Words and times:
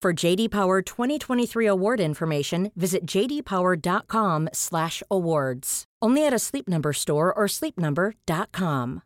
For 0.00 0.12
JD 0.12 0.52
Power 0.52 0.80
2023 0.80 1.66
award 1.66 1.98
information, 1.98 2.70
visit 2.76 3.04
jdpower.com/awards. 3.04 5.84
Only 6.00 6.24
at 6.24 6.32
a 6.32 6.38
Sleep 6.38 6.68
Number 6.68 6.92
store 6.92 7.34
or 7.34 7.46
sleepnumber.com. 7.46 9.02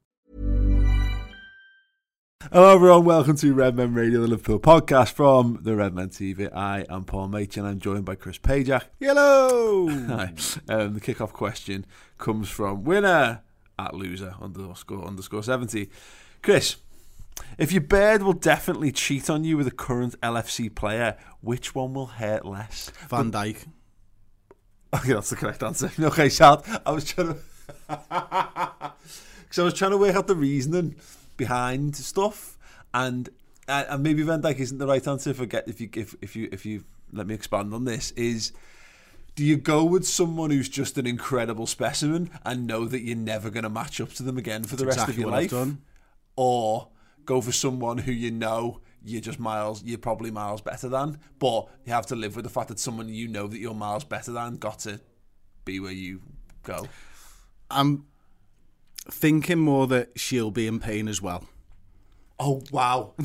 Hello, 2.52 2.74
everyone. 2.74 3.06
Welcome 3.06 3.36
to 3.36 3.54
Redmen 3.54 3.94
Radio, 3.94 4.20
the 4.20 4.26
Liverpool 4.26 4.60
podcast 4.60 5.12
from 5.12 5.60
the 5.62 5.74
Redmen 5.74 6.10
TV. 6.10 6.54
I 6.54 6.84
am 6.90 7.04
Paul 7.04 7.28
Machin, 7.28 7.64
and 7.64 7.68
I'm 7.68 7.78
joined 7.78 8.04
by 8.04 8.16
Chris 8.16 8.36
Pajak. 8.36 8.82
Hello. 9.00 9.88
Hi. 9.88 10.34
Um, 10.68 10.92
the 10.92 11.00
kickoff 11.00 11.32
question 11.32 11.86
comes 12.18 12.50
from 12.50 12.84
winner 12.84 13.40
at 13.78 13.94
loser 13.94 14.34
underscore 14.42 15.06
underscore 15.06 15.42
seventy. 15.42 15.88
Chris, 16.42 16.76
if 17.58 17.72
your 17.72 17.82
bird 17.82 18.22
will 18.22 18.32
definitely 18.32 18.92
cheat 18.92 19.28
on 19.28 19.44
you 19.44 19.56
with 19.56 19.66
a 19.66 19.72
current 19.72 20.20
LFC 20.20 20.74
player, 20.74 21.16
which 21.40 21.74
one 21.74 21.94
will 21.94 22.06
hurt 22.06 22.44
less? 22.44 22.90
Van 23.08 23.30
Dijk. 23.30 23.66
Okay, 24.94 25.12
that's 25.12 25.30
the 25.30 25.36
correct 25.36 25.62
answer. 25.62 25.90
Okay, 26.00 26.28
sad. 26.28 26.62
I 26.84 26.90
was 26.92 27.04
trying 27.04 27.28
to, 27.28 27.36
because 27.88 29.58
I 29.58 29.62
was 29.62 29.74
trying 29.74 29.92
to 29.92 29.98
work 29.98 30.14
out 30.14 30.26
the 30.26 30.34
reasoning 30.34 30.96
behind 31.36 31.96
stuff, 31.96 32.58
and 32.92 33.28
uh, 33.68 33.84
and 33.88 34.02
maybe 34.02 34.22
Van 34.22 34.42
Dijk 34.42 34.58
isn't 34.58 34.78
the 34.78 34.86
right 34.86 35.06
answer. 35.06 35.30
If 35.30 35.40
I 35.40 35.46
get 35.46 35.68
if 35.68 35.80
you 35.80 35.88
if 35.94 36.14
if 36.20 36.36
you 36.36 36.48
if 36.52 36.66
you 36.66 36.84
let 37.12 37.26
me 37.26 37.34
expand 37.34 37.72
on 37.74 37.84
this 37.84 38.10
is. 38.12 38.52
Do 39.34 39.46
you 39.46 39.56
go 39.56 39.82
with 39.82 40.06
someone 40.06 40.50
who's 40.50 40.68
just 40.68 40.98
an 40.98 41.06
incredible 41.06 41.66
specimen 41.66 42.28
and 42.44 42.66
know 42.66 42.84
that 42.84 43.00
you're 43.00 43.16
never 43.16 43.48
going 43.48 43.62
to 43.62 43.70
match 43.70 43.98
up 43.98 44.10
to 44.10 44.22
them 44.22 44.36
again 44.36 44.62
for 44.64 44.76
the 44.76 44.84
rest 44.84 44.98
exactly 44.98 45.14
of 45.14 45.20
your 45.20 45.30
life? 45.30 45.54
Or 46.36 46.88
go 47.24 47.40
for 47.40 47.52
someone 47.52 47.98
who 47.98 48.12
you 48.12 48.30
know 48.30 48.80
you're 49.04 49.20
just 49.20 49.40
miles, 49.40 49.82
you're 49.82 49.98
probably 49.98 50.30
miles 50.30 50.60
better 50.60 50.88
than, 50.88 51.18
but 51.38 51.68
you 51.84 51.92
have 51.92 52.06
to 52.06 52.16
live 52.16 52.36
with 52.36 52.44
the 52.44 52.50
fact 52.50 52.68
that 52.68 52.78
someone 52.78 53.08
you 53.08 53.28
know 53.28 53.46
that 53.46 53.58
you're 53.58 53.74
miles 53.74 54.04
better 54.04 54.32
than 54.32 54.56
got 54.56 54.78
to 54.80 55.00
be 55.64 55.80
where 55.80 55.92
you 55.92 56.20
go. 56.62 56.86
I'm 57.70 58.06
thinking 59.10 59.58
more 59.58 59.86
that 59.88 60.18
she'll 60.18 60.50
be 60.50 60.66
in 60.66 60.78
pain 60.78 61.08
as 61.08 61.20
well. 61.20 61.44
Oh 62.38 62.62
wow! 62.70 63.14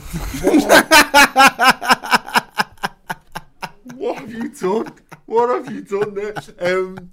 what 3.95 4.19
have 4.19 4.31
you 4.31 4.49
done? 4.49 4.93
What 5.25 5.49
have 5.49 5.73
you 5.73 5.81
done 5.81 6.13
there? 6.13 6.33
Um, 6.59 7.11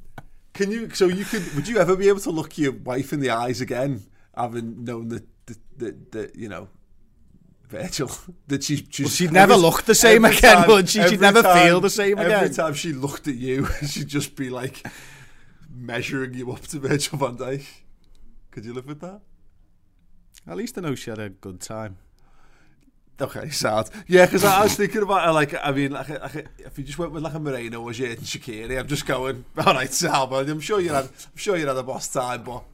can 0.53 0.70
you? 0.70 0.91
So 0.91 1.06
you 1.06 1.25
could? 1.25 1.54
Would 1.54 1.66
you 1.66 1.78
ever 1.78 1.97
be 1.97 2.09
able 2.09 2.20
to 2.20 2.30
look 2.30 2.59
your 2.59 2.72
wife 2.72 3.12
in 3.12 3.20
the 3.20 3.30
eyes 3.30 3.60
again, 3.60 4.03
having 4.36 4.84
known 4.84 5.09
that 5.09 5.26
that, 5.47 5.59
that, 5.78 6.12
that 6.12 6.37
you 6.37 6.49
know? 6.49 6.69
Virgil, 7.69 8.10
that 8.49 8.62
she, 8.62 8.87
she's, 8.91 9.06
Well, 9.06 9.10
she'd 9.10 9.32
never 9.32 9.56
look 9.56 9.82
the 9.84 9.94
same 9.94 10.25
again, 10.25 10.66
would 10.69 10.88
she? 10.88 11.03
She'd 11.09 11.21
never 11.21 11.43
feel 11.43 11.81
the 11.81 11.91
same 11.91 12.19
Every 12.19 12.32
again. 12.32 12.44
Every 12.44 12.55
time 12.55 12.75
she 12.75 12.93
looked 12.93 13.27
at 13.27 13.34
you, 13.34 13.66
she'd 13.87 14.09
just 14.09 14.37
be 14.37 14.50
like 14.50 14.87
measuring 15.71 16.34
you 16.34 16.53
up 16.53 16.60
to 16.69 16.78
Virgil 16.78 17.19
van 17.19 17.37
Dijk. 17.37 17.66
Could 18.50 18.65
you 18.65 18.72
live 18.72 18.87
with 18.87 19.00
that? 19.00 19.21
At 20.47 20.56
least 20.56 20.77
I 20.78 20.83
know 20.83 20.94
she 20.94 21.10
had 21.10 21.19
a 21.19 21.31
good 21.31 21.60
time. 21.60 21.97
Okay, 23.20 23.48
sad. 23.50 23.91
Yeah, 24.08 24.26
because 24.26 24.42
I, 24.42 24.64
was 24.64 24.75
thinking 24.75 25.02
about 25.02 25.32
like, 25.34 25.54
I 25.62 25.70
mean, 25.70 25.92
like, 25.92 26.08
like 26.08 26.48
if 26.58 26.76
you 26.76 26.82
just 26.82 26.98
went 26.98 27.12
with 27.12 27.22
like 27.22 27.34
a 27.34 27.38
Moreno 27.38 27.80
or 27.82 27.91
Xherdan 27.91 28.22
Shaqiri, 28.22 28.76
I'm 28.76 28.88
just 28.88 29.06
going, 29.06 29.44
all 29.64 29.72
right, 29.72 29.92
Sal, 29.92 30.26
but 30.26 30.48
I'm 30.48 30.58
sure 30.58 30.80
you 30.80 30.88
had, 30.88 31.04
I'm 31.04 31.36
sure 31.36 31.56
you 31.56 31.64
had 31.64 31.76
a 31.76 31.82
boss 31.84 32.08
time, 32.08 32.42
but 32.42 32.64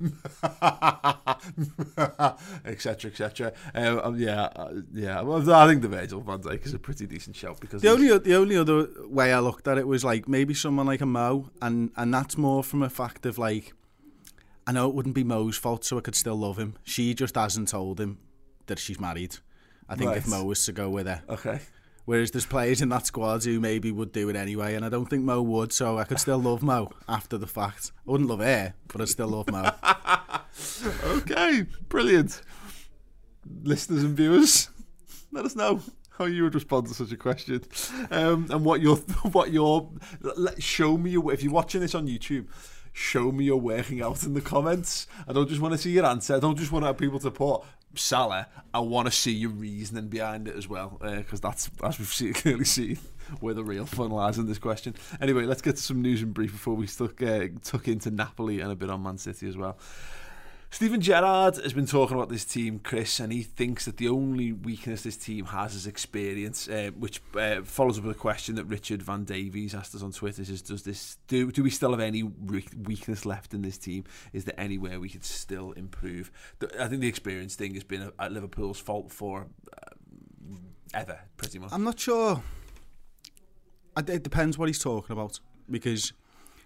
etc. 2.64 3.10
etc. 3.10 3.52
Um, 3.74 4.00
um, 4.02 4.18
yeah, 4.18 4.44
uh, 4.56 4.72
yeah. 4.94 5.20
Well, 5.20 5.50
I 5.52 5.66
think 5.66 5.82
the 5.82 5.88
Virgil 5.88 6.22
van 6.22 6.38
Dijk 6.40 6.64
is 6.64 6.72
a 6.72 6.78
pretty 6.78 7.06
decent 7.06 7.36
shout 7.36 7.60
because 7.60 7.82
The 7.82 7.90
only 7.90 8.16
the 8.18 8.34
only 8.34 8.56
other 8.56 8.88
way 9.08 9.34
I 9.34 9.40
looked 9.40 9.68
at 9.68 9.76
it 9.76 9.86
was 9.86 10.04
like 10.04 10.26
maybe 10.26 10.54
someone 10.54 10.86
like 10.86 11.02
a 11.02 11.06
Mo, 11.06 11.50
and 11.60 11.90
and 11.96 12.14
that's 12.14 12.38
more 12.38 12.64
from 12.64 12.82
a 12.82 12.88
fact 12.88 13.26
of 13.26 13.36
like, 13.36 13.74
I 14.66 14.72
know 14.72 14.88
it 14.88 14.94
wouldn't 14.94 15.14
be 15.14 15.24
Mo's 15.24 15.58
fault, 15.58 15.84
so 15.84 15.98
I 15.98 16.00
could 16.00 16.14
still 16.14 16.36
love 16.36 16.58
him. 16.58 16.76
She 16.82 17.12
just 17.12 17.34
hasn't 17.34 17.68
told 17.68 18.00
him 18.00 18.16
that 18.68 18.78
she's 18.78 18.98
married. 18.98 19.36
I 19.90 19.96
think 19.96 20.16
if 20.16 20.26
Mo 20.28 20.44
was 20.44 20.64
to 20.66 20.72
go 20.72 20.88
with 20.88 21.06
her, 21.06 21.22
okay. 21.28 21.60
Whereas 22.06 22.30
there's 22.30 22.46
players 22.46 22.80
in 22.80 22.88
that 22.88 23.06
squad 23.06 23.44
who 23.44 23.60
maybe 23.60 23.92
would 23.92 24.12
do 24.12 24.28
it 24.30 24.36
anyway, 24.36 24.74
and 24.74 24.84
I 24.84 24.88
don't 24.88 25.06
think 25.06 25.22
Mo 25.22 25.42
would, 25.42 25.72
so 25.72 25.98
I 25.98 26.04
could 26.04 26.18
still 26.18 26.38
love 26.38 26.62
Mo 26.62 26.90
after 27.08 27.38
the 27.38 27.46
fact. 27.46 27.92
I 28.06 28.10
wouldn't 28.10 28.28
love 28.28 28.40
her, 28.40 28.74
but 28.88 29.00
I'd 29.00 29.08
still 29.08 29.28
love 29.28 29.50
Mo. 29.50 29.70
Okay, 31.04 31.64
brilliant. 31.88 32.42
Listeners 33.62 34.02
and 34.02 34.16
viewers, 34.16 34.68
let 35.30 35.44
us 35.44 35.54
know 35.54 35.80
how 36.18 36.24
you 36.26 36.42
would 36.42 36.54
respond 36.54 36.88
to 36.88 36.94
such 36.94 37.12
a 37.12 37.16
question, 37.16 37.62
um, 38.10 38.46
and 38.50 38.64
what 38.64 38.80
your 38.80 38.96
what 39.32 39.52
your 39.52 39.88
let, 40.20 40.62
show 40.62 40.98
me 40.98 41.10
your 41.10 41.32
if 41.32 41.42
you're 41.42 41.52
watching 41.52 41.80
this 41.80 41.94
on 41.94 42.06
YouTube. 42.06 42.46
Show 42.92 43.32
me 43.32 43.44
your 43.44 43.60
working 43.60 44.02
out 44.02 44.24
in 44.24 44.34
the 44.34 44.40
comments. 44.40 45.06
I 45.28 45.32
don't 45.32 45.48
just 45.48 45.60
want 45.60 45.72
to 45.72 45.78
see 45.78 45.90
your 45.90 46.06
answer. 46.06 46.34
I 46.34 46.38
don't 46.40 46.58
just 46.58 46.72
want 46.72 46.82
to 46.82 46.88
have 46.88 46.98
people 46.98 47.18
to 47.20 47.30
put 47.30 47.62
Salah. 47.94 48.48
I 48.72 48.80
want 48.80 49.06
to 49.06 49.12
see 49.12 49.32
your 49.32 49.50
reasoning 49.50 50.08
behind 50.08 50.48
it 50.48 50.56
as 50.56 50.68
well, 50.68 50.98
because 51.00 51.40
that's 51.40 51.70
as 51.82 51.98
we've 51.98 52.08
seen, 52.08 52.32
clearly 52.34 52.64
seen 52.64 52.98
where 53.40 53.54
the 53.54 53.64
real 53.64 53.86
fun 53.86 54.10
lies 54.10 54.38
in 54.38 54.46
this 54.46 54.58
question. 54.58 54.94
Anyway, 55.20 55.44
let's 55.44 55.62
get 55.62 55.76
to 55.76 55.82
some 55.82 56.02
news 56.02 56.22
and 56.22 56.34
brief 56.34 56.52
before 56.52 56.74
we 56.74 56.86
stuck 56.86 57.22
uh, 57.22 57.46
tuck 57.62 57.88
into 57.88 58.10
Napoli 58.10 58.60
and 58.60 58.72
a 58.72 58.76
bit 58.76 58.90
on 58.90 59.02
Man 59.02 59.18
City 59.18 59.48
as 59.48 59.56
well. 59.56 59.78
Steven 60.72 61.00
Gerrard 61.00 61.56
has 61.56 61.72
been 61.72 61.86
talking 61.86 62.16
about 62.16 62.28
this 62.28 62.44
team, 62.44 62.78
Chris, 62.78 63.18
and 63.18 63.32
he 63.32 63.42
thinks 63.42 63.86
that 63.86 63.96
the 63.96 64.08
only 64.08 64.52
weakness 64.52 65.02
this 65.02 65.16
team 65.16 65.46
has 65.46 65.74
is 65.74 65.84
experience, 65.84 66.68
uh, 66.68 66.90
which 66.96 67.20
uh, 67.36 67.62
follows 67.62 67.98
up 67.98 68.04
with 68.04 68.16
a 68.16 68.18
question 68.18 68.54
that 68.54 68.66
Richard 68.66 69.02
Van 69.02 69.24
Davies 69.24 69.74
asked 69.74 69.96
us 69.96 70.02
on 70.02 70.12
Twitter: 70.12 70.42
"Is 70.42 70.62
does 70.62 70.84
this 70.84 71.18
do? 71.26 71.50
Do 71.50 71.64
we 71.64 71.70
still 71.70 71.90
have 71.90 72.00
any 72.00 72.22
weakness 72.22 73.26
left 73.26 73.52
in 73.52 73.62
this 73.62 73.78
team? 73.78 74.04
Is 74.32 74.44
there 74.44 74.58
anywhere 74.58 75.00
we 75.00 75.08
could 75.08 75.24
still 75.24 75.72
improve?" 75.72 76.30
I 76.78 76.86
think 76.86 77.00
the 77.00 77.08
experience 77.08 77.56
thing 77.56 77.74
has 77.74 77.84
been 77.84 78.12
at 78.18 78.32
Liverpool's 78.32 78.78
fault 78.78 79.10
for 79.10 79.48
uh, 79.76 80.54
ever, 80.94 81.18
pretty 81.36 81.58
much. 81.58 81.70
I'm 81.72 81.84
not 81.84 81.98
sure. 81.98 82.44
It 83.96 84.22
depends 84.22 84.56
what 84.56 84.68
he's 84.68 84.78
talking 84.78 85.12
about 85.12 85.40
because 85.68 86.12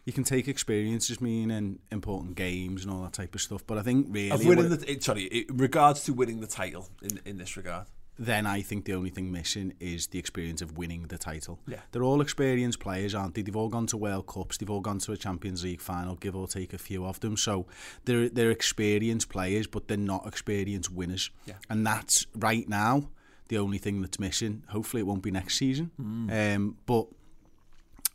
you 0.04 0.12
can 0.12 0.24
take 0.24 0.48
experience 0.48 1.10
as 1.10 1.20
meaning 1.20 1.78
important 1.90 2.34
games 2.36 2.84
and 2.84 2.92
all 2.92 3.02
that 3.02 3.12
type 3.14 3.34
of 3.34 3.40
stuff. 3.40 3.66
But 3.66 3.78
I 3.78 3.82
think 3.82 4.06
really, 4.10 4.30
of 4.30 4.44
winning 4.44 4.68
the 4.68 4.90
it- 4.90 5.02
sorry, 5.02 5.24
in 5.24 5.56
regards 5.56 6.04
to 6.04 6.12
winning 6.12 6.40
the 6.40 6.46
title 6.46 6.88
in 7.02 7.20
in 7.24 7.38
this 7.38 7.56
regard. 7.56 7.86
then 8.16 8.46
I 8.46 8.62
think 8.62 8.84
the 8.84 8.94
only 8.94 9.10
thing 9.10 9.32
missing 9.32 9.74
is 9.80 10.06
the 10.08 10.20
experience 10.20 10.62
of 10.62 10.78
winning 10.78 11.08
the 11.08 11.18
title. 11.18 11.58
Yeah. 11.66 11.80
They're 11.90 12.04
all 12.04 12.20
experienced 12.20 12.78
players, 12.78 13.12
aren't 13.12 13.34
they? 13.34 13.42
They've 13.42 13.56
all 13.56 13.68
gone 13.68 13.86
to 13.88 13.96
World 13.96 14.26
Cups, 14.28 14.56
they've 14.56 14.70
all 14.70 14.80
gone 14.82 15.00
to 15.00 15.12
a 15.12 15.16
Champions 15.16 15.64
League 15.64 15.80
final, 15.80 16.14
give 16.14 16.36
or 16.36 16.46
take 16.46 16.72
a 16.72 16.78
few 16.78 17.04
of 17.04 17.18
them. 17.20 17.36
So 17.36 17.66
they're 18.04 18.28
they're 18.28 18.52
experienced 18.52 19.30
players, 19.30 19.66
but 19.66 19.88
they're 19.88 19.96
not 20.14 20.26
experienced 20.28 20.92
winners. 20.92 21.30
Yeah. 21.46 21.54
And 21.68 21.84
that's 21.84 22.26
right 22.36 22.68
now 22.68 23.08
the 23.48 23.58
only 23.58 23.78
thing 23.78 24.00
that's 24.00 24.20
missing. 24.20 24.62
Hopefully 24.68 25.00
it 25.00 25.06
won't 25.06 25.22
be 25.22 25.30
next 25.32 25.56
season. 25.58 25.90
Um, 25.98 26.76
but 26.86 27.08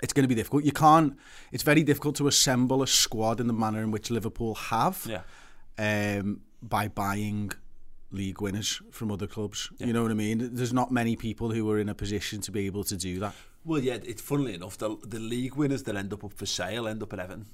it's 0.02 0.14
going 0.14 0.24
to 0.24 0.28
be 0.28 0.36
difficult. 0.36 0.64
You 0.64 0.72
can't. 0.72 1.18
It's 1.52 1.64
very 1.64 1.84
difficult 1.84 2.16
to 2.18 2.28
assemble 2.28 2.82
a 2.84 2.88
squad 2.88 3.40
in 3.40 3.48
the 3.48 3.54
manner 3.54 3.82
in 3.84 3.92
which 3.92 4.10
Liverpool 4.10 4.56
have 4.56 5.06
Yeah. 5.08 5.22
um, 5.78 6.42
by 6.62 6.88
buying 6.88 7.52
league 8.12 8.42
winners 8.42 8.82
from 8.92 9.12
other 9.12 9.28
clubs. 9.28 9.70
Yeah. 9.78 9.88
You 9.88 9.94
know 9.94 10.02
what 10.02 10.12
I 10.12 10.16
mean? 10.16 10.50
There's 10.54 10.74
not 10.74 10.92
many 10.92 11.16
people 11.16 11.52
who 11.52 11.70
are 11.70 11.78
in 11.80 11.90
a 11.90 11.94
position 11.96 12.42
to 12.42 12.52
be 12.52 12.66
able 12.66 12.84
to 12.86 12.96
do 12.98 13.20
that. 13.20 13.36
Well, 13.66 13.82
yeah, 13.82 13.98
it's 14.04 14.22
funnily 14.22 14.54
enough, 14.56 14.78
the, 14.78 14.96
the 15.06 15.20
league 15.20 15.56
winners 15.56 15.84
that 15.84 15.96
end 15.96 16.12
up 16.14 16.24
up 16.24 16.34
for 16.34 16.46
sale 16.46 16.88
end 16.88 17.04
up 17.04 17.14
at 17.14 17.20
Everton, 17.20 17.46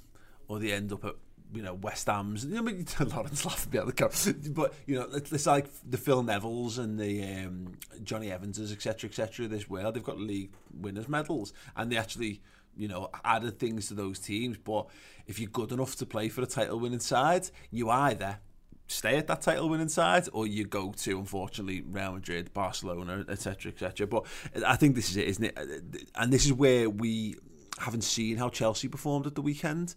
or 0.48 0.58
they 0.58 0.72
end 0.72 0.92
up 0.92 1.04
at 1.04 1.14
you 1.56 1.62
know 1.62 1.74
West 1.74 2.06
Ham's. 2.06 2.44
You 2.44 2.54
know, 2.54 2.58
I 2.58 2.72
mean, 2.72 2.86
Lawrence 3.00 3.44
laughing 3.44 3.80
at 3.80 3.86
the 3.86 3.92
camera, 3.92 4.34
but 4.50 4.74
you 4.86 4.96
know, 4.96 5.08
it's, 5.14 5.32
it's 5.32 5.46
like 5.46 5.66
the 5.88 5.98
Phil 5.98 6.22
Nevilles 6.22 6.78
and 6.78 6.98
the 6.98 7.22
um, 7.22 7.72
Jonny 8.02 8.28
Evanses, 8.28 8.72
etc., 8.72 9.08
etc. 9.08 9.48
This 9.48 9.68
world, 9.68 9.94
they've 9.94 10.02
got 10.02 10.18
league 10.18 10.52
winners 10.72 11.08
medals, 11.08 11.52
and 11.74 11.90
they 11.90 11.96
actually 11.96 12.40
you 12.76 12.88
know, 12.88 13.10
added 13.24 13.58
things 13.58 13.88
to 13.88 13.94
those 13.94 14.18
teams. 14.18 14.58
But 14.58 14.86
if 15.26 15.40
you're 15.40 15.50
good 15.50 15.72
enough 15.72 15.96
to 15.96 16.06
play 16.06 16.28
for 16.28 16.42
a 16.42 16.46
title 16.46 16.78
winning 16.78 17.00
side, 17.00 17.48
you 17.70 17.90
either 17.90 18.38
stay 18.86 19.16
at 19.16 19.26
that 19.26 19.42
title 19.42 19.68
winning 19.68 19.88
side 19.88 20.28
or 20.32 20.46
you 20.46 20.64
go 20.64 20.92
to 20.92 21.18
unfortunately 21.18 21.82
Real 21.82 22.12
Madrid, 22.12 22.52
Barcelona, 22.52 23.24
etc. 23.28 23.72
etc. 23.72 24.06
But 24.06 24.26
I 24.64 24.76
think 24.76 24.94
this 24.94 25.10
is 25.10 25.16
it, 25.16 25.28
isn't 25.28 25.44
it? 25.44 26.10
And 26.14 26.32
this 26.32 26.44
is 26.44 26.52
where 26.52 26.88
we 26.88 27.36
haven't 27.78 28.04
seen 28.04 28.36
how 28.36 28.48
Chelsea 28.48 28.88
performed 28.88 29.26
at 29.26 29.34
the 29.34 29.42
weekend. 29.42 29.94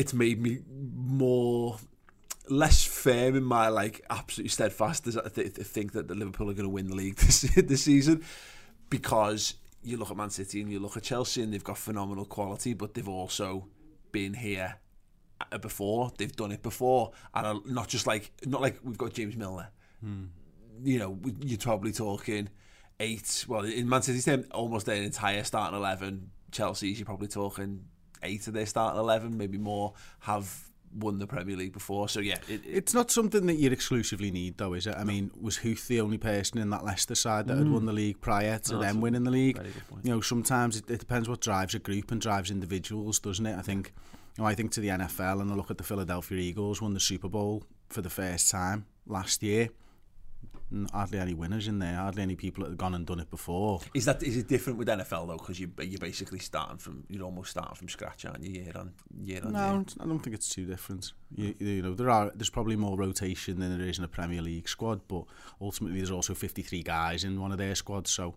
It's 0.00 0.14
made 0.14 0.40
me 0.40 0.60
more 0.94 1.78
less 2.48 2.84
firm 2.84 3.36
in 3.36 3.44
my 3.44 3.68
like 3.68 4.04
absolutely 4.10 4.48
steadfast 4.48 5.06
as 5.06 5.16
I 5.16 5.28
th- 5.28 5.52
think 5.52 5.92
that 5.92 6.08
the 6.08 6.14
Liverpool 6.14 6.50
are 6.50 6.54
going 6.54 6.64
to 6.64 6.70
win 6.70 6.88
the 6.88 6.96
league 6.96 7.16
this 7.24 7.42
this 7.42 7.84
season 7.84 8.24
because 8.88 9.54
you 9.82 9.96
look 9.96 10.10
at 10.10 10.16
Man 10.16 10.30
City 10.30 10.60
and 10.60 10.70
you 10.70 10.78
look 10.78 10.96
at 10.96 11.02
Chelsea 11.02 11.42
and 11.42 11.52
they've 11.52 11.64
got 11.64 11.78
phenomenal 11.78 12.24
quality, 12.24 12.74
but 12.74 12.94
they've 12.94 13.08
also 13.08 13.68
been 14.12 14.34
here 14.34 14.76
uh, 15.52 15.58
before. 15.58 16.12
They've 16.18 16.34
done 16.34 16.52
it 16.52 16.62
before, 16.62 17.12
and 17.34 17.64
not 17.66 17.88
just 17.88 18.06
like 18.06 18.32
not 18.44 18.60
like 18.60 18.78
we've 18.82 18.98
got 18.98 19.12
James 19.12 19.36
Milner. 19.36 19.70
Hmm. 20.00 20.24
You 20.82 20.98
know, 20.98 21.18
you're 21.40 21.58
probably 21.58 21.92
talking 21.92 22.48
eight. 22.98 23.44
Well, 23.48 23.64
in 23.64 23.88
Man 23.88 24.02
City's 24.02 24.24
team, 24.24 24.46
almost 24.50 24.86
their 24.86 25.02
entire 25.02 25.44
starting 25.44 25.78
eleven. 25.78 26.30
Chelsea's, 26.52 26.98
you're 26.98 27.06
probably 27.06 27.28
talking 27.28 27.84
eight 28.22 28.46
of 28.46 28.54
their 28.54 28.66
starting 28.66 28.98
eleven, 28.98 29.36
maybe 29.36 29.58
more, 29.58 29.94
have 30.20 30.70
won 30.92 31.18
the 31.18 31.26
Premier 31.26 31.56
League 31.56 31.72
before. 31.72 32.08
So 32.08 32.20
yeah, 32.20 32.38
it, 32.48 32.64
it, 32.64 32.68
it's 32.68 32.94
not 32.94 33.10
something 33.10 33.46
that 33.46 33.54
you 33.54 33.70
exclusively 33.70 34.30
need, 34.30 34.58
though, 34.58 34.74
is 34.74 34.86
it? 34.86 34.94
I 34.96 35.00
no. 35.00 35.04
mean, 35.04 35.30
was 35.40 35.58
Huth 35.58 35.86
the 35.88 36.00
only 36.00 36.18
person 36.18 36.58
in 36.58 36.70
that 36.70 36.84
Leicester 36.84 37.14
side 37.14 37.46
that 37.48 37.54
mm. 37.54 37.58
had 37.58 37.70
won 37.70 37.86
the 37.86 37.92
league 37.92 38.20
prior 38.20 38.58
to 38.58 38.72
no, 38.72 38.80
them 38.80 39.00
winning 39.00 39.24
the 39.24 39.30
league? 39.30 39.58
You 40.02 40.10
know, 40.10 40.20
sometimes 40.20 40.76
it, 40.76 40.90
it 40.90 40.98
depends 40.98 41.28
what 41.28 41.40
drives 41.40 41.74
a 41.74 41.78
group 41.78 42.10
and 42.10 42.20
drives 42.20 42.50
individuals, 42.50 43.18
doesn't 43.18 43.46
it? 43.46 43.56
I 43.56 43.62
think. 43.62 43.92
You 44.36 44.44
know, 44.44 44.48
I 44.48 44.54
think 44.54 44.70
to 44.72 44.80
the 44.80 44.88
NFL 44.88 45.40
and 45.42 45.50
I 45.50 45.54
look 45.56 45.72
at 45.72 45.76
the 45.76 45.82
Philadelphia 45.82 46.38
Eagles 46.38 46.80
won 46.80 46.94
the 46.94 47.00
Super 47.00 47.28
Bowl 47.28 47.64
for 47.88 48.00
the 48.00 48.08
first 48.08 48.48
time 48.48 48.86
last 49.04 49.42
year 49.42 49.70
hardly 50.92 51.18
any 51.18 51.34
winners 51.34 51.68
in 51.68 51.78
there, 51.78 51.96
hardly 51.96 52.22
any 52.22 52.36
people 52.36 52.64
that 52.64 52.70
have 52.70 52.78
gone 52.78 52.94
and 52.94 53.06
done 53.06 53.20
it 53.20 53.30
before. 53.30 53.80
Is 53.94 54.04
that 54.04 54.22
is 54.22 54.36
it 54.36 54.48
different 54.48 54.78
with 54.78 54.88
NFL 54.88 55.28
though? 55.28 55.36
Because 55.36 55.58
you 55.58 55.70
you're 55.78 55.98
basically 55.98 56.38
starting 56.38 56.78
from 56.78 57.04
you're 57.08 57.24
almost 57.24 57.50
starting 57.50 57.74
from 57.74 57.88
scratch, 57.88 58.24
aren't 58.24 58.42
you? 58.42 58.62
Year 58.62 58.72
on 58.74 58.92
year 59.22 59.40
on. 59.44 59.52
No, 59.52 59.72
year. 59.72 59.84
I 60.00 60.06
don't 60.06 60.20
think 60.20 60.34
it's 60.34 60.48
too 60.48 60.66
different. 60.66 61.12
You, 61.34 61.54
you 61.58 61.82
know, 61.82 61.94
there 61.94 62.10
are 62.10 62.30
there's 62.34 62.50
probably 62.50 62.76
more 62.76 62.96
rotation 62.96 63.60
than 63.60 63.76
there 63.76 63.86
is 63.86 63.98
in 63.98 64.04
a 64.04 64.08
Premier 64.08 64.42
League 64.42 64.68
squad, 64.68 65.00
but 65.08 65.24
ultimately 65.60 65.98
there's 65.98 66.10
also 66.10 66.34
53 66.34 66.82
guys 66.82 67.24
in 67.24 67.40
one 67.40 67.52
of 67.52 67.58
their 67.58 67.74
squads, 67.74 68.10
so 68.10 68.36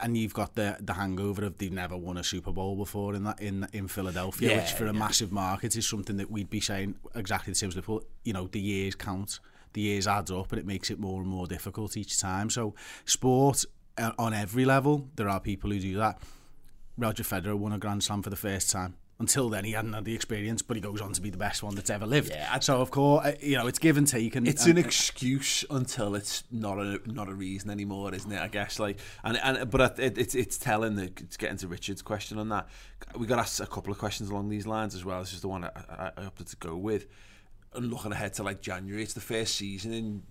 and 0.00 0.16
you've 0.16 0.34
got 0.34 0.54
the 0.54 0.76
the 0.80 0.94
hangover 0.94 1.44
of 1.44 1.58
they've 1.58 1.72
never 1.72 1.96
won 1.96 2.16
a 2.16 2.24
Super 2.24 2.52
Bowl 2.52 2.76
before 2.76 3.14
in 3.14 3.24
that 3.24 3.40
in 3.40 3.66
in 3.72 3.88
Philadelphia, 3.88 4.50
yeah, 4.50 4.56
which 4.58 4.72
for 4.72 4.84
a 4.84 4.92
yeah. 4.92 4.98
massive 4.98 5.32
market 5.32 5.76
is 5.76 5.88
something 5.88 6.16
that 6.16 6.30
we'd 6.30 6.50
be 6.50 6.60
saying 6.60 6.94
exactly 7.14 7.50
the 7.50 7.58
same 7.58 7.68
as 7.68 7.76
Liverpool. 7.76 8.02
You 8.24 8.32
know, 8.32 8.46
the 8.46 8.60
years 8.60 8.94
count 8.94 9.40
the 9.72 9.80
years 9.80 10.06
adds 10.06 10.30
up 10.30 10.52
and 10.52 10.60
it 10.60 10.66
makes 10.66 10.90
it 10.90 10.98
more 10.98 11.20
and 11.20 11.28
more 11.28 11.46
difficult 11.46 11.96
each 11.96 12.18
time. 12.18 12.50
So 12.50 12.74
sport 13.04 13.64
uh, 13.96 14.12
on 14.18 14.34
every 14.34 14.64
level, 14.64 15.08
there 15.16 15.28
are 15.28 15.40
people 15.40 15.70
who 15.70 15.80
do 15.80 15.96
that. 15.98 16.20
Roger 16.96 17.22
Federer 17.22 17.54
won 17.54 17.72
a 17.72 17.78
Grand 17.78 18.02
Slam 18.02 18.22
for 18.22 18.30
the 18.30 18.36
first 18.36 18.70
time. 18.70 18.96
Until 19.20 19.48
then, 19.48 19.64
he 19.64 19.72
hadn't 19.72 19.94
had 19.94 20.04
the 20.04 20.14
experience, 20.14 20.62
but 20.62 20.76
he 20.76 20.80
goes 20.80 21.00
on 21.00 21.12
to 21.12 21.20
be 21.20 21.28
the 21.28 21.36
best 21.36 21.64
one 21.64 21.74
that's 21.74 21.90
ever 21.90 22.06
lived. 22.06 22.30
Yeah, 22.30 22.56
so 22.60 22.80
of 22.80 22.92
course, 22.92 23.26
uh, 23.26 23.32
you 23.40 23.56
know, 23.56 23.66
it's 23.66 23.80
give 23.80 23.96
and 23.96 24.06
take, 24.06 24.36
and 24.36 24.46
it's 24.46 24.66
and, 24.66 24.78
an 24.78 24.84
excuse 24.84 25.64
until 25.70 26.14
it's 26.14 26.44
not 26.52 26.78
a 26.78 27.00
not 27.04 27.28
a 27.28 27.34
reason 27.34 27.68
anymore, 27.68 28.14
isn't 28.14 28.30
it? 28.30 28.40
I 28.40 28.46
guess 28.46 28.78
like, 28.78 29.00
and 29.24 29.36
and 29.38 29.68
but 29.68 29.98
it, 29.98 30.18
it's 30.18 30.36
it's 30.36 30.56
telling 30.56 30.94
that 30.96 31.20
it's 31.20 31.36
getting 31.36 31.56
to 31.58 31.66
Richard's 31.66 32.00
question 32.00 32.38
on 32.38 32.48
that. 32.50 32.68
We 33.16 33.26
got 33.26 33.40
asked 33.40 33.58
a 33.58 33.66
couple 33.66 33.90
of 33.92 33.98
questions 33.98 34.30
along 34.30 34.50
these 34.50 34.68
lines 34.68 34.94
as 34.94 35.04
well. 35.04 35.18
This 35.18 35.32
is 35.32 35.40
the 35.40 35.48
one 35.48 35.64
I, 35.64 35.70
I, 35.90 36.10
I 36.16 36.24
opted 36.24 36.46
to 36.48 36.56
go 36.56 36.76
with 36.76 37.06
and 37.74 37.90
looking 37.90 38.12
ahead 38.12 38.34
to 38.34 38.42
like 38.42 38.60
January, 38.60 39.02
it's 39.02 39.14
the 39.14 39.20
first 39.20 39.56
season 39.56 39.92
in 39.92 40.22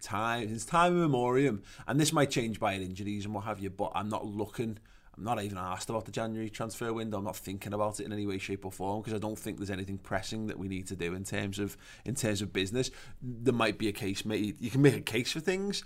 time, 0.00 0.48
it's 0.50 0.64
time 0.64 0.92
in 0.92 1.00
memoriam, 1.00 1.62
and 1.86 1.98
this 2.00 2.12
might 2.12 2.30
change 2.30 2.60
by 2.60 2.74
injuries 2.74 3.24
and 3.24 3.34
what 3.34 3.44
have 3.44 3.58
you. 3.58 3.70
But 3.70 3.92
I'm 3.94 4.08
not 4.08 4.26
looking. 4.26 4.78
I'm 5.16 5.24
not 5.24 5.42
even 5.42 5.58
asked 5.58 5.90
about 5.90 6.04
the 6.04 6.12
January 6.12 6.48
transfer 6.48 6.92
window. 6.92 7.18
I'm 7.18 7.24
not 7.24 7.36
thinking 7.36 7.72
about 7.72 7.98
it 7.98 8.06
in 8.06 8.12
any 8.12 8.24
way, 8.24 8.38
shape, 8.38 8.64
or 8.64 8.70
form 8.70 9.00
because 9.00 9.14
I 9.14 9.18
don't 9.18 9.38
think 9.38 9.58
there's 9.58 9.70
anything 9.70 9.98
pressing 9.98 10.46
that 10.46 10.58
we 10.58 10.68
need 10.68 10.86
to 10.88 10.96
do 10.96 11.14
in 11.14 11.24
terms 11.24 11.58
of 11.58 11.76
in 12.04 12.14
terms 12.14 12.40
of 12.40 12.52
business. 12.52 12.90
There 13.20 13.54
might 13.54 13.78
be 13.78 13.88
a 13.88 13.92
case 13.92 14.24
made. 14.24 14.60
You 14.60 14.70
can 14.70 14.82
make 14.82 14.94
a 14.94 15.00
case 15.00 15.32
for 15.32 15.40
things. 15.40 15.82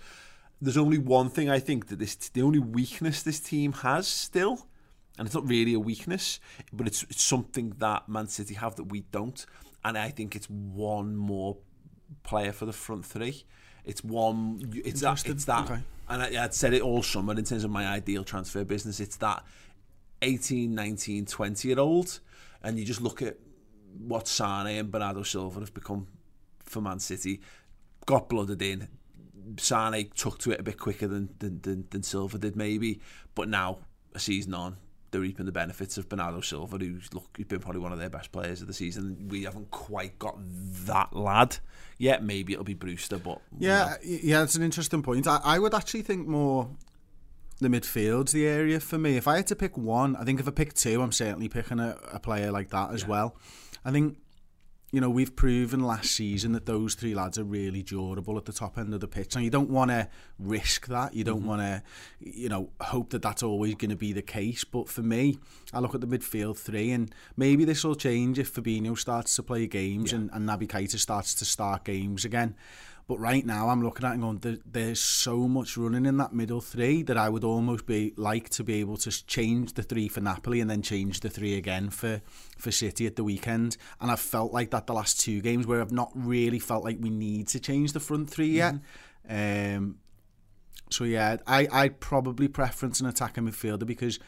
There's 0.61 0.77
only 0.77 0.97
one 0.99 1.29
thing 1.29 1.49
I 1.49 1.59
think 1.59 1.87
that 1.87 1.99
this 1.99 2.15
the 2.15 2.43
only 2.43 2.59
weakness 2.59 3.23
this 3.23 3.39
team 3.39 3.73
has 3.73 4.07
still, 4.07 4.67
and 5.17 5.25
it's 5.25 5.35
not 5.35 5.47
really 5.47 5.73
a 5.73 5.79
weakness, 5.79 6.39
but 6.71 6.87
it's, 6.87 7.03
it's 7.03 7.23
something 7.23 7.73
that 7.79 8.07
Man 8.07 8.27
City 8.27 8.53
have 8.53 8.75
that 8.75 8.85
we 8.85 9.01
don't, 9.11 9.45
and 9.85 9.97
I 9.97 10.09
think 10.09 10.35
it's 10.35 10.49
one 10.49 11.15
more 11.15 11.57
player 12.23 12.51
for 12.51 12.65
the 12.65 12.73
front 12.73 13.05
three. 13.05 13.43
It's 13.85 14.03
one. 14.03 14.71
It's 14.85 15.01
that. 15.01 15.27
It's 15.27 15.45
that. 15.45 15.69
Okay. 15.69 15.81
And 16.09 16.21
I, 16.21 16.43
I'd 16.43 16.53
said 16.53 16.73
it 16.73 16.81
all 16.81 17.01
summer 17.01 17.33
in 17.33 17.43
terms 17.43 17.63
of 17.63 17.71
my 17.71 17.87
ideal 17.87 18.23
transfer 18.23 18.63
business. 18.63 18.99
It's 18.99 19.17
that 19.17 19.43
18, 20.21 20.73
19, 20.73 21.25
20 21.25 21.67
year 21.67 21.79
old, 21.79 22.19
and 22.61 22.79
you 22.79 22.85
just 22.85 23.01
look 23.01 23.21
at 23.21 23.37
what 23.97 24.27
Sane 24.27 24.67
and 24.67 24.91
Bernardo 24.91 25.23
Silva 25.23 25.59
have 25.59 25.73
become 25.73 26.07
for 26.63 26.81
Man 26.81 26.99
City. 26.99 27.41
Got 28.05 28.29
blooded 28.29 28.61
in. 28.61 28.87
Sane 29.57 30.09
took 30.15 30.39
to 30.39 30.51
it 30.51 30.59
a 30.59 30.63
bit 30.63 30.77
quicker 30.77 31.07
than 31.07 31.29
than, 31.39 31.59
than, 31.61 31.85
than 31.89 32.03
Silva 32.03 32.37
did 32.37 32.55
maybe, 32.55 33.01
but 33.35 33.49
now 33.49 33.79
a 34.15 34.19
season 34.19 34.53
on, 34.53 34.77
they're 35.13 35.21
reaping 35.21 35.45
the 35.45 35.51
benefits 35.53 35.97
of 35.97 36.09
Bernardo 36.09 36.41
Silva, 36.41 36.77
who's 36.77 37.13
look, 37.13 37.29
he's 37.37 37.45
been 37.45 37.59
probably 37.59 37.79
one 37.79 37.93
of 37.93 37.99
their 37.99 38.09
best 38.09 38.33
players 38.33 38.61
of 38.61 38.67
the 38.67 38.73
season. 38.73 39.27
We 39.29 39.43
haven't 39.43 39.71
quite 39.71 40.19
got 40.19 40.35
that 40.85 41.15
lad 41.15 41.57
yet. 41.97 42.23
Maybe 42.23 42.51
it'll 42.51 42.65
be 42.65 42.73
Brewster, 42.73 43.17
but 43.17 43.39
yeah, 43.57 43.95
yeah, 44.03 44.43
it's 44.43 44.55
an 44.55 44.63
interesting 44.63 45.01
point. 45.01 45.27
I, 45.27 45.39
I 45.43 45.59
would 45.59 45.73
actually 45.73 46.01
think 46.01 46.27
more 46.27 46.67
the 47.59 47.69
midfield's 47.69 48.33
the 48.33 48.45
area 48.47 48.79
for 48.79 48.97
me. 48.97 49.15
If 49.15 49.27
I 49.27 49.37
had 49.37 49.47
to 49.47 49.55
pick 49.55 49.77
one, 49.77 50.15
I 50.15 50.25
think 50.25 50.39
if 50.39 50.47
I 50.47 50.51
pick 50.51 50.73
two, 50.73 51.01
I'm 51.01 51.11
certainly 51.13 51.47
picking 51.47 51.79
a, 51.79 51.95
a 52.11 52.19
player 52.19 52.51
like 52.51 52.71
that 52.71 52.91
as 52.91 53.03
yeah. 53.03 53.09
well. 53.09 53.37
I 53.85 53.91
think 53.91 54.17
you 54.93 55.01
know, 55.01 55.09
we've 55.09 55.35
proven 55.35 55.79
last 55.79 56.11
season 56.11 56.51
that 56.51 56.67
those 56.67 56.93
three 56.93 57.15
lads 57.15 57.39
are 57.39 57.43
really 57.43 57.81
durable 57.81 58.37
at 58.37 58.45
the 58.45 58.53
top 58.53 58.77
end 58.77 58.93
of 58.93 58.99
the 58.99 59.07
pitch. 59.07 59.35
And 59.35 59.43
you 59.43 59.49
don't 59.49 59.71
want 59.71 59.89
to 59.89 60.07
risk 60.37 60.85
that. 60.85 61.15
You 61.15 61.23
don't 61.23 61.39
mm-hmm. 61.39 61.47
want 61.47 61.61
to, 61.61 61.83
you 62.19 62.47
know, 62.47 62.69
hope 62.79 63.09
that 63.09 63.23
that's 63.23 63.41
always 63.41 63.73
going 63.73 63.89
to 63.89 63.95
be 63.95 64.13
the 64.13 64.21
case. 64.21 64.63
But 64.63 64.87
for 64.87 65.01
me, 65.01 65.39
I 65.73 65.79
look 65.79 65.95
at 65.95 66.01
the 66.01 66.05
midfield 66.05 66.59
three, 66.59 66.91
and 66.91 67.11
maybe 67.35 67.65
this 67.65 67.83
will 67.83 67.95
change 67.95 68.37
if 68.37 68.53
Fabinho 68.53 68.95
starts 68.95 69.35
to 69.37 69.41
play 69.41 69.65
games 69.65 70.11
yeah. 70.11 70.19
and, 70.19 70.29
and 70.31 70.47
Naby 70.47 70.67
Keita 70.67 70.99
starts 70.99 71.33
to 71.35 71.45
start 71.45 71.85
games 71.85 72.23
again. 72.23 72.55
But 73.05 73.19
right 73.19 73.45
now, 73.45 73.67
I'm 73.67 73.83
looking 73.83 74.05
at 74.05 74.11
it 74.11 74.13
and 74.13 74.21
going, 74.21 74.37
there, 74.37 74.57
there's 74.65 75.01
so 75.01 75.47
much 75.47 75.75
running 75.75 76.05
in 76.05 76.17
that 76.17 76.33
middle 76.33 76.61
three 76.61 77.03
that 77.03 77.17
I 77.17 77.27
would 77.27 77.43
almost 77.43 77.85
be 77.85 78.13
like 78.15 78.49
to 78.51 78.63
be 78.63 78.75
able 78.75 78.95
to 78.97 79.25
change 79.27 79.73
the 79.73 79.83
three 79.83 80.07
for 80.07 80.21
Napoli 80.21 80.61
and 80.61 80.69
then 80.69 80.81
change 80.81 81.19
the 81.19 81.29
three 81.29 81.57
again 81.57 81.89
for, 81.89 82.21
for 82.57 82.71
City 82.71 83.05
at 83.05 83.17
the 83.17 83.23
weekend. 83.23 83.75
And 83.99 84.09
I've 84.09 84.21
felt 84.21 84.53
like 84.53 84.71
that 84.71 84.87
the 84.87 84.93
last 84.93 85.19
two 85.19 85.41
games 85.41 85.67
where 85.67 85.81
I've 85.81 85.91
not 85.91 86.11
really 86.15 86.59
felt 86.59 86.85
like 86.85 86.97
we 86.99 87.09
need 87.09 87.49
to 87.49 87.59
change 87.59 87.91
the 87.91 87.99
front 87.99 88.29
three 88.29 88.47
yet. 88.47 88.75
Mm-hmm. 89.29 89.77
Um, 89.77 89.95
so 90.89 91.03
yeah, 91.03 91.37
I 91.47 91.67
I 91.71 91.89
probably 91.89 92.47
preference 92.47 93.01
an 93.01 93.07
attacking 93.07 93.45
midfielder 93.45 93.85
because 93.85 94.19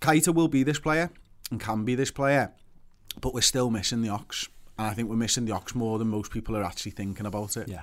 Keita 0.00 0.34
will 0.34 0.48
be 0.48 0.62
this 0.62 0.78
player 0.78 1.10
and 1.50 1.60
can 1.60 1.84
be 1.84 1.94
this 1.94 2.10
player, 2.10 2.52
but 3.20 3.34
we're 3.34 3.40
still 3.40 3.68
missing 3.68 4.02
the 4.02 4.08
Ox. 4.08 4.48
And 4.80 4.88
I 4.88 4.94
think 4.94 5.10
we're 5.10 5.16
missing 5.16 5.44
the 5.44 5.52
ox 5.52 5.74
more 5.74 5.98
than 5.98 6.08
most 6.08 6.32
people 6.32 6.56
are 6.56 6.64
actually 6.64 6.92
thinking 6.92 7.26
about 7.26 7.58
it. 7.58 7.68
Yeah. 7.68 7.82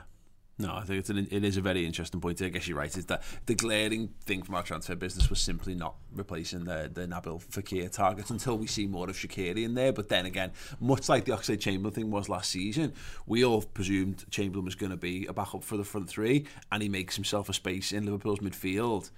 No, 0.57 0.73
I 0.73 0.81
think 0.81 0.97
it's 0.97 1.11
an, 1.11 1.27
it 1.29 1.43
is 1.43 1.55
a 1.55 1.61
very 1.61 1.85
interesting 1.85 2.19
point. 2.19 2.41
I 2.41 2.49
guess 2.49 2.67
you're 2.67 2.75
right. 2.75 2.97
Is 2.97 3.05
that 3.05 3.21
the 3.45 3.53
glaring 3.53 4.15
thing 4.25 4.41
from 4.41 4.55
our 4.55 4.63
transfer 4.63 4.95
business 4.95 5.29
was 5.29 5.39
simply 5.39 5.75
not 5.75 5.93
replacing 6.11 6.63
the 6.63 6.89
the 6.91 7.05
Nabil 7.05 7.39
Fekir 7.45 7.91
targets 7.91 8.31
until 8.31 8.57
we 8.57 8.65
see 8.65 8.87
more 8.87 9.07
of 9.07 9.15
Shaqiri 9.15 9.63
in 9.63 9.75
there. 9.75 9.93
But 9.93 10.09
then 10.09 10.25
again, 10.25 10.53
much 10.79 11.07
like 11.07 11.25
the 11.25 11.33
Oxlade 11.33 11.59
Chamberlain 11.59 11.93
thing 11.93 12.09
was 12.09 12.29
last 12.29 12.49
season, 12.49 12.93
we 13.27 13.45
all 13.45 13.61
presumed 13.61 14.25
Chamberlain 14.31 14.65
was 14.65 14.73
going 14.73 14.89
to 14.89 14.97
be 14.97 15.27
a 15.27 15.33
backup 15.33 15.63
for 15.63 15.77
the 15.77 15.83
front 15.83 16.09
three, 16.09 16.47
and 16.71 16.81
he 16.81 16.89
makes 16.89 17.13
himself 17.13 17.47
a 17.47 17.53
space 17.53 17.91
in 17.91 18.05
Liverpool's 18.05 18.39
midfield. 18.39 19.11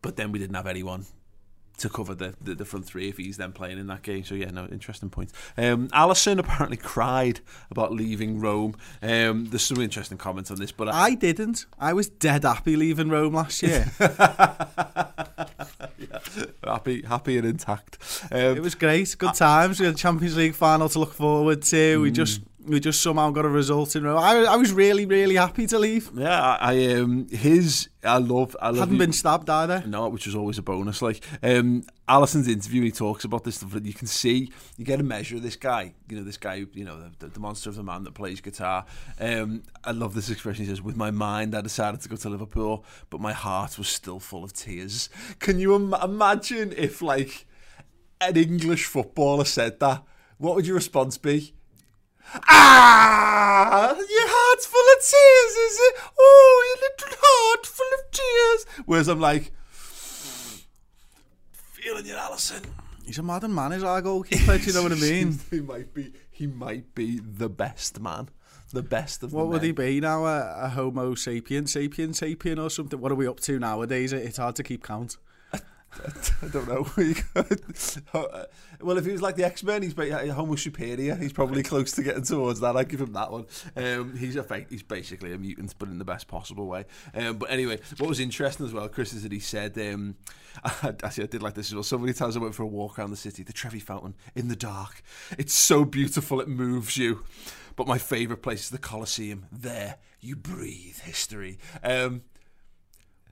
But 0.00 0.16
then 0.16 0.32
we 0.32 0.38
didn't 0.38 0.56
have 0.56 0.66
anyone 0.66 1.04
to 1.80 1.88
cover 1.88 2.14
the, 2.14 2.34
the, 2.40 2.54
the 2.54 2.64
front 2.64 2.86
three 2.86 3.08
if 3.08 3.16
he's 3.16 3.36
then 3.36 3.52
playing 3.52 3.78
in 3.78 3.86
that 3.88 4.02
game. 4.02 4.24
So 4.24 4.34
yeah, 4.34 4.50
no, 4.50 4.66
interesting 4.66 5.10
point. 5.10 5.32
Um, 5.56 5.88
Alisson 5.88 6.38
apparently 6.38 6.76
cried 6.94 7.40
about 7.70 7.92
leaving 7.92 8.40
Rome. 8.40 8.76
Um, 9.02 9.46
there's 9.46 9.64
some 9.64 9.80
interesting 9.80 10.18
comments 10.18 10.50
on 10.50 10.58
this, 10.58 10.72
but 10.72 10.88
I, 10.88 11.00
I 11.00 11.14
didn't. 11.14 11.66
I 11.78 11.92
was 11.92 12.08
dead 12.08 12.44
happy 12.44 12.76
leaving 12.76 13.08
Rome 13.08 13.34
last 13.34 13.62
year. 13.62 13.90
happy 16.64 17.02
happy 17.02 17.38
and 17.38 17.46
intact. 17.46 17.98
Um, 18.30 18.56
it 18.56 18.62
was 18.62 18.74
great. 18.74 19.14
Good 19.18 19.34
times. 19.34 19.80
We 19.80 19.86
had 19.86 19.94
the 19.94 19.98
Champions 19.98 20.36
League 20.36 20.54
final 20.54 20.88
to 20.88 20.98
look 20.98 21.14
forward 21.14 21.62
to. 21.62 22.00
We 22.00 22.10
just 22.10 22.40
we 22.70 22.80
just 22.80 23.02
somehow 23.02 23.30
got 23.30 23.44
a 23.44 23.48
result 23.48 23.94
in. 23.96 24.06
I, 24.06 24.44
I 24.44 24.56
was 24.56 24.72
really 24.72 25.04
really 25.06 25.34
happy 25.36 25.66
to 25.66 25.78
leave. 25.78 26.10
yeah, 26.14 26.40
I, 26.40 26.72
I 26.74 26.94
um 26.94 27.26
his 27.28 27.88
I 28.02 28.18
love 28.18 28.56
I 28.62 28.68
love 28.68 28.78
Hadn't 28.78 28.94
you- 28.94 28.98
been 29.00 29.12
stabbed 29.12 29.50
either. 29.50 29.82
No, 29.86 30.08
which 30.08 30.26
was 30.26 30.34
always 30.34 30.58
a 30.58 30.62
bonus. 30.62 31.02
Like 31.02 31.22
um, 31.42 31.82
Alisson's 32.08 32.48
interview, 32.48 32.82
he 32.82 32.90
talks 32.90 33.24
about 33.24 33.44
this 33.44 33.56
stuff. 33.56 33.72
that 33.72 33.84
You 33.84 33.92
can 33.92 34.06
see, 34.06 34.50
you 34.78 34.84
get 34.84 35.00
a 35.00 35.02
measure 35.02 35.36
of 35.36 35.42
this 35.42 35.56
guy. 35.56 35.92
You 36.08 36.16
know, 36.16 36.22
this 36.24 36.38
guy, 36.38 36.64
you 36.72 36.84
know, 36.84 37.10
the, 37.18 37.26
the 37.28 37.40
monster 37.40 37.68
of 37.70 37.76
the 37.76 37.82
man 37.82 38.04
that 38.04 38.14
plays 38.14 38.40
guitar. 38.40 38.84
Um, 39.20 39.62
I 39.84 39.92
love 39.92 40.14
this 40.14 40.30
expression. 40.30 40.64
He 40.64 40.70
says, 40.70 40.80
"With 40.82 40.96
my 40.96 41.10
mind, 41.10 41.54
I 41.54 41.60
decided 41.60 42.00
to 42.02 42.08
go 42.08 42.16
to 42.16 42.28
Liverpool, 42.30 42.84
but 43.10 43.20
my 43.20 43.32
heart 43.32 43.76
was 43.78 43.88
still 43.88 44.18
full 44.20 44.44
of 44.44 44.52
tears." 44.52 45.08
Can 45.38 45.58
you 45.58 45.74
Im- 45.74 45.94
imagine 46.02 46.72
if, 46.76 47.02
like, 47.02 47.46
an 48.20 48.36
English 48.36 48.86
footballer 48.86 49.44
said 49.44 49.78
that? 49.80 50.02
What 50.38 50.54
would 50.56 50.66
your 50.66 50.76
response 50.76 51.18
be? 51.18 51.52
Ah, 52.48 53.94
your 53.94 54.06
heart's 54.08 54.66
full 54.66 54.80
of 54.80 54.98
tears, 55.02 55.72
is 55.72 55.78
it? 55.80 55.94
Oh, 56.18 56.64
your 56.68 56.78
little 56.88 57.18
heart 57.22 57.66
full 57.66 57.86
of 57.98 58.10
tears. 58.12 58.84
Whereas 58.86 59.08
I'm 59.08 59.20
like, 59.20 59.52
feeling 61.80 62.06
you, 62.06 62.14
Alisson. 62.14 62.64
He's 63.04 63.18
a 63.18 63.22
modern 63.22 63.54
man, 63.54 63.72
is 63.72 63.82
our 63.82 64.00
goalkeeper. 64.00 64.58
Do 64.58 64.64
you 64.64 64.72
know 64.72 64.82
what 64.84 64.92
I 64.92 64.96
mean? 64.96 65.38
he 65.50 65.60
might 65.60 65.92
be. 65.92 66.12
He 66.30 66.46
might 66.46 66.94
be 66.94 67.18
the 67.18 67.48
best 67.48 68.00
man, 68.00 68.28
the 68.72 68.82
best 68.82 69.22
of. 69.22 69.32
What 69.32 69.48
would 69.48 69.62
men. 69.62 69.66
he 69.66 69.72
be 69.72 70.00
now? 70.00 70.26
A, 70.26 70.66
a 70.66 70.68
Homo 70.68 71.14
sapien, 71.14 71.64
sapien, 71.64 72.10
sapien, 72.10 72.62
or 72.62 72.70
something? 72.70 73.00
What 73.00 73.10
are 73.10 73.16
we 73.16 73.26
up 73.26 73.40
to 73.40 73.58
nowadays? 73.58 74.12
It's 74.12 74.36
hard 74.38 74.56
to 74.56 74.62
keep 74.62 74.84
count. 74.84 75.16
I 76.42 76.46
don't 76.48 76.68
know. 76.68 76.86
well, 78.80 78.98
if 78.98 79.04
he 79.04 79.12
was 79.12 79.22
like 79.22 79.36
the 79.36 79.44
X 79.44 79.62
Men, 79.62 79.82
he's 79.82 79.94
Homo 79.94 80.54
superior. 80.54 81.16
He's 81.16 81.32
probably 81.32 81.62
close 81.62 81.92
to 81.92 82.02
getting 82.02 82.22
towards 82.22 82.60
that. 82.60 82.76
I 82.76 82.84
give 82.84 83.00
him 83.00 83.12
that 83.12 83.30
one. 83.32 83.46
Um, 83.76 84.16
he's 84.16 84.36
a 84.36 84.42
fake. 84.42 84.66
He's 84.70 84.82
basically 84.82 85.32
a 85.32 85.38
mutant, 85.38 85.74
but 85.78 85.88
in 85.88 85.98
the 85.98 86.04
best 86.04 86.28
possible 86.28 86.66
way. 86.66 86.84
Um, 87.14 87.38
but 87.38 87.50
anyway, 87.50 87.80
what 87.98 88.08
was 88.08 88.20
interesting 88.20 88.66
as 88.66 88.72
well, 88.72 88.88
Chris, 88.88 89.12
is 89.12 89.24
that 89.24 89.32
he 89.32 89.40
said. 89.40 89.76
Um, 89.78 90.16
actually, 90.82 91.24
I 91.24 91.26
did 91.26 91.42
like 91.42 91.54
this 91.54 91.68
as 91.68 91.74
well. 91.74 91.82
So 91.82 91.98
many 91.98 92.12
times 92.12 92.36
I 92.36 92.40
went 92.40 92.54
for 92.54 92.62
a 92.62 92.68
walk 92.68 92.98
around 92.98 93.10
the 93.10 93.16
city, 93.16 93.42
the 93.42 93.52
Trevi 93.52 93.80
Fountain 93.80 94.14
in 94.34 94.48
the 94.48 94.56
dark. 94.56 95.02
It's 95.38 95.54
so 95.54 95.84
beautiful, 95.84 96.40
it 96.40 96.48
moves 96.48 96.96
you. 96.96 97.24
But 97.76 97.86
my 97.86 97.98
favourite 97.98 98.42
place 98.42 98.64
is 98.64 98.70
the 98.70 98.78
Colosseum. 98.78 99.46
There, 99.50 99.96
you 100.20 100.36
breathe 100.36 100.98
history. 100.98 101.58
Um, 101.82 102.22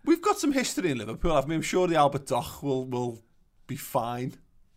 We've 0.08 0.22
got 0.22 0.38
some 0.38 0.52
history 0.52 0.90
in 0.90 0.98
Liverpool. 0.98 1.32
I 1.32 1.42
mean, 1.44 1.56
I'm 1.56 1.62
sure 1.62 1.86
the 1.86 1.96
Albert 1.96 2.26
Dock 2.26 2.62
will 2.62 2.86
will 2.86 3.18
be 3.66 3.76
fine 3.76 4.32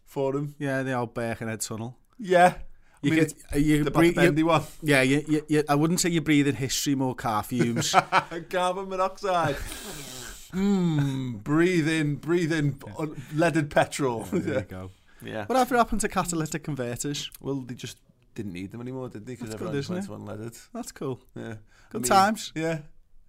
for 0.05 0.35
him. 0.35 0.55
Yeah, 0.59 0.83
the 0.83 0.93
old 0.93 1.13
Birkenhead 1.13 1.61
tunnel. 1.61 1.97
Yeah. 2.19 2.55
I 2.55 3.07
You 3.07 3.11
mean, 3.11 3.19
get- 3.21 3.33
uh, 3.55 3.57
you 3.57 3.83
the 3.85 3.91
breathe- 3.91 4.15
bendy 4.15 4.41
you- 4.41 4.47
one. 4.47 4.63
Yeah, 4.81 5.01
you, 5.03 5.23
you, 5.27 5.41
you, 5.47 5.63
I 5.69 5.75
wouldn't 5.75 6.01
say 6.01 6.09
you're 6.09 6.21
breathing 6.21 6.55
history, 6.55 6.95
more 6.95 7.15
car 7.15 7.43
fumes. 7.43 7.95
Carbon 8.50 8.89
monoxide. 8.89 9.55
Mmm, 10.53 11.41
breathe 11.43 11.88
in, 11.88 12.15
breathe 12.15 12.51
in 12.51 12.77
un- 13.00 13.15
leaded 13.33 13.69
petrol. 13.71 14.23
there 14.31 14.59
you 14.59 14.65
go. 14.65 14.91
yeah. 15.23 15.45
Whatever 15.45 15.77
happened 15.77 16.01
to 16.01 16.09
catalytic 16.09 16.63
converters? 16.63 17.31
Well, 17.39 17.61
they 17.61 17.73
just 17.75 17.97
didn't 18.35 18.51
need 18.53 18.71
them 18.71 18.81
anymore, 18.81 19.07
did 19.09 19.25
they? 19.25 19.33
Because 19.33 19.50
That's 19.51 19.55
everyone 19.55 19.73
good, 19.75 19.79
just 19.79 19.89
went 19.89 20.03
isn't 20.03 20.25
to 20.27 20.33
unleaded. 20.51 20.67
That's 20.73 20.91
cool. 20.91 21.21
Yeah. 21.35 21.55
Good 21.89 22.03
times. 22.05 22.51
Yeah. 22.53 22.79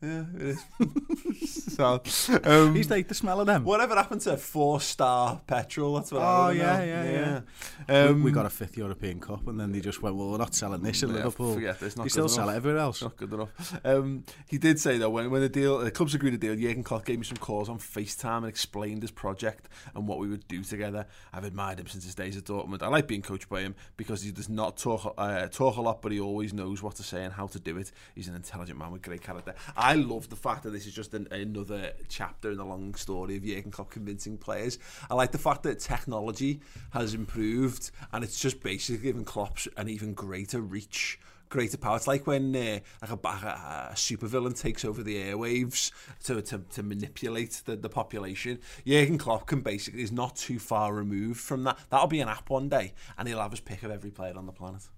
Yeah, 0.03 0.25
it 0.37 0.43
is. 0.43 0.65
so, 1.77 2.01
um, 2.45 2.75
He's 2.75 2.91
like 2.91 3.09
the 3.09 3.15
smell 3.15 3.41
of 3.41 3.47
them. 3.47 3.65
whatever 3.65 3.95
happened 3.95 4.21
to 4.23 4.37
four 4.37 4.81
star 4.81 5.41
petrol? 5.47 5.95
That's 5.95 6.13
what 6.13 6.23
Oh, 6.23 6.25
wanna 6.45 6.55
yeah, 6.59 6.79
know. 6.79 6.85
yeah, 6.85 7.41
yeah. 7.89 8.09
Um, 8.09 8.23
we 8.23 8.31
got 8.33 8.47
a 8.47 8.51
fifth 8.51 8.77
European 8.77 9.21
Cup, 9.21 9.47
and 9.49 9.59
then 9.59 9.73
they 9.73 9.81
just 9.81 10.03
went, 10.03 10.17
"Well, 10.17 10.31
we're 10.31 10.39
not 10.39 10.55
selling 10.55 10.83
this 10.83 11.03
in 11.03 11.11
Yeah, 11.11 11.17
Liverpool." 11.17 11.55
forget 11.55 11.83
it's 11.83 11.97
not 11.97 12.05
they 12.05 12.07
good 12.09 12.13
still 12.13 12.29
sell 12.29 12.49
it 12.49 12.55
everywhere 12.57 12.81
else. 12.81 13.03
Not 13.03 13.17
good 13.17 13.33
enough. 13.33 13.81
Um, 13.85 14.25
he 14.49 14.59
did 14.59 14.79
say 14.81 14.99
though 14.99 15.11
when 15.11 15.31
when 15.31 15.41
the 15.43 15.49
deal 15.49 15.79
the 15.79 15.91
clubs 15.91 16.15
agreed 16.15 16.35
a 16.35 16.39
deal, 16.39 16.55
Jurgen 16.57 16.83
Klopp 16.85 17.05
gave 17.05 17.19
me 17.19 17.25
some 17.25 17.37
calls 17.39 17.69
on 17.69 17.79
FaceTime 17.79 18.39
and 18.39 18.47
explained 18.47 19.03
his 19.03 19.11
project 19.11 19.69
and 19.95 20.07
what 20.07 20.19
we 20.19 20.29
would 20.29 20.47
do 20.49 20.63
together. 20.63 21.07
I've 21.33 21.45
admired 21.45 21.81
him 21.81 21.87
since 21.87 22.05
his 22.05 22.15
days 22.15 22.37
at 22.37 22.45
Dortmund. 22.45 22.83
I 22.83 22.89
like 22.89 23.07
being 23.07 23.23
coached 23.23 23.49
by 23.49 23.61
him 23.63 23.75
because 23.97 24.23
he 24.23 24.31
does 24.33 24.49
not 24.49 24.77
talk 24.77 25.15
uh, 25.19 25.47
talk 25.49 25.77
a 25.77 25.81
lot, 25.81 26.03
but 26.03 26.13
he 26.13 26.21
always 26.21 26.53
knows 26.53 26.83
what 26.83 26.97
to 26.97 27.03
say 27.03 27.25
and 27.25 27.33
how 27.33 27.47
to 27.49 27.59
do 27.61 27.77
it. 27.79 27.91
He's 28.15 28.29
an 28.29 28.35
intelligent 28.35 28.79
man 28.79 28.93
with 28.93 29.03
great 29.03 29.23
character. 29.23 29.55
I 29.77 29.95
love 29.95 30.29
the 30.29 30.37
fact 30.37 30.63
that 30.65 30.71
this 30.71 30.87
is 30.87 30.95
just 30.95 31.15
an, 31.15 31.29
another 31.31 31.72
chapter 32.09 32.51
in 32.51 32.59
the 32.59 32.65
long 32.65 32.95
story 32.95 33.37
of 33.37 33.45
Jurgen 33.45 33.71
Klopp 33.71 33.91
convincing 33.91 34.39
players. 34.39 34.79
I 35.11 35.15
like 35.15 35.33
the 35.33 35.39
fact 35.39 35.63
that 35.65 35.79
technology 35.79 36.61
has 36.91 37.15
improved 37.15 37.91
and 38.13 38.25
it's 38.25 38.39
just 38.39 38.63
basically 38.63 39.03
given 39.03 39.25
Klopp 39.25 39.59
an 39.77 39.89
even 39.89 40.15
greater 40.15 40.61
reach 40.61 41.19
greater 41.53 41.77
power. 41.77 41.97
It's 41.97 42.07
like 42.07 42.27
when 42.27 42.57
uh, 42.57 42.81
like 43.03 43.11
a, 43.11 43.29
a, 43.29 43.89
a 43.91 43.95
supervillain 43.95 44.59
takes 44.59 44.85
over 44.85 45.03
the 45.03 45.17
airwaves 45.23 45.93
to, 46.25 46.41
to, 46.43 46.59
to 46.59 46.83
manipulate 46.83 47.63
the, 47.67 47.77
the 47.77 47.91
population. 47.91 48.59
Jurgen 48.87 49.19
Klopp 49.19 49.47
can 49.47 49.61
basically 49.61 50.03
is 50.03 50.11
not 50.11 50.35
too 50.35 50.59
far 50.59 50.95
removed 50.95 51.41
from 51.41 51.65
that. 51.65 51.79
That'll 51.91 52.09
be 52.09 52.21
an 52.21 52.29
app 52.29 52.51
one 52.51 52.69
day, 52.69 52.95
and 53.17 53.29
he'll 53.29 53.41
have 53.41 53.53
his 53.53 53.61
pick 53.61 53.83
of 53.83 53.91
every 53.91 54.11
player 54.11 54.33
on 54.37 54.47
the 54.47 54.53
planet. 54.53 54.89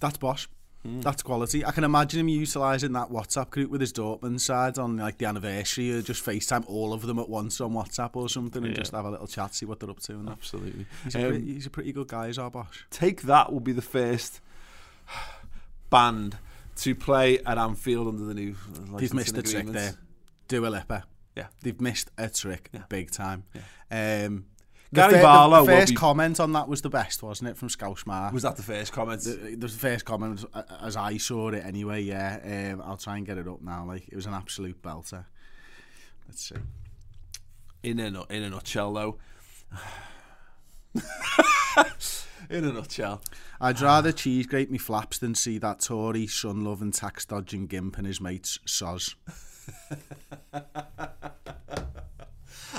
That's 0.00 0.16
bosh. 0.84 1.02
That's 1.04 1.22
quality. 1.22 1.64
I 1.64 1.70
can 1.72 1.84
imagine 1.84 2.20
him 2.20 2.28
utilising 2.28 2.92
that 2.92 3.08
WhatsApp 3.10 3.50
group 3.50 3.70
with 3.70 3.80
his 3.80 3.92
Dortmund 3.92 4.40
side 4.40 4.78
on 4.78 4.96
like 4.98 5.18
the 5.18 5.26
anniversary, 5.26 5.90
or 5.92 6.02
just 6.02 6.24
FaceTime 6.24 6.64
all 6.68 6.92
of 6.92 7.02
them 7.02 7.18
at 7.18 7.28
once 7.28 7.60
on 7.60 7.72
WhatsApp 7.72 8.10
or 8.14 8.28
something, 8.28 8.62
and 8.64 8.72
Yeah. 8.72 8.78
just 8.80 8.92
have 8.92 9.04
a 9.04 9.10
little 9.10 9.26
chat, 9.26 9.54
see 9.54 9.66
what 9.66 9.80
they're 9.80 9.90
up 9.90 10.00
to. 10.00 10.12
And. 10.12 10.28
Absolutely. 10.28 10.86
He's, 11.04 11.14
a 11.14 11.18
pretty, 11.18 11.52
he's 11.54 11.66
a 11.66 11.70
pretty 11.70 11.92
good 11.92 12.08
guy, 12.08 12.26
is 12.28 12.38
our 12.38 12.50
bosh. 12.50 12.86
Take 12.90 13.22
that 13.22 13.52
will 13.52 13.60
be 13.60 13.72
the 13.72 13.82
first 13.82 14.40
band 15.90 16.36
to 16.76 16.94
play 16.94 17.38
at 17.40 17.58
Anfield 17.58 18.08
under 18.08 18.24
the 18.24 18.34
new. 18.34 18.54
They've 18.98 19.14
missed 19.14 19.36
a 19.36 19.42
trick 19.42 19.66
there. 19.66 19.90
agreements. 19.90 19.98
Dua 20.48 20.66
Lipa. 20.68 21.04
Yeah. 21.34 21.46
They've 21.62 21.80
missed 21.80 22.10
a 22.18 22.28
trick 22.28 22.70
Yeah. 22.72 22.82
big 22.88 23.10
time. 23.10 23.44
Um, 23.90 24.46
the 24.55 24.55
Gary 24.94 25.20
Barlow 25.20 25.64
the 25.66 25.72
first 25.72 25.90
be- 25.90 25.96
comment 25.96 26.38
on 26.40 26.52
that 26.52 26.68
was 26.68 26.82
the 26.82 26.90
best, 26.90 27.22
wasn't 27.22 27.50
it, 27.50 27.56
from 27.56 27.68
Scousmar? 27.68 28.32
Was 28.32 28.42
that 28.44 28.56
the 28.56 28.62
first 28.62 28.92
comment? 28.92 29.22
the, 29.22 29.56
the 29.56 29.68
first 29.68 30.04
comment, 30.04 30.44
as 30.80 30.96
I 30.96 31.16
saw 31.16 31.48
it 31.48 31.64
anyway, 31.64 32.02
yeah. 32.02 32.72
Um, 32.72 32.82
I'll 32.84 32.96
try 32.96 33.16
and 33.16 33.26
get 33.26 33.38
it 33.38 33.48
up 33.48 33.62
now. 33.62 33.84
Like 33.84 34.08
It 34.08 34.14
was 34.16 34.26
an 34.26 34.34
absolute 34.34 34.80
belter. 34.82 35.24
Let's 36.28 36.48
see. 36.48 36.56
in 37.82 38.00
a 38.00 38.06
in 38.30 38.42
a 38.42 38.50
nutshell, 38.50 38.92
though. 38.92 39.18
in 42.50 42.64
a 42.64 42.72
nutshell. 42.72 43.22
I'd 43.60 43.80
rather 43.80 44.12
cheese 44.12 44.46
grate 44.46 44.70
me 44.70 44.78
flaps 44.78 45.18
than 45.18 45.34
see 45.34 45.58
that 45.58 45.80
Tory, 45.80 46.26
sun 46.26 46.64
loving, 46.64 46.92
tax 46.92 47.24
dodging 47.24 47.66
gimp 47.66 47.98
and 47.98 48.06
his 48.06 48.20
mates 48.20 48.58
soz. 48.66 49.14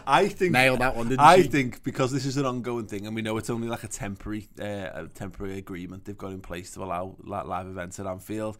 I 0.06 0.28
think 0.28 0.52
Nailed 0.52 0.80
that 0.80 0.96
one, 0.96 1.10
didn't 1.10 1.22
I 1.22 1.38
she? 1.42 1.48
think 1.48 1.84
because 1.84 2.12
this 2.12 2.26
is 2.26 2.38
an 2.38 2.46
ongoing 2.46 2.86
thing, 2.88 3.06
and 3.08 3.16
we 3.16 3.22
know 3.22 3.38
it's 3.38 3.50
only 3.50 3.68
like 3.68 3.84
a 3.84 3.88
temporary, 3.88 4.48
uh, 4.60 4.64
a 4.94 5.08
temporary 5.14 5.58
agreement 5.58 6.06
they've 6.06 6.18
got 6.18 6.32
in 6.32 6.42
place 6.42 6.72
to 6.72 6.84
allow 6.84 7.16
li- 7.24 7.42
live 7.46 7.68
events 7.68 8.00
at 8.00 8.06
Anfield. 8.06 8.58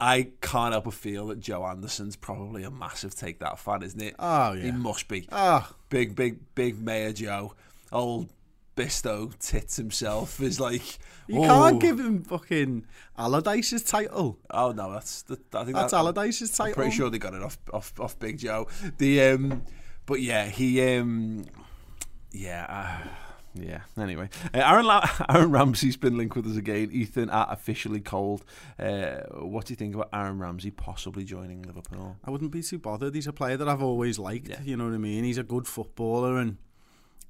I 0.00 0.28
can't 0.40 0.72
help 0.72 0.84
but 0.84 0.94
feel 0.94 1.26
that 1.28 1.40
Joe 1.40 1.64
Anderson's 1.66 2.14
probably 2.14 2.62
a 2.62 2.70
massive 2.70 3.14
take 3.16 3.40
that 3.40 3.58
fan, 3.58 3.82
isn't 3.82 4.00
it? 4.00 4.14
Oh, 4.18 4.52
yeah, 4.52 4.62
he 4.66 4.70
must 4.72 5.08
be. 5.08 5.26
Ah, 5.32 5.72
Big, 5.88 6.14
big, 6.14 6.38
big 6.54 6.80
Mayor 6.80 7.12
Joe, 7.12 7.54
old 7.90 8.28
Bisto 8.76 9.36
tits 9.40 9.74
himself 9.76 10.40
is 10.40 10.60
like. 10.60 10.98
you 11.26 11.40
oh, 11.42 11.46
can't 11.46 11.80
give 11.80 11.98
him 11.98 12.22
fucking 12.22 12.86
Allardyce's 13.18 13.82
title. 13.82 14.38
Oh 14.50 14.70
no, 14.70 14.92
that's 14.92 15.22
the, 15.22 15.36
I 15.52 15.64
think 15.64 15.76
That's 15.76 15.90
that, 15.90 15.96
Allardyce's 15.98 16.52
I'm 16.60 16.66
title. 16.66 16.74
pretty 16.82 16.96
sure 16.96 17.10
they 17.10 17.18
got 17.18 17.34
it 17.34 17.42
off 17.42 17.58
off, 17.72 17.92
off 17.98 18.16
Big 18.20 18.38
Joe. 18.38 18.68
The 18.98 19.20
um, 19.22 19.62
but 20.08 20.22
yeah, 20.22 20.46
he 20.46 20.82
um, 20.96 21.44
yeah, 22.32 22.66
uh, 22.68 23.08
yeah. 23.54 23.80
Anyway, 24.00 24.30
uh, 24.54 24.58
Aaron 24.58 24.86
La- 24.86 25.08
Aaron 25.28 25.50
Ramsey's 25.50 25.98
been 25.98 26.16
linked 26.16 26.34
with 26.34 26.46
us 26.46 26.56
again. 26.56 26.88
Ethan 26.90 27.28
at 27.28 27.48
officially 27.50 28.00
cold. 28.00 28.42
Uh, 28.78 29.18
what 29.32 29.66
do 29.66 29.72
you 29.72 29.76
think 29.76 29.94
about 29.94 30.08
Aaron 30.12 30.38
Ramsey 30.38 30.70
possibly 30.70 31.24
joining 31.24 31.62
Liverpool? 31.62 32.16
I 32.24 32.30
wouldn't 32.30 32.50
be 32.50 32.62
too 32.62 32.78
bothered. 32.78 33.14
He's 33.14 33.26
a 33.26 33.32
player 33.34 33.58
that 33.58 33.68
I've 33.68 33.82
always 33.82 34.18
liked. 34.18 34.48
Yeah. 34.48 34.62
You 34.64 34.78
know 34.78 34.86
what 34.86 34.94
I 34.94 34.98
mean? 34.98 35.24
He's 35.24 35.38
a 35.38 35.42
good 35.42 35.66
footballer 35.66 36.38
and 36.38 36.56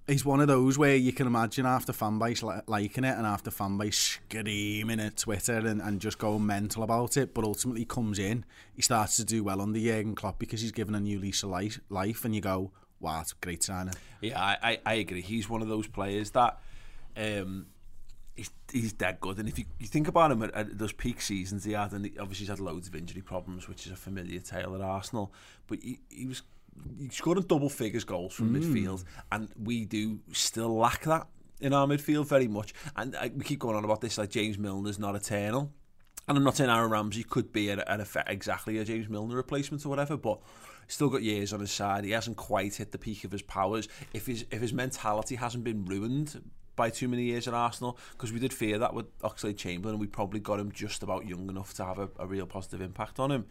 he's 0.08 0.24
one 0.24 0.40
of 0.40 0.48
those 0.48 0.78
where 0.78 0.96
you 0.96 1.12
can 1.12 1.26
imagine 1.26 1.66
after 1.66 1.92
the 1.92 1.92
fan 1.92 2.18
base 2.18 2.42
li- 2.42 2.60
liking 2.66 3.04
it 3.04 3.16
and 3.16 3.26
after 3.26 3.50
the 3.50 3.56
fan 3.56 3.76
base 3.76 3.98
screaming 3.98 5.00
at 5.00 5.18
Twitter 5.18 5.58
and, 5.58 5.80
and 5.80 6.00
just 6.00 6.18
going 6.18 6.44
mental 6.44 6.82
about 6.82 7.16
it. 7.16 7.34
But 7.34 7.44
ultimately 7.44 7.84
comes 7.84 8.18
in, 8.18 8.44
he 8.74 8.82
starts 8.82 9.16
to 9.18 9.24
do 9.24 9.44
well 9.44 9.60
under 9.60 9.78
Jurgen 9.78 10.14
Klopp 10.14 10.38
because 10.38 10.62
he's 10.62 10.72
given 10.72 10.94
a 10.94 11.00
new 11.00 11.18
lease 11.18 11.42
of 11.42 11.50
life, 11.50 11.78
life 11.90 12.24
and 12.24 12.34
you 12.34 12.40
go, 12.40 12.72
wow, 13.00 13.20
a 13.20 13.24
great 13.40 13.62
signing. 13.62 13.94
Yeah, 14.20 14.40
I, 14.40 14.56
I, 14.62 14.78
I 14.84 14.94
agree. 14.94 15.20
He's 15.20 15.48
one 15.48 15.62
of 15.62 15.68
those 15.68 15.86
players 15.86 16.30
that 16.30 16.58
um, 17.16 17.66
he's, 18.34 18.50
he's 18.72 18.92
dead 18.92 19.20
good. 19.20 19.38
And 19.38 19.48
if 19.48 19.58
you, 19.58 19.66
you 19.78 19.86
think 19.86 20.08
about 20.08 20.32
him 20.32 20.42
at, 20.42 20.54
at 20.54 20.78
those 20.78 20.92
peak 20.92 21.20
seasons 21.20 21.64
he 21.64 21.72
had, 21.72 21.92
and 21.92 22.06
he, 22.06 22.18
obviously 22.18 22.44
he's 22.44 22.48
had 22.48 22.60
loads 22.60 22.88
of 22.88 22.96
injury 22.96 23.22
problems, 23.22 23.68
which 23.68 23.86
is 23.86 23.92
a 23.92 23.96
familiar 23.96 24.40
tale 24.40 24.74
at 24.74 24.80
Arsenal, 24.80 25.32
but 25.66 25.80
he, 25.82 26.00
he 26.08 26.26
was 26.26 26.42
scored 27.10 27.46
double 27.48 27.68
figures 27.68 28.04
goals 28.04 28.34
from 28.34 28.48
hmm. 28.48 28.56
midfield, 28.56 29.04
and 29.32 29.48
we 29.62 29.84
do 29.84 30.20
still 30.32 30.76
lack 30.76 31.04
that 31.04 31.26
in 31.60 31.72
our 31.72 31.86
midfield 31.86 32.26
very 32.26 32.48
much. 32.48 32.74
And 32.96 33.16
I, 33.16 33.30
we 33.34 33.44
keep 33.44 33.58
going 33.58 33.76
on 33.76 33.84
about 33.84 34.00
this, 34.00 34.18
like 34.18 34.30
James 34.30 34.58
Milner's 34.58 34.98
not 34.98 35.14
eternal. 35.14 35.72
And 36.28 36.36
I'm 36.36 36.44
not 36.44 36.56
saying 36.56 36.68
Aaron 36.68 36.90
Ramsey 36.90 37.22
could 37.22 37.52
be 37.52 37.70
at, 37.70 37.78
at 37.78 38.00
a, 38.00 38.24
exactly 38.26 38.76
a 38.78 38.84
James 38.84 39.08
Milner 39.08 39.36
replacement 39.36 39.84
or 39.86 39.88
whatever, 39.88 40.16
but 40.16 40.40
still 40.86 41.08
got 41.08 41.22
years 41.22 41.54
on 41.54 41.60
his 41.60 41.70
side. 41.70 42.04
He 42.04 42.10
hasn't 42.10 42.36
quite 42.36 42.76
hit 42.76 42.92
the 42.92 42.98
peak 42.98 43.24
of 43.24 43.32
his 43.32 43.42
powers. 43.42 43.88
If 44.12 44.26
his 44.26 44.44
if 44.50 44.60
his 44.60 44.74
mentality 44.74 45.36
hasn't 45.36 45.64
been 45.64 45.84
ruined 45.86 46.50
by 46.76 46.90
too 46.90 47.08
many 47.08 47.24
years 47.24 47.48
at 47.48 47.54
Arsenal, 47.54 47.98
because 48.12 48.30
we 48.32 48.38
did 48.38 48.52
fear 48.52 48.78
that 48.78 48.92
with 48.92 49.18
Oxlade 49.20 49.56
Chamberlain, 49.56 49.94
and 49.94 50.00
we 50.00 50.06
probably 50.06 50.38
got 50.38 50.60
him 50.60 50.70
just 50.70 51.02
about 51.02 51.26
young 51.26 51.48
enough 51.48 51.74
to 51.74 51.84
have 51.84 51.98
a, 51.98 52.08
a 52.18 52.26
real 52.26 52.46
positive 52.46 52.82
impact 52.82 53.18
on 53.18 53.32
him. 53.32 53.46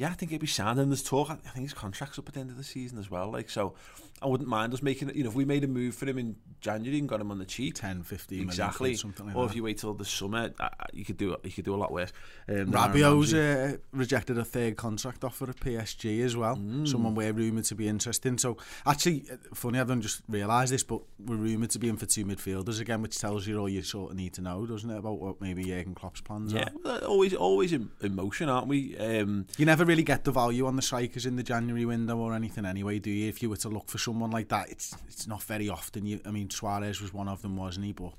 Yeah, 0.00 0.08
I 0.08 0.14
think 0.14 0.32
it'd 0.32 0.40
be 0.40 0.46
sound. 0.46 0.78
And 0.80 0.90
there's 0.90 1.02
talk. 1.02 1.28
I 1.28 1.34
think 1.34 1.64
his 1.66 1.74
contract's 1.74 2.18
up 2.18 2.26
at 2.26 2.32
the 2.32 2.40
end 2.40 2.48
of 2.48 2.56
the 2.56 2.64
season 2.64 2.98
as 2.98 3.10
well. 3.10 3.30
Like 3.30 3.50
so, 3.50 3.74
I 4.22 4.26
wouldn't 4.26 4.48
mind 4.48 4.72
us 4.72 4.82
making 4.82 5.10
it. 5.10 5.14
You 5.14 5.24
know, 5.24 5.28
if 5.28 5.34
we 5.34 5.44
made 5.44 5.62
a 5.62 5.66
move 5.68 5.94
for 5.94 6.06
him 6.06 6.16
in 6.16 6.36
January 6.62 6.98
and 6.98 7.06
got 7.06 7.20
him 7.20 7.30
on 7.30 7.38
the 7.38 7.44
cheap, 7.44 7.74
10, 7.74 8.04
15 8.04 8.38
million 8.38 8.48
exactly. 8.48 8.94
something 8.94 9.26
like 9.26 9.36
or 9.36 9.44
that. 9.44 9.50
if 9.50 9.56
you 9.56 9.62
wait 9.62 9.76
till 9.76 9.92
the 9.92 10.06
summer, 10.06 10.52
you 10.94 11.04
could 11.04 11.18
do 11.18 11.36
you 11.44 11.52
could 11.52 11.66
do 11.66 11.74
a 11.74 11.76
lot 11.76 11.92
worse. 11.92 12.12
Um, 12.48 12.70
Rabiot's 12.70 13.34
uh, 13.34 13.76
rejected 13.92 14.38
a 14.38 14.44
third 14.44 14.76
contract 14.76 15.22
offer 15.22 15.50
at 15.50 15.56
PSG 15.60 16.24
as 16.24 16.34
well. 16.34 16.56
Someone 16.86 17.14
we're 17.14 17.32
rumoured 17.34 17.64
to 17.66 17.74
be 17.74 17.86
interested. 17.86 18.40
So, 18.40 18.56
actually, 18.86 19.26
uh, 19.30 19.36
funny, 19.54 19.80
I 19.80 19.84
don't 19.84 20.00
just 20.00 20.22
realise 20.30 20.70
this, 20.70 20.82
but 20.82 21.02
we're 21.18 21.36
rumoured 21.36 21.70
to 21.70 21.78
be 21.78 21.90
in 21.90 21.98
for 21.98 22.06
two 22.06 22.24
midfielders 22.24 22.80
again, 22.80 23.02
which 23.02 23.18
tells 23.18 23.46
you 23.46 23.58
all 23.58 23.68
you 23.68 23.82
sort 23.82 24.12
of 24.12 24.16
need 24.16 24.32
to 24.34 24.40
know, 24.40 24.64
doesn't 24.64 24.88
it, 24.88 24.96
about 24.98 25.18
what 25.18 25.42
maybe 25.42 25.64
Jurgen 25.64 25.94
Klopp's 25.94 26.22
plans 26.22 26.54
Yeah, 26.54 26.62
are. 26.64 26.70
well, 26.84 27.04
always 27.04 27.34
always 27.34 27.72
in, 27.74 27.90
in 28.00 28.14
motion, 28.14 28.48
aren't 28.48 28.66
we? 28.68 28.96
Um, 28.96 29.46
You 29.58 29.66
never 29.66 29.84
really 29.90 30.02
get 30.04 30.22
the 30.22 30.30
value 30.30 30.66
on 30.66 30.76
the 30.76 30.82
strikers 30.82 31.26
in 31.26 31.34
the 31.34 31.42
January 31.42 31.84
window 31.84 32.16
or 32.16 32.32
anything 32.32 32.64
anyway, 32.64 33.00
do 33.00 33.10
you? 33.10 33.28
If 33.28 33.42
you 33.42 33.50
were 33.50 33.56
to 33.56 33.68
look 33.68 33.88
for 33.88 33.98
someone 33.98 34.30
like 34.30 34.48
that, 34.48 34.70
it's 34.70 34.96
it's 35.08 35.26
not 35.26 35.42
very 35.42 35.68
often. 35.68 36.06
You, 36.06 36.20
I 36.24 36.30
mean, 36.30 36.48
Suarez 36.48 37.00
was 37.00 37.12
one 37.12 37.28
of 37.28 37.42
them, 37.42 37.56
wasn't 37.56 37.86
he? 37.86 37.92
But 37.92 38.12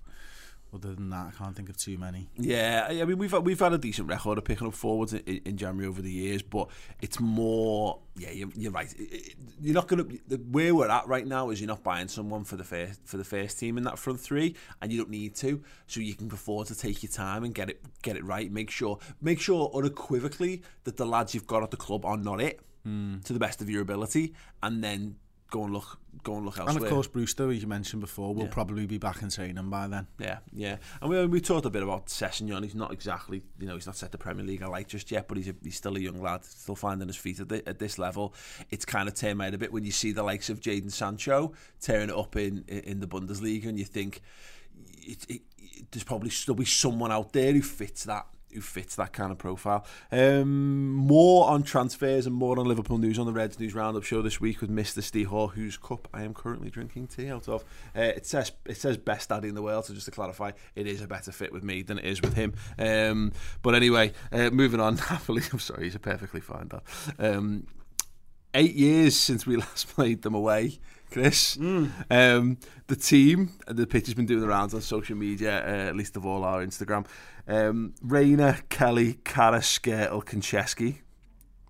other 0.73 0.93
than 0.93 1.09
that, 1.09 1.27
I 1.27 1.31
can't 1.37 1.55
think 1.55 1.69
of 1.69 1.77
too 1.77 1.97
many. 1.97 2.29
Yeah, 2.37 2.87
I 2.89 3.03
mean 3.05 3.17
we've 3.17 3.33
we've 3.33 3.59
had 3.59 3.73
a 3.73 3.77
decent 3.77 4.07
record 4.07 4.37
of 4.37 4.45
picking 4.45 4.67
up 4.67 4.73
forwards 4.73 5.13
in, 5.13 5.21
in 5.45 5.57
January 5.57 5.87
over 5.87 6.01
the 6.01 6.11
years, 6.11 6.41
but 6.41 6.69
it's 7.01 7.19
more. 7.19 7.99
Yeah, 8.15 8.31
you're, 8.31 8.49
you're 8.55 8.71
right. 8.71 8.93
You're 9.61 9.73
not 9.73 9.87
going 9.87 10.05
to 10.05 10.19
the 10.27 10.37
where 10.37 10.73
we're 10.73 10.89
at 10.89 11.07
right 11.07 11.25
now 11.25 11.49
is 11.49 11.59
you're 11.59 11.67
not 11.67 11.83
buying 11.83 12.07
someone 12.07 12.43
for 12.43 12.55
the 12.55 12.63
first 12.63 12.99
for 13.05 13.17
the 13.17 13.23
first 13.23 13.59
team 13.59 13.77
in 13.77 13.83
that 13.83 13.99
front 13.99 14.19
three, 14.19 14.55
and 14.81 14.91
you 14.91 14.97
don't 14.97 15.09
need 15.09 15.35
to. 15.37 15.61
So 15.87 15.99
you 15.99 16.13
can 16.13 16.31
afford 16.31 16.67
to 16.67 16.75
take 16.75 17.03
your 17.03 17.11
time 17.11 17.43
and 17.43 17.53
get 17.53 17.69
it 17.69 17.81
get 18.01 18.15
it 18.15 18.23
right. 18.23 18.51
Make 18.51 18.69
sure 18.69 18.99
make 19.21 19.39
sure 19.39 19.71
unequivocally 19.73 20.63
that 20.85 20.97
the 20.97 21.05
lads 21.05 21.33
you've 21.33 21.47
got 21.47 21.63
at 21.63 21.71
the 21.71 21.77
club 21.77 22.05
are 22.05 22.17
not 22.17 22.41
it 22.41 22.61
hmm. 22.83 23.19
to 23.19 23.33
the 23.33 23.39
best 23.39 23.61
of 23.61 23.69
your 23.69 23.81
ability, 23.81 24.33
and 24.63 24.83
then 24.83 25.15
go 25.49 25.63
and 25.63 25.73
look 25.73 25.99
go 26.23 26.35
and 26.35 26.45
look 26.45 26.57
elsewhere. 26.57 26.75
And 26.75 26.83
of 26.85 26.89
course, 26.89 27.07
Brewster, 27.07 27.49
as 27.51 27.61
you 27.61 27.67
mentioned 27.67 28.01
before, 28.01 28.33
will 28.33 28.47
probably 28.47 28.85
be 28.85 28.97
back 28.97 29.21
in 29.21 29.29
training 29.29 29.69
by 29.69 29.87
then. 29.87 30.07
Yeah, 30.19 30.39
yeah. 30.53 30.77
And 31.01 31.09
we, 31.09 31.25
we 31.25 31.41
talked 31.41 31.65
a 31.65 31.69
bit 31.69 31.83
about 31.83 32.07
Sessegnon. 32.07 32.63
He's 32.63 32.75
not 32.75 32.91
exactly, 32.91 33.41
you 33.59 33.67
know, 33.67 33.75
he's 33.75 33.85
not 33.85 33.95
set 33.95 34.11
the 34.11 34.17
Premier 34.17 34.45
League 34.45 34.61
alight 34.61 34.87
just 34.87 35.11
yet, 35.11 35.27
but 35.27 35.37
he's 35.37 35.49
a, 35.49 35.55
he's 35.63 35.75
still 35.75 35.95
a 35.95 35.99
young 35.99 36.21
lad, 36.21 36.43
still 36.45 36.75
finding 36.75 37.07
his 37.07 37.17
feet 37.17 37.39
at, 37.39 37.49
the, 37.49 37.67
at 37.67 37.79
this 37.79 37.97
level. 37.97 38.33
It's 38.69 38.85
kind 38.85 39.07
of 39.07 39.15
turned 39.15 39.37
my 39.37 39.45
head 39.45 39.53
a 39.53 39.57
bit 39.57 39.71
when 39.71 39.85
you 39.85 39.91
see 39.91 40.11
the 40.11 40.23
likes 40.23 40.49
of 40.49 40.59
Jadon 40.59 40.91
Sancho 40.91 41.53
tearing 41.79 42.09
it 42.09 42.15
up 42.15 42.35
in, 42.35 42.63
in, 42.67 42.99
the 42.99 43.07
Bundesliga, 43.07 43.67
and 43.67 43.79
you 43.79 43.85
think 43.85 44.21
it, 45.01 45.25
it, 45.29 45.41
it, 45.57 45.91
there's 45.91 46.03
probably 46.03 46.29
still 46.29 46.55
be 46.55 46.65
someone 46.65 47.11
out 47.11 47.33
there 47.33 47.53
who 47.53 47.61
fits 47.61 48.03
that 48.03 48.27
who 48.53 48.62
fits 48.62 48.96
that 48.96 49.13
kind 49.13 49.31
of 49.31 49.38
profile. 49.38 49.86
Um, 50.12 50.93
more 50.93 51.50
on 51.50 51.63
transfers 51.63 52.25
and 52.25 52.36
more 52.36 52.58
on 52.60 52.65
Liverpool 52.65 52.98
news 52.98 53.20
on 53.20 53.25
the 53.25 53.34
Reds 53.34 53.60
News 53.60 53.74
Roundup 53.74 54.03
show 54.03 54.22
this 54.22 54.39
week 54.39 54.62
with 54.62 54.70
Mr. 54.70 55.01
Steve 55.01 55.27
Hall, 55.27 55.50
whose 55.50 55.77
cup 55.77 56.08
I 56.13 56.24
am 56.24 56.34
currently 56.34 56.70
drinking 56.70 57.08
tea 57.08 57.29
out 57.29 57.48
of. 57.48 57.63
Uh, 57.96 58.01
it 58.01 58.25
says 58.25 58.51
it 58.65 58.77
says 58.77 58.98
best 58.98 59.29
daddy 59.29 59.50
in 59.50 59.55
the 59.55 59.62
world, 59.62 59.85
so 59.85 59.94
just 59.94 60.05
to 60.05 60.11
clarify, 60.11 60.51
it 60.75 60.87
is 60.87 61.01
a 61.01 61.07
better 61.07 61.31
fit 61.31 61.51
with 61.51 61.64
me 61.64 61.81
than 61.81 61.98
it 61.98 62.05
is 62.05 62.22
with 62.22 62.33
him. 62.33 62.53
Um, 62.77 63.31
but 63.61 63.75
anyway, 63.75 64.14
uh, 64.31 64.50
moving 64.50 64.79
on. 64.79 64.98
Happily, 65.11 65.42
I'm 65.51 65.59
sorry, 65.59 65.85
he's 65.85 65.96
a 65.96 66.00
perfectly 66.00 66.42
fine 66.42 66.68
dad. 66.68 66.81
Um, 67.20 67.68
eight 68.53 68.75
years 68.75 69.16
since 69.16 69.46
we 69.46 69.57
last 69.57 69.87
played 69.90 70.22
them 70.22 70.35
away. 70.35 70.79
Chris, 71.11 71.57
um, 72.09 72.57
the 72.87 72.96
team, 72.96 73.51
the 73.68 73.85
pitch 73.85 74.05
has 74.05 74.14
been 74.14 74.25
doing 74.25 74.40
the 74.40 74.48
rounds 74.48 74.74
on 74.74 74.79
social 74.81 75.18
media, 75.18 75.59
uh, 75.59 75.90
at 75.90 75.96
least 75.96 76.16
of 76.16 76.25
all 76.25 76.46
our 76.46 76.66
Instagram. 76.66 77.05
Um, 77.48 77.94
Reina, 78.01 78.59
Kelly, 78.70 79.16
Carra, 79.25 79.59
Skrtel, 79.59 80.24
Konchesky, 80.24 81.00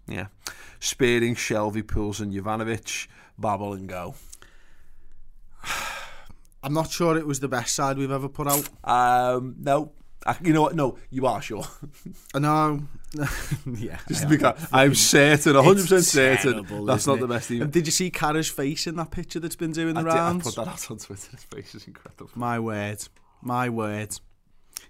yeah, 0.07 0.27
Spearing, 0.79 1.33
Shelvey, 1.33 1.81
Poulsen, 1.81 2.31
Jovanovic, 2.31 3.07
Babel, 3.37 3.73
and 3.73 3.89
Ngog. 3.89 4.15
I'm 6.63 6.73
not 6.73 6.91
sure 6.91 7.17
it 7.17 7.25
was 7.25 7.39
the 7.39 7.47
best 7.47 7.73
side 7.73 7.97
we've 7.97 8.11
ever 8.11 8.29
put 8.29 8.47
out. 8.47 8.69
Um, 8.83 9.55
no, 9.57 9.93
I, 10.25 10.37
you 10.43 10.53
know 10.53 10.61
what? 10.61 10.75
No, 10.75 10.99
you 11.09 11.25
are 11.25 11.41
sure. 11.41 11.65
I 12.35 12.39
know. 12.39 12.83
yeah. 13.65 13.99
Just 14.07 14.21
I 14.21 14.23
to 14.23 14.29
be 14.29 14.37
clear, 14.37 14.55
I'm 14.71 14.95
certain, 14.95 15.53
100% 15.53 16.03
certain, 16.03 16.53
terrible, 16.65 16.85
that's 16.85 17.07
not 17.07 17.19
the 17.19 17.27
best. 17.27 17.49
And 17.49 17.71
did 17.71 17.85
you 17.85 17.91
see 17.91 18.09
Carra's 18.09 18.49
face 18.49 18.87
in 18.87 18.95
that 18.95 19.11
picture 19.11 19.39
that's 19.39 19.55
been 19.55 19.71
doing 19.71 19.95
the 19.95 20.01
I, 20.01 20.03
did- 20.03 20.11
I 20.13 20.15
rounds? 20.15 20.43
put 20.43 20.55
that 20.55 20.67
out 20.67 20.91
on 20.91 20.97
Twitter. 20.97 21.31
His 21.31 21.43
face 21.43 21.75
is 21.75 21.87
incredible. 21.87 22.29
My 22.35 22.59
word. 22.59 23.03
My 23.41 23.69
word. 23.69 24.17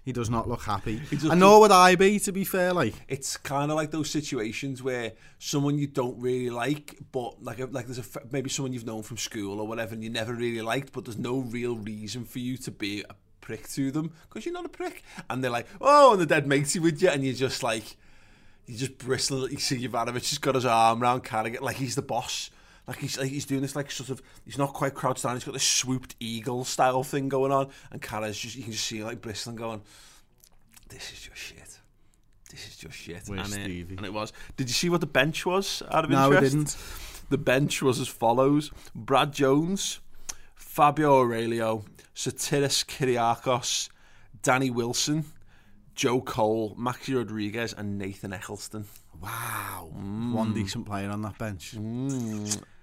He 0.04 0.12
does 0.12 0.30
not 0.30 0.48
look 0.48 0.62
happy. 0.62 1.00
And 1.30 1.38
nor 1.38 1.60
would 1.60 1.70
I 1.70 1.94
be, 1.94 2.18
to 2.20 2.32
be 2.32 2.44
fair. 2.44 2.72
Like, 2.72 2.94
it's 3.08 3.36
kind 3.36 3.70
of 3.70 3.76
like 3.76 3.90
those 3.92 4.10
situations 4.10 4.82
where 4.82 5.12
someone 5.38 5.78
you 5.78 5.86
don't 5.86 6.18
really 6.20 6.50
like, 6.50 6.98
but 7.12 7.42
like 7.42 7.60
a, 7.60 7.66
like 7.66 7.86
there's 7.86 7.98
a 7.98 8.20
maybe 8.32 8.50
someone 8.50 8.72
you've 8.72 8.86
known 8.86 9.02
from 9.02 9.16
school 9.16 9.60
or 9.60 9.66
whatever, 9.66 9.94
and 9.94 10.02
you 10.02 10.10
never 10.10 10.32
really 10.34 10.60
liked, 10.62 10.92
but 10.92 11.04
there's 11.04 11.18
no 11.18 11.38
real 11.38 11.76
reason 11.76 12.24
for 12.24 12.40
you 12.40 12.56
to 12.58 12.70
be 12.72 13.04
a 13.08 13.14
prick 13.40 13.68
to 13.70 13.90
them 13.92 14.12
because 14.28 14.44
you're 14.44 14.54
not 14.54 14.64
a 14.64 14.68
prick, 14.70 15.04
and 15.30 15.42
they're 15.42 15.50
like, 15.52 15.66
oh, 15.80 16.12
and 16.12 16.20
the 16.20 16.26
dead 16.26 16.48
matey 16.48 16.80
with 16.80 17.00
you, 17.00 17.08
and 17.08 17.24
you're 17.24 17.34
just 17.34 17.62
like, 17.62 17.96
you 18.66 18.76
just 18.76 18.98
bristle. 18.98 19.50
You 19.50 19.58
see 19.58 19.86
Jovanovic 19.86 20.28
has 20.30 20.38
got 20.38 20.54
his 20.54 20.64
arm 20.64 21.02
around 21.02 21.24
Carragher 21.24 21.60
like 21.60 21.76
he's 21.76 21.94
the 21.94 22.02
boss. 22.02 22.50
Like 22.86 22.98
he's 22.98 23.18
like 23.18 23.30
he's 23.30 23.44
doing 23.44 23.62
this 23.62 23.76
like 23.76 23.90
sort 23.90 24.10
of 24.10 24.22
he's 24.44 24.58
not 24.58 24.72
quite 24.72 24.94
crouched 24.94 25.22
down. 25.22 25.36
He's 25.36 25.44
got 25.44 25.52
this 25.54 25.66
swooped 25.66 26.16
eagle 26.18 26.64
style 26.64 27.04
thing 27.04 27.28
going 27.28 27.52
on, 27.52 27.68
and 27.90 28.02
Carragher's 28.02 28.38
just 28.38 28.56
you 28.56 28.62
can 28.64 28.72
just 28.72 28.84
see 28.84 29.04
like 29.04 29.20
bristling, 29.20 29.56
going, 29.56 29.82
"This 30.88 31.12
is 31.12 31.20
just 31.20 31.40
shit. 31.40 31.78
This 32.50 32.66
is 32.66 32.76
just 32.76 32.96
shit." 32.96 33.22
Where's 33.26 33.52
and, 33.52 33.62
it, 33.62 33.64
Stevie? 33.64 33.96
and 33.96 34.06
it 34.06 34.12
was. 34.12 34.32
Did 34.56 34.68
you 34.68 34.74
see 34.74 34.88
what 34.88 35.00
the 35.00 35.06
bench 35.06 35.46
was? 35.46 35.82
Out 35.90 36.04
of 36.04 36.10
No, 36.10 36.32
interest, 36.32 36.52
didn't. 36.52 36.76
The 37.30 37.38
bench 37.38 37.82
was 37.82 38.00
as 38.00 38.08
follows: 38.08 38.72
Brad 38.94 39.32
Jones, 39.32 40.00
Fabio 40.54 41.20
Aurelio, 41.20 41.84
Sotirios 42.16 42.84
Kyrgiakos, 42.84 43.90
Danny 44.42 44.70
Wilson, 44.70 45.24
Joe 45.94 46.20
Cole, 46.20 46.74
Maxi 46.78 47.14
Rodriguez, 47.16 47.72
and 47.76 47.98
Nathan 47.98 48.32
Eccleston. 48.32 48.86
wow. 49.20 49.90
Mm. 49.96 50.32
One 50.32 50.54
decent 50.54 50.86
player 50.86 51.10
on 51.10 51.22
that 51.22 51.38
bench. 51.38 51.74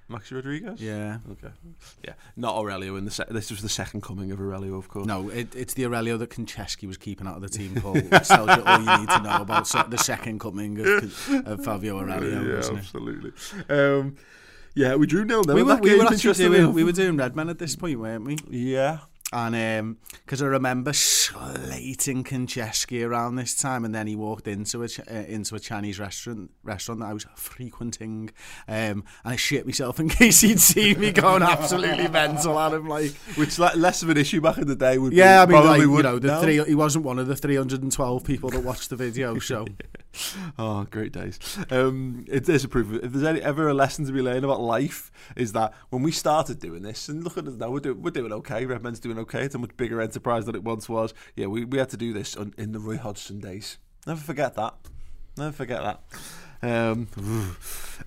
Maxi 0.09 0.31
Rodriguez? 0.33 0.81
Yeah. 0.81 1.19
Okay. 1.31 1.49
Yeah. 2.03 2.13
Not 2.35 2.55
Aurelio 2.55 2.95
in 2.95 3.05
the 3.05 3.11
se- 3.11 3.25
this 3.29 3.51
was 3.51 3.61
the 3.61 3.69
second 3.69 4.01
coming 4.01 4.31
of 4.31 4.41
Aurelio, 4.41 4.75
of 4.75 4.87
course. 4.87 5.05
No, 5.05 5.29
it, 5.29 5.55
it's 5.55 5.75
the 5.75 5.85
Aurelio 5.85 6.17
that 6.17 6.31
Konchesky 6.31 6.87
was 6.87 6.97
keeping 6.97 7.27
out 7.27 7.35
of 7.35 7.41
the 7.43 7.49
team, 7.49 7.75
Paul. 7.81 7.93
Which 7.93 8.27
tells 8.27 8.49
you 8.57 8.63
all 8.63 8.79
you 8.79 8.97
need 8.97 9.09
to 9.09 9.21
know 9.21 9.37
about 9.41 9.67
se- 9.67 9.83
the 9.89 9.97
second 9.99 10.39
coming 10.39 10.79
of, 10.79 11.29
of 11.45 11.63
Fabio 11.63 11.99
Aurelio, 11.99 12.41
yeah, 12.41 12.57
it? 12.59 12.71
absolutely. 12.71 13.31
Um, 13.69 14.15
yeah, 14.73 14.95
we 14.95 15.05
drew 15.05 15.25
nil. 15.25 15.43
We 15.47 15.61
were, 15.61 15.75
we 15.75 15.95
were 15.97 16.05
actually 16.05 16.33
doing, 16.33 16.73
we 16.73 16.83
were 16.83 16.91
doing 16.91 17.15
Redmen 17.17 17.49
at 17.49 17.59
this 17.59 17.75
point, 17.75 17.99
weren't 17.99 18.25
we? 18.25 18.37
Yeah. 18.49 18.99
And 19.31 19.97
because 20.11 20.41
I 20.41 20.47
remember 20.47 20.91
slating 20.91 22.23
Konchesky 22.23 23.07
around 23.07 23.35
this 23.35 23.55
time, 23.55 23.85
and 23.85 23.93
then 23.93 24.07
he 24.07 24.15
walked 24.15 24.47
into 24.47 24.83
a 24.83 24.85
uh, 24.85 25.13
into 25.27 25.53
a 25.53 25.59
Chinese 25.59 25.99
restaurant 25.99 26.49
restaurant 26.63 27.01
that 27.01 27.07
I 27.07 27.13
was 27.13 27.27
frequenting, 27.35 28.31
um, 28.67 28.75
and 28.75 29.03
I 29.23 29.35
shit 29.35 29.67
myself 29.67 29.99
in 29.99 30.09
case 30.09 30.41
he'd 30.41 30.59
see 30.59 30.95
me 30.95 31.11
going 31.11 31.43
absolutely 31.43 32.07
mental 32.07 32.57
at 32.57 32.73
him. 32.73 32.87
Like, 32.87 33.11
Which 33.35 33.59
le- 33.59 33.75
less 33.75 34.01
of 34.01 34.09
an 34.09 34.17
issue 34.17 34.41
back 34.41 34.57
in 34.57 34.67
the 34.67 34.75
day 34.75 34.97
would 34.97 35.13
yeah, 35.13 35.43
I 35.43 35.45
mean, 35.45 35.61
probably 35.61 35.85
like, 35.85 35.97
you 35.97 36.03
know, 36.03 36.17
the 36.19 36.27
now. 36.27 36.41
three, 36.41 36.63
he 36.63 36.75
wasn't 36.75 37.05
one 37.05 37.19
of 37.19 37.27
the 37.27 37.35
312 37.35 38.23
people 38.23 38.49
that 38.49 38.63
watched 38.63 38.89
the 38.89 38.95
video, 38.95 39.37
so 39.37 39.65
Oh, 40.57 40.85
great 40.89 41.11
days. 41.11 41.39
Um, 41.69 42.25
it 42.27 42.49
is 42.49 42.63
a 42.63 42.67
proof. 42.67 42.87
Of, 42.87 43.03
if 43.05 43.11
there's 43.11 43.23
any, 43.23 43.41
ever 43.41 43.69
a 43.69 43.73
lesson 43.73 44.05
to 44.05 44.11
be 44.11 44.21
learned 44.21 44.43
about 44.43 44.59
life, 44.59 45.11
is 45.35 45.53
that 45.53 45.73
when 45.89 46.01
we 46.01 46.11
started 46.11 46.59
doing 46.59 46.81
this, 46.81 47.09
and 47.09 47.23
look 47.23 47.37
at 47.37 47.47
us 47.47 47.55
now, 47.55 47.69
we're, 47.69 47.79
do, 47.79 47.93
we're 47.93 48.11
doing 48.11 48.33
okay. 48.33 48.65
Redman's 48.65 48.99
doing 48.99 49.18
okay. 49.19 49.43
It's 49.43 49.55
a 49.55 49.59
much 49.59 49.75
bigger 49.77 50.01
enterprise 50.01 50.45
than 50.45 50.55
it 50.55 50.63
once 50.63 50.89
was. 50.89 51.13
Yeah, 51.35 51.47
we, 51.47 51.65
we 51.65 51.77
had 51.77 51.89
to 51.89 51.97
do 51.97 52.13
this 52.13 52.35
on, 52.35 52.53
in 52.57 52.71
the 52.71 52.79
Roy 52.79 52.97
Hodgson 52.97 53.39
days. 53.39 53.77
Never 54.07 54.19
forget 54.19 54.55
that. 54.55 54.75
Never 55.37 55.51
forget 55.51 55.81
that. 55.81 56.01
Um, 56.61 57.07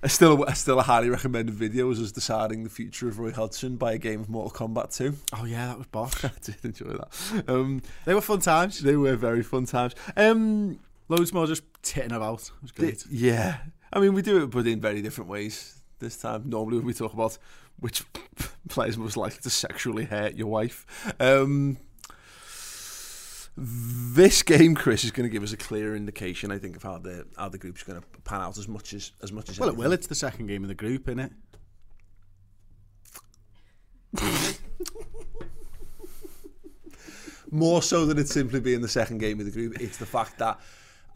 I 0.03 0.07
still, 0.07 0.45
I 0.47 0.53
still 0.53 0.79
a 0.79 0.83
highly 0.83 1.09
recommended 1.09 1.55
video 1.55 1.87
was 1.87 1.99
us 1.99 2.11
deciding 2.11 2.63
the 2.63 2.69
future 2.69 3.07
of 3.07 3.19
Roy 3.19 3.31
Hodgson 3.31 3.77
by 3.77 3.93
a 3.93 3.97
game 3.97 4.21
of 4.21 4.29
Mortal 4.29 4.67
Kombat 4.67 4.95
2. 4.95 5.15
Oh 5.33 5.45
yeah, 5.45 5.67
that 5.67 5.77
was 5.77 5.87
boss. 5.87 6.23
I 6.25 6.31
did 6.41 6.57
enjoy 6.63 6.93
that. 6.93 7.43
Um, 7.47 7.81
they 8.05 8.13
were 8.13 8.21
fun 8.21 8.39
times. 8.39 8.79
they 8.79 8.95
were 8.95 9.15
very 9.15 9.43
fun 9.43 9.65
times. 9.65 9.95
Um, 10.15 10.79
Loads 11.09 11.33
more 11.33 11.45
just 11.45 11.63
titting 11.81 12.13
about. 12.13 12.41
It 12.43 12.61
was 12.61 12.71
great. 12.71 13.05
yeah, 13.09 13.57
I 13.91 13.99
mean 13.99 14.13
we 14.13 14.21
do 14.21 14.43
it, 14.43 14.47
but 14.51 14.65
in 14.65 14.79
very 14.79 15.01
different 15.01 15.29
ways 15.29 15.81
this 15.99 16.17
time. 16.17 16.43
Normally, 16.45 16.77
when 16.77 16.87
we 16.87 16.93
talk 16.93 17.13
about 17.13 17.37
which 17.79 18.03
players 18.69 18.97
most 18.97 19.17
likely 19.17 19.39
to 19.41 19.49
sexually 19.49 20.05
hurt 20.05 20.35
your 20.35 20.47
wife, 20.47 21.13
um, 21.19 21.77
this 23.55 24.41
game, 24.41 24.73
Chris, 24.73 25.03
is 25.03 25.11
going 25.11 25.29
to 25.29 25.31
give 25.31 25.43
us 25.43 25.53
a 25.53 25.57
clear 25.57 25.95
indication, 25.95 26.51
I 26.51 26.57
think, 26.57 26.75
of 26.75 26.83
how 26.83 26.97
the 26.97 27.25
how 27.37 27.49
the 27.49 27.57
group's 27.57 27.83
going 27.83 28.01
to 28.01 28.07
pan 28.21 28.41
out 28.41 28.57
as 28.57 28.67
much 28.67 28.93
as 28.93 29.11
as 29.21 29.31
much 29.31 29.49
as. 29.49 29.59
Well, 29.59 29.69
it 29.69 29.77
will. 29.77 29.91
It's 29.93 30.07
the 30.07 30.15
second 30.15 30.47
game 30.47 30.63
of 30.63 30.69
the 30.69 30.75
group, 30.75 31.07
isn't 31.07 31.19
it? 31.19 31.31
more 37.51 37.81
so 37.81 38.05
than 38.05 38.17
it 38.17 38.27
simply 38.27 38.59
being 38.59 38.81
the 38.81 38.87
second 38.87 39.19
game 39.19 39.39
of 39.39 39.45
the 39.45 39.51
group. 39.51 39.79
It's 39.79 39.97
the 39.97 40.05
fact 40.05 40.39
that 40.39 40.59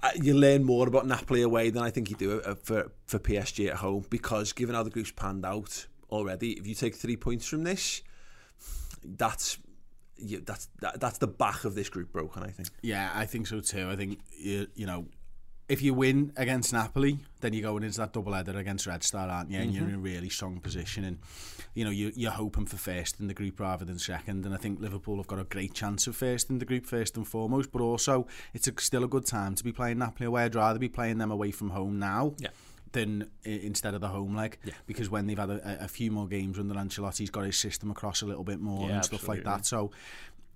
uh, 0.03 0.11
you 0.15 0.35
learn 0.35 0.63
more 0.63 0.87
about 0.87 1.07
Napoli 1.07 1.41
away 1.41 1.71
than 1.71 1.81
I 1.81 1.89
think 1.89 2.09
you 2.09 2.15
do 2.15 2.39
uh, 2.41 2.55
for 2.55 2.91
for 3.07 3.19
PSG 3.19 3.69
at 3.69 3.77
home 3.77 4.05
because 4.09 4.53
given 4.53 4.75
how 4.75 4.83
the 4.83 4.91
group's 4.91 5.11
panned 5.11 5.45
out 5.45 5.87
already, 6.09 6.53
if 6.53 6.67
you 6.67 6.75
take 6.75 6.95
three 6.95 7.17
points 7.17 7.47
from 7.47 7.63
this, 7.63 8.01
that's 9.03 9.57
you, 10.17 10.41
that's 10.45 10.67
that, 10.81 10.99
that's 10.99 11.17
the 11.19 11.27
back 11.27 11.63
of 11.63 11.75
this 11.75 11.89
group 11.89 12.11
broken. 12.11 12.43
I 12.43 12.49
think. 12.49 12.69
Yeah, 12.81 13.11
I 13.13 13.25
think 13.25 13.47
so 13.47 13.59
too. 13.59 13.89
I 13.89 13.95
think 13.95 14.19
you 14.37 14.67
you 14.75 14.85
know, 14.85 15.05
if 15.69 15.81
you 15.81 15.93
win 15.93 16.33
against 16.37 16.73
Napoli, 16.73 17.19
then 17.41 17.53
you're 17.53 17.69
going 17.69 17.83
into 17.83 17.97
that 17.99 18.13
double 18.13 18.33
header 18.33 18.57
against 18.57 18.87
Red 18.87 19.03
Star, 19.03 19.29
aren't 19.29 19.51
you? 19.51 19.59
And 19.59 19.73
you're 19.73 19.83
in 19.83 19.89
mm-hmm. 19.89 19.99
a 19.99 20.03
really 20.03 20.29
strong 20.29 20.59
position, 20.59 21.03
and 21.03 21.19
you 21.73 21.83
know 21.85 21.91
you 21.91 22.11
you're 22.15 22.31
hoping 22.31 22.65
for 22.65 22.77
first 22.77 23.19
in 23.19 23.27
the 23.27 23.33
group 23.33 23.59
rather 23.59 23.85
than 23.85 23.99
second. 23.99 24.45
And 24.45 24.53
I 24.53 24.57
think 24.57 24.79
Liverpool 24.79 25.17
have 25.17 25.27
got 25.27 25.39
a 25.39 25.43
great 25.43 25.73
chance 25.73 26.07
of 26.07 26.15
first 26.15 26.49
in 26.49 26.59
the 26.59 26.65
group 26.65 26.85
first 26.85 27.17
and 27.17 27.27
foremost. 27.27 27.71
But 27.71 27.81
also, 27.81 28.27
it's 28.53 28.67
a, 28.67 28.73
still 28.79 29.03
a 29.03 29.07
good 29.07 29.25
time 29.25 29.55
to 29.55 29.63
be 29.63 29.71
playing 29.71 29.99
Napoli 29.99 30.27
away. 30.27 30.45
I'd 30.45 30.55
rather 30.55 30.79
be 30.79 30.89
playing 30.89 31.17
them 31.17 31.31
away 31.31 31.51
from 31.51 31.71
home 31.71 31.99
now. 31.99 32.33
Yeah. 32.39 32.49
Than 32.93 33.29
instead 33.43 33.93
of 33.95 34.01
the 34.01 34.07
home 34.07 34.35
leg, 34.35 34.57
Yeah. 34.63 34.73
because 34.85 35.09
when 35.09 35.27
they've 35.27 35.37
had 35.37 35.49
a, 35.49 35.83
a 35.85 35.87
few 35.87 36.09
more 36.11 36.27
games 36.27 36.57
under 36.57 36.73
Ancelotti, 36.75 37.17
he's 37.19 37.29
got 37.29 37.43
his 37.45 37.57
system 37.57 37.91
across 37.91 38.21
a 38.21 38.25
little 38.25 38.43
bit 38.43 38.59
more 38.59 38.87
Yeah, 38.87 38.95
and 38.95 39.05
stuff 39.05 39.27
like 39.27 39.43
that. 39.43 39.65
So 39.65 39.91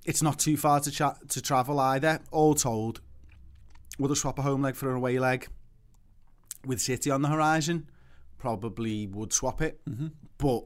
it's 0.06 0.22
not 0.24 0.40
too 0.40 0.56
far 0.58 0.80
to 0.80 0.92
cha- 0.92 1.18
to 1.30 1.42
travel 1.42 1.80
either. 1.80 2.20
All 2.32 2.56
told, 2.56 3.02
would 4.00 4.12
I 4.12 4.14
swap 4.14 4.40
a 4.40 4.44
home 4.44 4.62
leg 4.62 4.76
for 4.76 4.90
an 4.90 4.96
away 4.98 5.20
leg? 5.20 5.48
With 6.66 6.80
City 6.80 7.10
on 7.12 7.22
the 7.22 7.28
horizon, 7.28 7.90
probably 8.38 9.08
would 9.08 9.34
swap 9.34 9.62
it. 9.62 9.82
Mm-hmm. 9.90 10.08
But 10.38 10.66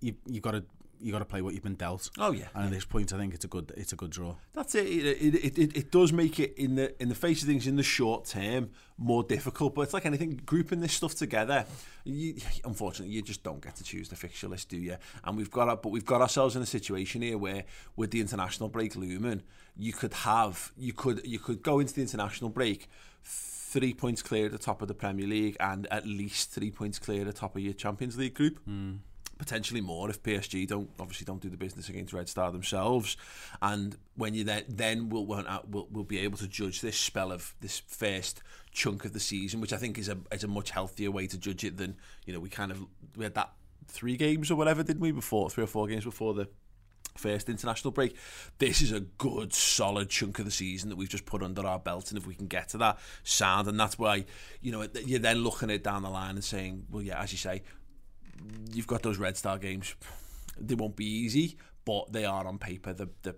you 0.00 0.14
you 0.26 0.40
got 0.40 0.52
to 0.52 0.64
you 1.04 1.12
got 1.12 1.18
to 1.18 1.26
play 1.26 1.42
what 1.42 1.52
you've 1.52 1.62
been 1.62 1.74
dealt. 1.74 2.08
Oh, 2.18 2.32
yeah. 2.32 2.46
And 2.54 2.64
at 2.64 2.70
this 2.70 2.86
point, 2.86 3.12
I 3.12 3.18
think 3.18 3.34
it's 3.34 3.44
a 3.44 3.48
good 3.48 3.72
it's 3.76 3.92
a 3.92 3.96
good 3.96 4.10
draw. 4.10 4.36
That's 4.54 4.74
it. 4.74 4.86
It, 4.86 5.34
it, 5.34 5.58
it. 5.58 5.76
it 5.76 5.90
does 5.90 6.12
make 6.12 6.40
it 6.40 6.54
in 6.56 6.76
the 6.76 7.00
in 7.00 7.10
the 7.10 7.14
face 7.14 7.42
of 7.42 7.48
things 7.48 7.66
in 7.66 7.76
the 7.76 7.82
short 7.82 8.24
term 8.24 8.70
more 8.96 9.22
difficult. 9.22 9.74
But 9.74 9.82
it's 9.82 9.92
like 9.92 10.06
anything, 10.06 10.40
grouping 10.46 10.80
this 10.80 10.94
stuff 10.94 11.14
together. 11.14 11.66
You, 12.04 12.36
unfortunately, 12.64 13.14
you 13.14 13.20
just 13.20 13.42
don't 13.42 13.60
get 13.60 13.76
to 13.76 13.84
choose 13.84 14.08
the 14.08 14.16
fixture 14.16 14.48
list, 14.48 14.70
do 14.70 14.78
you? 14.78 14.96
And 15.24 15.36
we've 15.36 15.50
got, 15.50 15.82
but 15.82 15.90
we've 15.90 16.06
got 16.06 16.22
ourselves 16.22 16.56
in 16.56 16.62
a 16.62 16.66
situation 16.66 17.20
here 17.20 17.36
where, 17.36 17.64
with 17.96 18.10
the 18.10 18.20
international 18.20 18.70
break 18.70 18.96
looming, 18.96 19.42
you 19.76 19.92
could 19.92 20.14
have, 20.14 20.72
you 20.76 20.94
could, 20.94 21.20
you 21.26 21.38
could 21.38 21.62
go 21.62 21.80
into 21.80 21.92
the 21.92 22.00
international 22.00 22.48
break. 22.48 22.88
Three 23.22 23.92
points 23.92 24.22
clear 24.22 24.46
at 24.46 24.52
the 24.52 24.58
top 24.58 24.80
of 24.82 24.88
the 24.88 24.94
Premier 24.94 25.26
League 25.26 25.56
and 25.58 25.86
at 25.90 26.06
least 26.06 26.52
three 26.52 26.70
points 26.70 26.98
clear 26.98 27.22
at 27.22 27.26
the 27.26 27.32
top 27.32 27.56
of 27.56 27.62
your 27.62 27.72
Champions 27.72 28.16
League 28.16 28.34
group 28.34 28.60
hmm. 28.64 28.92
Potentially 29.38 29.80
more 29.80 30.10
if 30.10 30.22
PSG 30.22 30.66
don't 30.66 30.90
obviously 30.98 31.24
don't 31.24 31.40
do 31.40 31.48
the 31.48 31.56
business 31.56 31.88
against 31.88 32.12
Red 32.12 32.28
Star 32.28 32.50
themselves. 32.52 33.16
And 33.60 33.96
when 34.16 34.34
you 34.34 34.44
then 34.44 34.64
then 34.68 35.08
we'll 35.08 35.26
we'll, 35.26 35.88
we'll 35.90 36.04
be 36.04 36.18
able 36.18 36.38
to 36.38 36.48
judge 36.48 36.80
this 36.80 36.96
spell 36.96 37.32
of 37.32 37.54
this 37.60 37.80
first 37.86 38.42
chunk 38.72 39.04
of 39.04 39.12
the 39.12 39.20
season, 39.20 39.60
which 39.60 39.72
I 39.72 39.76
think 39.76 39.98
is 39.98 40.08
a 40.08 40.18
is 40.32 40.44
a 40.44 40.48
much 40.48 40.70
healthier 40.70 41.10
way 41.10 41.26
to 41.26 41.38
judge 41.38 41.64
it 41.64 41.76
than 41.76 41.96
you 42.26 42.32
know 42.32 42.40
we 42.40 42.48
kind 42.48 42.70
of 42.70 42.84
we 43.16 43.24
had 43.24 43.34
that 43.34 43.52
three 43.88 44.16
games 44.16 44.50
or 44.50 44.56
whatever 44.56 44.82
didn't 44.82 45.00
we 45.00 45.12
before 45.12 45.50
three 45.50 45.64
or 45.64 45.68
four 45.68 45.86
games 45.86 46.04
before 46.04 46.34
the 46.34 46.48
first 47.16 47.48
international 47.48 47.92
break. 47.92 48.16
This 48.58 48.82
is 48.82 48.92
a 48.92 49.00
good, 49.00 49.52
solid 49.52 50.10
chunk 50.10 50.38
of 50.38 50.44
the 50.44 50.50
season 50.50 50.88
that 50.90 50.96
we've 50.96 51.08
just 51.08 51.26
put 51.26 51.42
under 51.42 51.66
our 51.66 51.78
belt, 51.78 52.10
and 52.10 52.18
if 52.18 52.26
we 52.26 52.34
can 52.34 52.46
get 52.46 52.70
to 52.70 52.78
that 52.78 52.98
sound, 53.22 53.68
and 53.68 53.78
that's 53.78 53.98
why 53.98 54.24
you 54.60 54.72
know 54.72 54.86
you're 55.04 55.20
then 55.20 55.38
looking 55.38 55.70
at 55.70 55.76
it 55.76 55.84
down 55.84 56.02
the 56.02 56.10
line 56.10 56.34
and 56.34 56.44
saying, 56.44 56.86
well, 56.90 57.02
yeah, 57.02 57.20
as 57.20 57.32
you 57.32 57.38
say, 57.38 57.62
you've 58.72 58.86
got 58.86 59.02
those 59.02 59.18
Red 59.18 59.36
Star 59.36 59.58
games. 59.58 59.94
They 60.58 60.74
won't 60.74 60.96
be 60.96 61.06
easy, 61.06 61.56
but 61.84 62.12
they 62.12 62.24
are 62.24 62.46
on 62.46 62.58
paper 62.58 62.92
the 62.92 63.08
the 63.22 63.36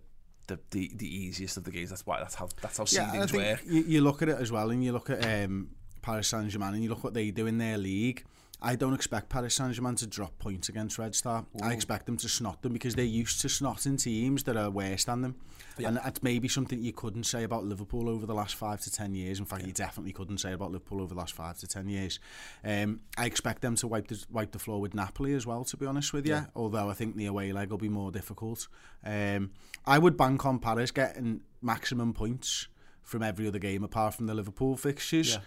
the, 0.49 0.61
the, 0.71 0.93
the 0.95 1.09
easiest 1.25 1.57
of 1.57 1.65
the 1.65 1.73
games. 1.73 1.91
That's 1.91 2.07
why 2.07 2.21
that's 2.21 2.35
how 2.37 2.49
that's 2.63 2.79
how 2.79 2.85
Yeah, 2.89 3.11
I 3.13 3.17
seedings 3.17 3.31
think 3.31 3.43
work. 3.43 3.61
you, 3.67 3.83
you 3.83 4.01
look 4.01 4.23
at 4.23 4.29
it 4.29 4.39
as 4.39 4.53
well, 4.53 4.71
and 4.71 4.85
you 4.85 4.93
look 4.93 5.11
at 5.11 5.45
um, 5.45 5.71
Paris 6.03 6.29
Saint 6.29 6.49
Germain, 6.49 6.75
and 6.75 6.83
you 6.83 6.89
look 6.89 7.03
what 7.03 7.15
they 7.15 7.31
do 7.31 7.47
in 7.47 7.59
their 7.59 7.79
league. 7.79 8.25
I 8.61 8.75
don't 8.75 8.95
expect 8.95 9.29
Paris 9.29 9.55
Saint 9.55 9.75
Germain 9.75 9.97
to 9.97 10.07
drop 10.07 10.39
points 10.39 10.69
against 10.69 10.99
Red 10.99 11.15
Star. 11.15 11.45
I 11.63 11.73
expect 11.73 12.07
them 12.07 12.17
to 12.17 12.29
snot 12.29 12.63
them 12.63 12.73
because 12.73 12.95
they're 12.95 13.05
used 13.05 13.41
to 13.43 13.49
snotting 13.49 14.03
teams 14.03 14.45
that 14.45 14.57
are 14.57 14.71
worse 14.71 15.05
than 15.05 15.21
them. 15.21 15.37
And 15.85 15.99
that's 15.99 16.23
maybe 16.23 16.49
something 16.49 16.83
you 16.83 16.93
couldn't 16.93 17.25
say 17.25 17.43
about 17.43 17.65
Liverpool 17.65 18.09
over 18.09 18.25
the 18.25 18.35
last 18.35 18.55
five 18.55 18.81
to 18.81 18.91
ten 18.91 19.15
years. 19.15 19.39
In 19.39 19.45
fact, 19.45 19.67
you 19.67 19.73
definitely 19.73 20.13
couldn't 20.13 20.39
say 20.39 20.53
about 20.53 20.73
Liverpool 20.73 21.03
over 21.03 21.13
the 21.13 21.21
last 21.21 21.35
five 21.35 21.59
to 21.59 21.67
ten 21.67 21.87
years. 21.89 22.19
Um, 22.65 23.01
I 23.19 23.27
expect 23.27 23.61
them 23.61 23.77
to 23.77 23.87
wipe 23.87 24.09
the 24.09 24.25
wipe 24.31 24.53
the 24.53 24.59
floor 24.59 24.81
with 24.81 24.95
Napoli 24.95 25.35
as 25.35 25.47
well. 25.47 25.65
To 25.65 25.77
be 25.77 25.85
honest 25.85 26.15
with 26.15 26.27
you, 26.27 26.47
although 26.57 26.89
I 26.89 26.95
think 26.95 27.17
the 27.17 27.27
away 27.27 27.53
leg 27.53 27.71
will 27.71 27.79
be 27.79 27.91
more 27.91 28.11
difficult. 28.11 28.69
Um, 29.05 29.51
I 29.85 29.99
would 29.99 30.17
bank 30.17 30.47
on 30.47 30.59
Paris 30.61 30.91
getting 30.91 31.43
maximum 31.61 32.15
points 32.15 32.69
from 33.03 33.23
every 33.23 33.47
other 33.47 33.59
game 33.59 33.85
apart 33.85 34.15
from 34.15 34.27
the 34.27 34.35
Liverpool 34.35 34.77
fixtures. 34.77 35.35
Yeah. 35.35 35.41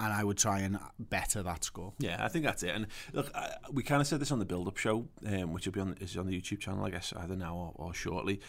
And 0.00 0.12
I 0.12 0.24
would 0.24 0.38
try 0.38 0.58
and 0.58 0.78
better 0.98 1.42
that 1.44 1.62
score. 1.62 1.92
Yeah, 1.98 2.16
I 2.18 2.28
think 2.28 2.44
that's 2.44 2.64
it. 2.64 2.74
And 2.74 2.88
look, 3.12 3.30
I, 3.34 3.54
we 3.70 3.84
kind 3.84 4.00
of 4.00 4.08
said 4.08 4.20
this 4.20 4.32
on 4.32 4.40
the 4.40 4.44
build-up 4.44 4.76
show, 4.76 5.06
um, 5.26 5.52
which 5.52 5.66
will 5.66 5.72
be 5.72 5.80
on 5.80 5.96
is 6.00 6.16
on 6.16 6.26
the 6.26 6.40
YouTube 6.40 6.58
channel, 6.58 6.84
I 6.84 6.90
guess, 6.90 7.12
either 7.16 7.36
now 7.36 7.54
or, 7.54 7.72
or 7.76 7.94
shortly. 7.94 8.40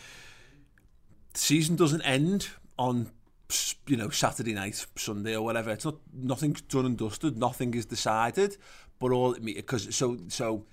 The 1.33 1.39
season 1.39 1.75
doesn't 1.75 2.01
end 2.01 2.49
on 2.79 3.11
you 3.85 3.95
know 3.95 4.09
Saturday 4.09 4.53
night, 4.53 4.85
Sunday 4.95 5.35
or 5.35 5.43
whatever. 5.43 5.71
It's 5.71 5.85
not 5.85 5.97
nothing's 6.13 6.61
done 6.61 6.85
and 6.85 6.97
dusted. 6.97 7.37
Nothing 7.37 7.73
is 7.75 7.85
decided. 7.85 8.57
But 8.99 9.11
all 9.11 9.35
because 9.35 9.95
so 9.95 10.17
so 10.29 10.65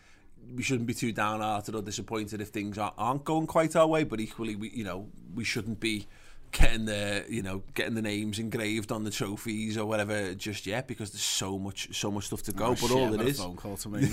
we 0.55 0.63
shouldn't 0.63 0.87
be 0.87 0.95
too 0.95 1.13
downhearted 1.13 1.75
or 1.75 1.83
disappointed 1.83 2.41
if 2.41 2.49
things 2.49 2.79
aren't 2.79 3.25
going 3.25 3.47
quite 3.47 3.77
our 3.77 3.87
way. 3.87 4.05
But 4.05 4.21
equally, 4.21 4.57
we 4.57 4.71
you 4.71 4.85
know 4.85 5.09
we 5.35 5.45
shouldn't 5.45 5.81
be 5.81 6.07
getting 6.53 6.85
the 6.85 7.25
you 7.29 7.43
know 7.43 7.63
getting 7.75 7.95
the 7.95 8.03
names 8.03 8.39
engraved 8.39 8.93
on 8.93 9.05
the 9.05 9.11
trophies 9.11 9.77
or 9.79 9.87
whatever 9.87 10.35
just 10.35 10.67
yet 10.67 10.87
because 10.87 11.11
there's 11.11 11.23
so 11.23 11.59
much 11.59 11.89
so 11.97 12.11
much 12.11 12.27
stuff 12.27 12.43
to 12.43 12.53
go. 12.53 12.67
Oh, 12.67 12.69
but 12.71 12.81
shit, 12.81 12.91
all 12.93 13.15
it 13.21 13.29
a 13.29 13.35
phone 13.35 13.57
call 13.57 13.77
to 13.79 13.89
me. 13.95 14.09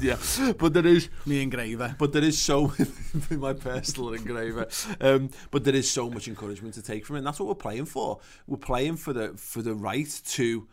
yeah. 0.00 0.16
But 0.58 0.72
there 0.72 0.86
is 0.86 1.08
Me 1.26 1.42
and 1.42 1.52
Graver. 1.52 1.94
but 1.98 2.12
there 2.12 2.24
is 2.24 2.38
so 2.38 2.72
my 3.30 3.52
personal 3.52 4.14
engraver. 4.14 4.66
Um, 5.00 5.30
but 5.50 5.64
there 5.64 5.74
is 5.76 5.90
so 5.90 6.08
much 6.10 6.26
encouragement 6.26 6.74
to 6.74 6.82
take 6.82 7.04
from 7.06 7.16
it. 7.16 7.18
And 7.20 7.26
that's 7.26 7.38
what 7.38 7.48
we're 7.48 7.54
playing 7.54 7.84
for. 7.84 8.18
We're 8.46 8.56
playing 8.56 8.96
for 8.96 9.12
the 9.12 9.34
for 9.36 9.62
the 9.62 9.74
right 9.74 10.20
to 10.26 10.66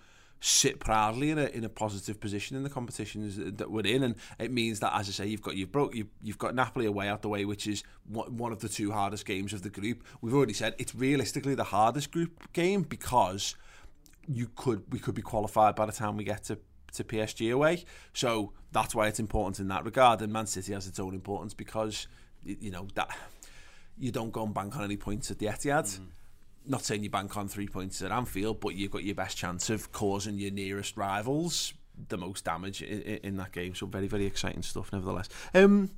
sit 0.46 0.80
proudly 0.80 1.32
in 1.32 1.40
a 1.40 1.46
in 1.46 1.64
a 1.64 1.70
positive 1.70 2.20
position 2.20 2.56
in 2.56 2.62
the 2.62 2.70
competitions 2.70 3.36
that 3.58 3.72
we're 3.72 3.86
in, 3.86 4.04
and 4.04 4.16
it 4.38 4.52
means 4.52 4.80
that, 4.80 4.94
as 4.94 5.10
I 5.10 5.12
say, 5.12 5.26
you've 5.26 5.42
got 5.42 5.56
you've 5.56 5.72
broke 5.72 5.96
you've, 5.96 6.10
you've 6.22 6.38
got 6.38 6.54
Napoli 6.54 6.86
away 6.86 7.08
out 7.08 7.24
the 7.24 7.30
way, 7.30 7.46
which 7.46 7.66
is 7.66 7.84
one 8.08 8.52
of 8.52 8.60
the 8.60 8.70
two 8.70 8.92
hardest 8.92 9.26
games 9.26 9.54
of 9.54 9.64
the 9.64 9.72
group. 9.72 10.04
We've 10.22 10.36
already 10.36 10.54
said 10.54 10.76
it's 10.78 10.94
realistically 10.94 11.56
the 11.56 11.64
hardest 11.64 12.12
group 12.12 12.54
game 12.54 12.84
because 12.84 13.56
you 14.28 14.50
could 14.56 14.84
we 14.92 15.00
could 15.00 15.16
be 15.16 15.24
qualified 15.24 15.76
by 15.76 15.88
the 15.88 15.92
time 15.92 16.16
we 16.16 16.24
get 16.24 16.44
to 16.46 16.60
to 16.94 17.04
PSG 17.04 17.52
away. 17.52 17.84
So 18.14 18.54
that's 18.72 18.94
why 18.94 19.08
it's 19.08 19.20
important 19.20 19.60
in 19.60 19.68
that 19.70 19.84
regard. 19.84 20.22
And 20.22 20.32
Man 20.32 20.46
City 20.46 20.74
has 20.74 20.86
its 20.86 21.00
own 21.00 21.16
importance 21.16 21.56
because 21.56 22.08
you 22.44 22.70
know 22.70 22.88
that 22.94 23.10
you 23.98 24.12
don't 24.12 24.32
go 24.32 24.44
and 24.44 24.54
bank 24.54 24.76
on 24.76 24.84
any 24.84 24.98
points 24.98 25.32
at 25.32 25.40
the 25.40 25.48
Etihad. 25.48 26.00
Mm. 26.00 26.06
Not 26.68 26.84
saying 26.84 27.04
you 27.04 27.10
bank 27.10 27.36
on 27.38 27.48
three 27.48 27.68
points 27.68 28.02
at 28.02 28.12
Anfield, 28.12 28.60
but 28.60 28.76
you've 28.76 28.92
got 28.92 29.04
your 29.04 29.16
best 29.16 29.38
chance 29.38 29.70
of 29.70 29.92
causing 29.92 30.40
your 30.40 30.52
nearest 30.52 30.98
rivals 30.98 31.74
the 32.10 32.18
most 32.18 32.44
damage 32.44 32.82
in, 32.82 33.02
in 33.02 33.38
that 33.38 33.52
game. 33.52 33.74
So 33.76 33.86
very, 33.86 34.08
very 34.08 34.26
exciting 34.26 34.64
stuff, 34.64 34.92
nevertheless. 34.92 35.30
Um, 35.54 35.92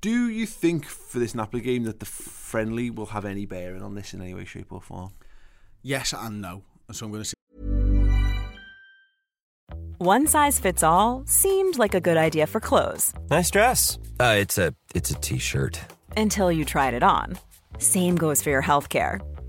do 0.00 0.28
you 0.28 0.46
think 0.46 0.86
for 0.86 1.18
this 1.18 1.34
Napoli 1.34 1.62
game 1.62 1.84
that 1.84 2.00
the 2.00 2.06
friendly 2.06 2.88
will 2.90 3.06
have 3.06 3.24
any 3.24 3.46
bearing 3.46 3.82
on 3.82 3.94
this 3.94 4.14
in 4.14 4.22
any 4.22 4.34
way, 4.34 4.44
shape, 4.44 4.72
or 4.72 4.80
form? 4.80 5.10
Yes 5.82 6.12
and 6.12 6.40
no. 6.40 6.62
So 6.92 7.06
I'm 7.06 7.12
going 7.12 7.22
to 7.22 7.28
say 7.28 7.34
One 9.98 10.26
size 10.26 10.58
fits 10.60 10.82
all 10.82 11.24
seemed 11.26 11.76
like 11.78 11.94
a 11.94 12.00
good 12.00 12.16
idea 12.16 12.46
for 12.46 12.60
clothes 12.60 13.12
Nice 13.30 13.50
dress. 13.50 13.98
Uh, 14.20 14.36
it's 14.38 14.56
a 14.58 14.74
it's 14.94 15.10
a 15.10 15.14
t-shirt. 15.14 15.80
until 16.16 16.50
you 16.50 16.64
tried 16.64 16.94
it 16.94 17.02
on. 17.02 17.36
Same 17.78 18.16
goes 18.16 18.42
for 18.42 18.50
your 18.50 18.62
healthcare. 18.62 19.20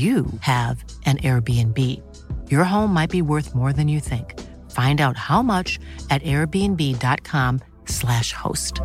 you 0.00 0.26
have 0.40 0.84
an 1.04 1.16
Airbnb. 1.18 1.76
Your 2.48 2.64
home 2.64 2.94
might 2.94 3.10
be 3.10 3.22
worth 3.22 3.56
more 3.56 3.72
than 3.72 3.88
you 3.88 3.98
think. 3.98 4.38
Find 4.70 5.00
out 5.00 5.16
how 5.16 5.42
much 5.42 5.80
at 6.10 6.22
airbnb.com/slash 6.22 8.32
host. 8.32 8.80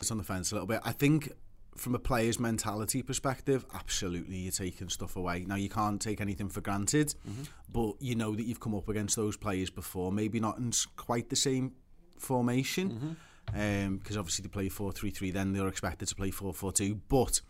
It's 0.00 0.10
on 0.10 0.18
the 0.18 0.24
fence 0.24 0.52
a 0.52 0.56
little 0.56 0.66
bit. 0.66 0.80
I 0.84 0.92
think 0.92 1.32
from 1.76 1.94
a 1.94 1.98
player's 1.98 2.38
mentality 2.38 3.02
perspective, 3.02 3.64
absolutely 3.74 4.36
you're 4.36 4.52
taking 4.52 4.88
stuff 4.88 5.16
away. 5.16 5.44
Now 5.46 5.56
you 5.56 5.68
can't 5.68 6.00
take 6.00 6.20
anything 6.20 6.48
for 6.48 6.60
granted, 6.60 7.14
mm-hmm. 7.28 7.42
but 7.72 7.94
you 8.00 8.14
know 8.14 8.34
that 8.34 8.44
you've 8.44 8.60
come 8.60 8.74
up 8.74 8.88
against 8.88 9.16
those 9.16 9.36
players 9.36 9.70
before. 9.70 10.12
Maybe 10.12 10.40
not 10.40 10.58
in 10.58 10.72
quite 10.96 11.30
the 11.30 11.36
same 11.36 11.72
formation, 12.18 12.90
mm-hmm. 12.90 13.12
Because 13.46 14.16
obviously 14.16 14.42
they 14.42 14.48
play 14.48 14.68
4-3-3, 14.68 15.32
then 15.32 15.52
they're 15.52 15.68
expected 15.68 16.08
to 16.08 16.14
play 16.14 16.30
4-4-2. 16.30 16.98
But 17.08 17.40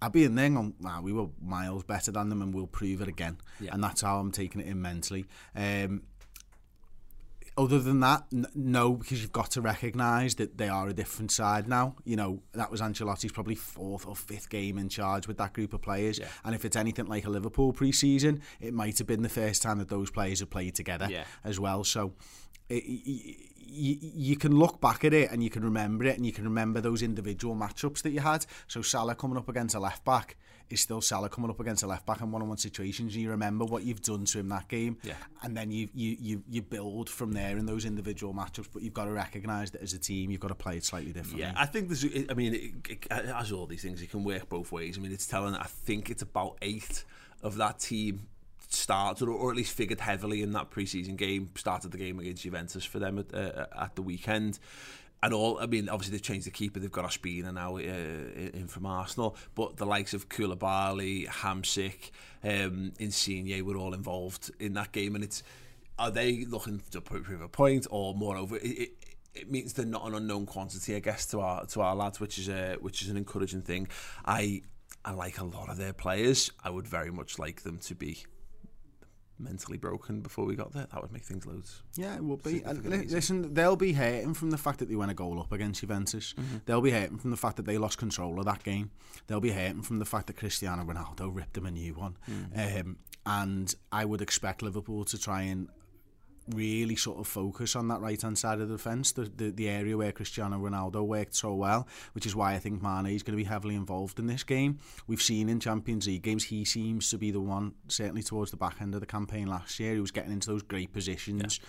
I'll 0.00 0.10
be 0.10 0.24
in 0.24 0.34
there 0.34 0.46
on, 0.56 0.74
nah, 0.80 1.00
we 1.00 1.12
were 1.12 1.26
miles 1.40 1.84
better 1.84 2.10
than 2.10 2.28
them 2.28 2.42
and 2.42 2.54
we'll 2.54 2.66
prove 2.66 3.00
it 3.02 3.08
again. 3.08 3.38
And 3.70 3.82
that's 3.84 4.00
how 4.02 4.18
I'm 4.18 4.32
taking 4.32 4.60
it 4.60 4.66
in 4.66 4.80
mentally. 4.82 5.26
Um, 5.54 6.02
other 7.58 7.78
than 7.78 8.00
that, 8.00 8.24
n- 8.32 8.46
no, 8.54 8.94
because 8.94 9.20
you've 9.20 9.30
got 9.32 9.50
to 9.50 9.60
recognise 9.60 10.36
that 10.36 10.56
they 10.56 10.70
are 10.70 10.88
a 10.88 10.94
different 10.94 11.30
side 11.30 11.68
now. 11.68 11.96
You 12.04 12.16
know, 12.16 12.42
that 12.52 12.70
was 12.70 12.80
Ancelotti's 12.80 13.30
probably 13.32 13.56
fourth 13.56 14.06
or 14.06 14.16
fifth 14.16 14.48
game 14.48 14.78
in 14.78 14.88
charge 14.88 15.28
with 15.28 15.36
that 15.36 15.52
group 15.52 15.74
of 15.74 15.82
players. 15.82 16.18
And 16.46 16.54
if 16.54 16.64
it's 16.64 16.76
anything 16.76 17.06
like 17.06 17.26
a 17.26 17.30
Liverpool 17.30 17.74
pre-season, 17.74 18.40
it 18.58 18.72
might 18.72 18.96
have 18.96 19.06
been 19.06 19.20
the 19.22 19.28
first 19.28 19.60
time 19.60 19.78
that 19.78 19.90
those 19.90 20.10
players 20.10 20.40
have 20.40 20.48
played 20.48 20.74
together 20.74 21.06
Yeah. 21.10 21.24
as 21.44 21.60
well. 21.60 21.84
So 21.84 22.14
it, 22.70 22.84
y- 22.88 23.36
y- 23.72 23.98
you 24.00 24.36
can 24.36 24.56
look 24.58 24.80
back 24.80 25.04
at 25.04 25.14
it 25.14 25.30
and 25.30 25.42
you 25.42 25.50
can 25.50 25.64
remember 25.64 26.04
it 26.04 26.16
and 26.16 26.26
you 26.26 26.32
can 26.32 26.44
remember 26.44 26.80
those 26.80 27.02
individual 27.02 27.54
matchups 27.56 28.02
that 28.02 28.10
you 28.10 28.20
had. 28.20 28.44
So 28.68 28.82
Salah 28.82 29.14
coming 29.14 29.36
up 29.36 29.48
against 29.48 29.74
a 29.74 29.80
left 29.80 30.04
back 30.04 30.36
is 30.70 30.80
still 30.80 31.00
Salah 31.00 31.28
coming 31.28 31.50
up 31.50 31.60
against 31.60 31.82
a 31.82 31.86
left 31.86 32.06
back 32.06 32.20
in 32.20 32.30
one-on-one 32.30 32.56
situations. 32.56 33.16
You 33.16 33.30
remember 33.30 33.64
what 33.64 33.82
you've 33.84 34.00
done 34.02 34.24
to 34.26 34.38
him 34.38 34.48
that 34.50 34.68
game, 34.68 34.96
Yeah. 35.02 35.14
and 35.42 35.56
then 35.56 35.70
you 35.70 35.88
you 35.94 36.16
you 36.20 36.42
you 36.48 36.62
build 36.62 37.10
from 37.10 37.32
there 37.32 37.56
in 37.58 37.66
those 37.66 37.84
individual 37.84 38.32
matchups. 38.32 38.68
But 38.72 38.82
you've 38.82 38.94
got 38.94 39.04
to 39.06 39.12
recognise 39.12 39.70
that 39.72 39.82
as 39.82 39.92
a 39.92 39.98
team, 39.98 40.30
you've 40.30 40.40
got 40.40 40.48
to 40.48 40.54
play 40.54 40.76
it 40.76 40.84
slightly 40.84 41.12
differently. 41.12 41.40
Yeah, 41.42 41.52
I 41.56 41.66
think 41.66 41.88
there's. 41.88 42.04
I 42.30 42.34
mean, 42.34 42.54
it, 42.54 42.90
it, 42.90 43.06
as 43.10 43.52
all 43.52 43.66
these 43.66 43.82
things, 43.82 44.00
it 44.00 44.10
can 44.10 44.24
work 44.24 44.48
both 44.48 44.72
ways. 44.72 44.96
I 44.96 45.00
mean, 45.02 45.12
it's 45.12 45.26
telling. 45.26 45.54
I 45.54 45.64
think 45.66 46.08
it's 46.10 46.22
about 46.22 46.56
eight 46.62 47.04
of 47.42 47.56
that 47.56 47.80
team 47.80 48.28
started, 48.74 49.28
or, 49.28 49.50
at 49.50 49.56
least 49.56 49.74
figured 49.74 50.00
heavily 50.00 50.42
in 50.42 50.52
that 50.52 50.70
preseason 50.70 51.16
game. 51.16 51.50
Started 51.56 51.92
the 51.92 51.98
game 51.98 52.18
against 52.18 52.42
Juventus 52.42 52.84
for 52.84 52.98
them 52.98 53.18
at, 53.18 53.34
uh, 53.34 53.66
at 53.78 53.94
the 53.96 54.02
weekend. 54.02 54.58
And 55.24 55.32
all, 55.32 55.58
I 55.60 55.66
mean, 55.66 55.88
obviously 55.88 56.12
they've 56.12 56.22
changed 56.22 56.46
the 56.46 56.50
keeper. 56.50 56.80
They've 56.80 56.90
got 56.90 57.04
Ospina 57.04 57.54
now 57.54 57.76
uh, 57.76 57.80
in 57.80 58.66
from 58.66 58.86
Arsenal, 58.86 59.36
but 59.54 59.76
the 59.76 59.86
likes 59.86 60.14
of 60.14 60.28
Koulibaly, 60.28 61.28
Hamsik, 61.28 62.10
um, 62.42 62.92
Insigne 62.98 63.64
were 63.64 63.76
all 63.76 63.94
involved 63.94 64.50
in 64.58 64.74
that 64.74 64.90
game. 64.90 65.14
And 65.14 65.22
it's 65.22 65.44
are 65.98 66.10
they 66.10 66.44
looking 66.44 66.82
to 66.90 67.00
prove 67.00 67.40
a 67.40 67.48
point, 67.48 67.86
or 67.90 68.14
moreover, 68.14 68.56
it, 68.56 68.62
it, 68.62 68.90
it 69.34 69.50
means 69.50 69.74
they're 69.74 69.86
not 69.86 70.06
an 70.08 70.14
unknown 70.14 70.46
quantity, 70.46 70.96
I 70.96 70.98
guess, 70.98 71.26
to 71.26 71.40
our 71.40 71.66
to 71.66 71.80
our 71.82 71.94
lads, 71.94 72.18
which 72.18 72.38
is 72.38 72.48
a 72.48 72.76
which 72.80 73.02
is 73.02 73.08
an 73.08 73.16
encouraging 73.16 73.62
thing. 73.62 73.88
I 74.24 74.62
I 75.04 75.12
like 75.12 75.38
a 75.38 75.44
lot 75.44 75.68
of 75.68 75.76
their 75.76 75.92
players. 75.92 76.50
I 76.64 76.70
would 76.70 76.88
very 76.88 77.10
much 77.10 77.38
like 77.38 77.62
them 77.62 77.78
to 77.78 77.94
be 77.94 78.24
mentally 79.38 79.78
broken 79.78 80.20
before 80.20 80.44
we 80.44 80.54
got 80.54 80.72
there. 80.72 80.86
That 80.92 81.02
would 81.02 81.12
make 81.12 81.24
things 81.24 81.46
loads. 81.46 81.82
Yeah, 81.96 82.14
it 82.14 82.22
would 82.22 82.42
be. 82.42 82.62
And 82.62 82.84
li- 82.84 83.06
listen, 83.08 83.54
they'll 83.54 83.76
be 83.76 83.92
hurting 83.92 84.34
from 84.34 84.50
the 84.50 84.58
fact 84.58 84.78
that 84.78 84.88
they 84.88 84.94
went 84.96 85.10
a 85.10 85.14
goal 85.14 85.40
up 85.40 85.52
against 85.52 85.80
Juventus. 85.80 86.34
They'll 86.66 86.80
be 86.80 86.90
hurting 86.90 87.18
from 87.18 87.30
the 87.30 87.36
fact 87.36 87.56
that 87.56 87.66
they 87.66 87.78
lost 87.78 87.98
control 87.98 88.38
of 88.38 88.44
that 88.46 88.62
game. 88.62 88.90
They'll 89.26 89.40
be 89.40 89.50
hurting 89.52 89.82
from 89.82 89.98
the 89.98 90.04
fact 90.04 90.26
that 90.28 90.36
Cristiano 90.36 90.84
Ronaldo 90.84 91.34
ripped 91.34 91.54
them 91.54 91.66
a 91.66 91.70
new 91.70 91.94
one. 91.94 92.16
Um, 92.54 92.96
and 93.24 93.74
I 93.90 94.04
would 94.04 94.20
expect 94.20 94.62
Liverpool 94.62 95.04
to 95.06 95.18
try 95.18 95.42
and 95.42 95.68
really 96.48 96.96
sort 96.96 97.18
of 97.18 97.26
focus 97.26 97.76
on 97.76 97.88
that 97.88 98.00
right 98.00 98.20
hand 98.20 98.38
side 98.38 98.60
of 98.60 98.68
the 98.68 98.78
fence, 98.78 99.12
the, 99.12 99.30
the 99.36 99.50
the 99.50 99.68
area 99.68 99.96
where 99.96 100.12
Cristiano 100.12 100.58
Ronaldo 100.58 101.04
worked 101.04 101.34
so 101.34 101.54
well, 101.54 101.86
which 102.12 102.26
is 102.26 102.34
why 102.34 102.54
I 102.54 102.58
think 102.58 102.82
Mane 102.82 103.06
is 103.06 103.22
going 103.22 103.36
to 103.36 103.42
be 103.42 103.48
heavily 103.48 103.74
involved 103.74 104.18
in 104.18 104.26
this 104.26 104.42
game. 104.42 104.78
We've 105.06 105.22
seen 105.22 105.48
in 105.48 105.60
Champions 105.60 106.06
League 106.06 106.22
games 106.22 106.44
he 106.44 106.64
seems 106.64 107.10
to 107.10 107.18
be 107.18 107.30
the 107.30 107.40
one 107.40 107.74
certainly 107.88 108.22
towards 108.22 108.50
the 108.50 108.56
back 108.56 108.80
end 108.80 108.94
of 108.94 109.00
the 109.00 109.06
campaign 109.06 109.46
last 109.46 109.78
year. 109.78 109.94
He 109.94 110.00
was 110.00 110.10
getting 110.10 110.32
into 110.32 110.50
those 110.50 110.62
great 110.62 110.92
positions. 110.92 111.60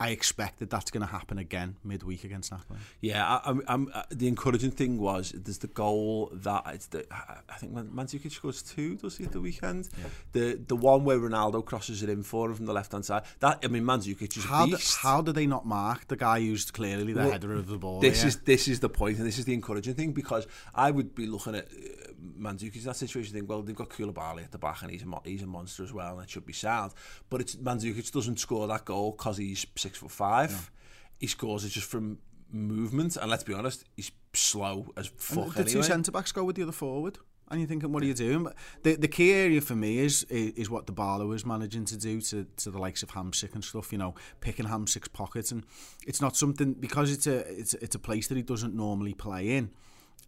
I 0.00 0.08
expect 0.08 0.58
that 0.58 0.68
that's 0.68 0.90
going 0.90 1.06
to 1.06 1.12
happen 1.12 1.38
again 1.38 1.76
midweek 1.84 2.24
against 2.24 2.50
Napoli. 2.50 2.80
Yeah, 3.00 3.24
I, 3.24 3.40
I'm, 3.50 3.62
I'm, 3.68 3.90
uh, 3.94 4.02
the 4.10 4.26
encouraging 4.26 4.72
thing 4.72 4.98
was 4.98 5.30
there's 5.32 5.58
the 5.58 5.68
goal 5.68 6.30
that 6.32 6.64
it's 6.74 6.86
the, 6.86 7.06
I 7.12 7.54
think 7.58 7.72
Man- 7.72 7.90
Mandzukic 7.94 8.32
scores 8.32 8.62
two, 8.62 8.96
does 8.96 9.16
he, 9.18 9.24
at 9.24 9.32
the 9.32 9.40
weekend? 9.40 9.88
The 10.32 10.60
the 10.66 10.74
one 10.74 11.04
where 11.04 11.18
Ronaldo 11.18 11.64
crosses 11.64 12.02
it 12.02 12.08
in 12.08 12.24
for 12.24 12.48
him 12.48 12.56
from 12.56 12.66
the 12.66 12.72
left 12.72 12.90
hand 12.92 13.04
side. 13.04 13.22
That 13.40 13.60
I 13.62 13.68
mean, 13.68 13.84
Mandzukic 13.84 14.36
is 14.36 14.44
a 14.44 14.48
How, 14.48 14.66
do, 14.66 14.76
how 15.02 15.20
do 15.20 15.30
they 15.30 15.46
not 15.46 15.66
mark 15.66 16.08
the 16.08 16.16
guy 16.16 16.40
who's 16.40 16.70
clearly 16.70 17.12
the 17.12 17.20
Well, 17.20 17.30
header 17.30 17.54
of 17.54 17.68
the 17.68 17.78
ball? 17.78 18.00
This 18.00 18.20
here? 18.22 18.28
is 18.28 18.38
this 18.40 18.66
is 18.66 18.80
the 18.80 18.88
point, 18.88 19.18
and 19.18 19.26
this 19.26 19.38
is 19.38 19.44
the 19.44 19.54
encouraging 19.54 19.94
thing 19.94 20.12
because 20.12 20.46
I 20.74 20.90
would 20.90 21.14
be 21.14 21.26
looking 21.26 21.54
at 21.54 21.66
uh, 21.66 22.12
Mandzukic 22.38 22.76
in 22.76 22.84
that 22.84 22.96
situation. 22.96 23.34
Think, 23.34 23.48
well, 23.48 23.62
they've 23.62 23.74
got 23.76 23.90
Koulibaly 23.90 24.44
at 24.44 24.52
the 24.52 24.58
back, 24.58 24.82
and 24.82 24.90
he's 24.90 25.02
a 25.02 25.06
he's 25.24 25.42
a 25.42 25.46
monster 25.46 25.82
as 25.82 25.92
well, 25.92 26.14
and 26.14 26.24
it 26.24 26.30
should 26.30 26.46
be 26.46 26.52
sound. 26.52 26.92
But 27.30 27.40
it's 27.40 27.56
Mandzukic 27.56 28.10
doesn't 28.12 28.38
score 28.38 28.66
that 28.68 28.84
goal 28.84 29.12
because 29.12 29.36
he's 29.38 29.66
six 29.76 29.98
foot 29.98 30.10
five. 30.10 30.70
He 31.18 31.26
scores 31.26 31.64
it 31.64 31.70
just 31.70 31.88
from 31.88 32.18
movement, 32.50 33.16
and 33.16 33.30
let's 33.30 33.44
be 33.44 33.54
honest, 33.54 33.84
he's 33.96 34.10
slow 34.34 34.92
as 34.96 35.08
And 35.08 35.20
fuck. 35.20 35.54
the 35.54 35.64
two 35.64 35.82
centre 35.82 36.12
backs 36.12 36.32
go 36.32 36.44
with 36.44 36.56
the 36.56 36.62
other 36.62 36.72
forward. 36.72 37.18
And 37.48 37.60
you're 37.60 37.68
thinking, 37.68 37.92
what 37.92 38.02
are 38.02 38.06
you 38.06 38.14
doing? 38.14 38.44
But 38.44 38.54
the 38.82 38.94
the 38.96 39.08
key 39.08 39.32
area 39.32 39.60
for 39.60 39.74
me 39.74 39.98
is 39.98 40.24
is, 40.24 40.52
is 40.54 40.70
what 40.70 40.86
the 40.86 40.92
Barlow 40.92 41.32
is 41.32 41.44
managing 41.44 41.84
to 41.86 41.98
do 41.98 42.20
to, 42.22 42.46
to 42.56 42.70
the 42.70 42.78
likes 42.78 43.02
of 43.02 43.10
Hamsik 43.10 43.54
and 43.54 43.62
stuff. 43.62 43.92
You 43.92 43.98
know, 43.98 44.14
picking 44.40 44.66
Hamsik's 44.66 45.08
pockets, 45.08 45.52
and 45.52 45.64
it's 46.06 46.20
not 46.22 46.34
something 46.34 46.72
because 46.72 47.12
it's 47.12 47.26
a 47.26 47.38
it's 47.60 47.74
it's 47.74 47.94
a 47.94 47.98
place 47.98 48.28
that 48.28 48.36
he 48.36 48.42
doesn't 48.42 48.74
normally 48.74 49.12
play 49.12 49.56
in. 49.56 49.70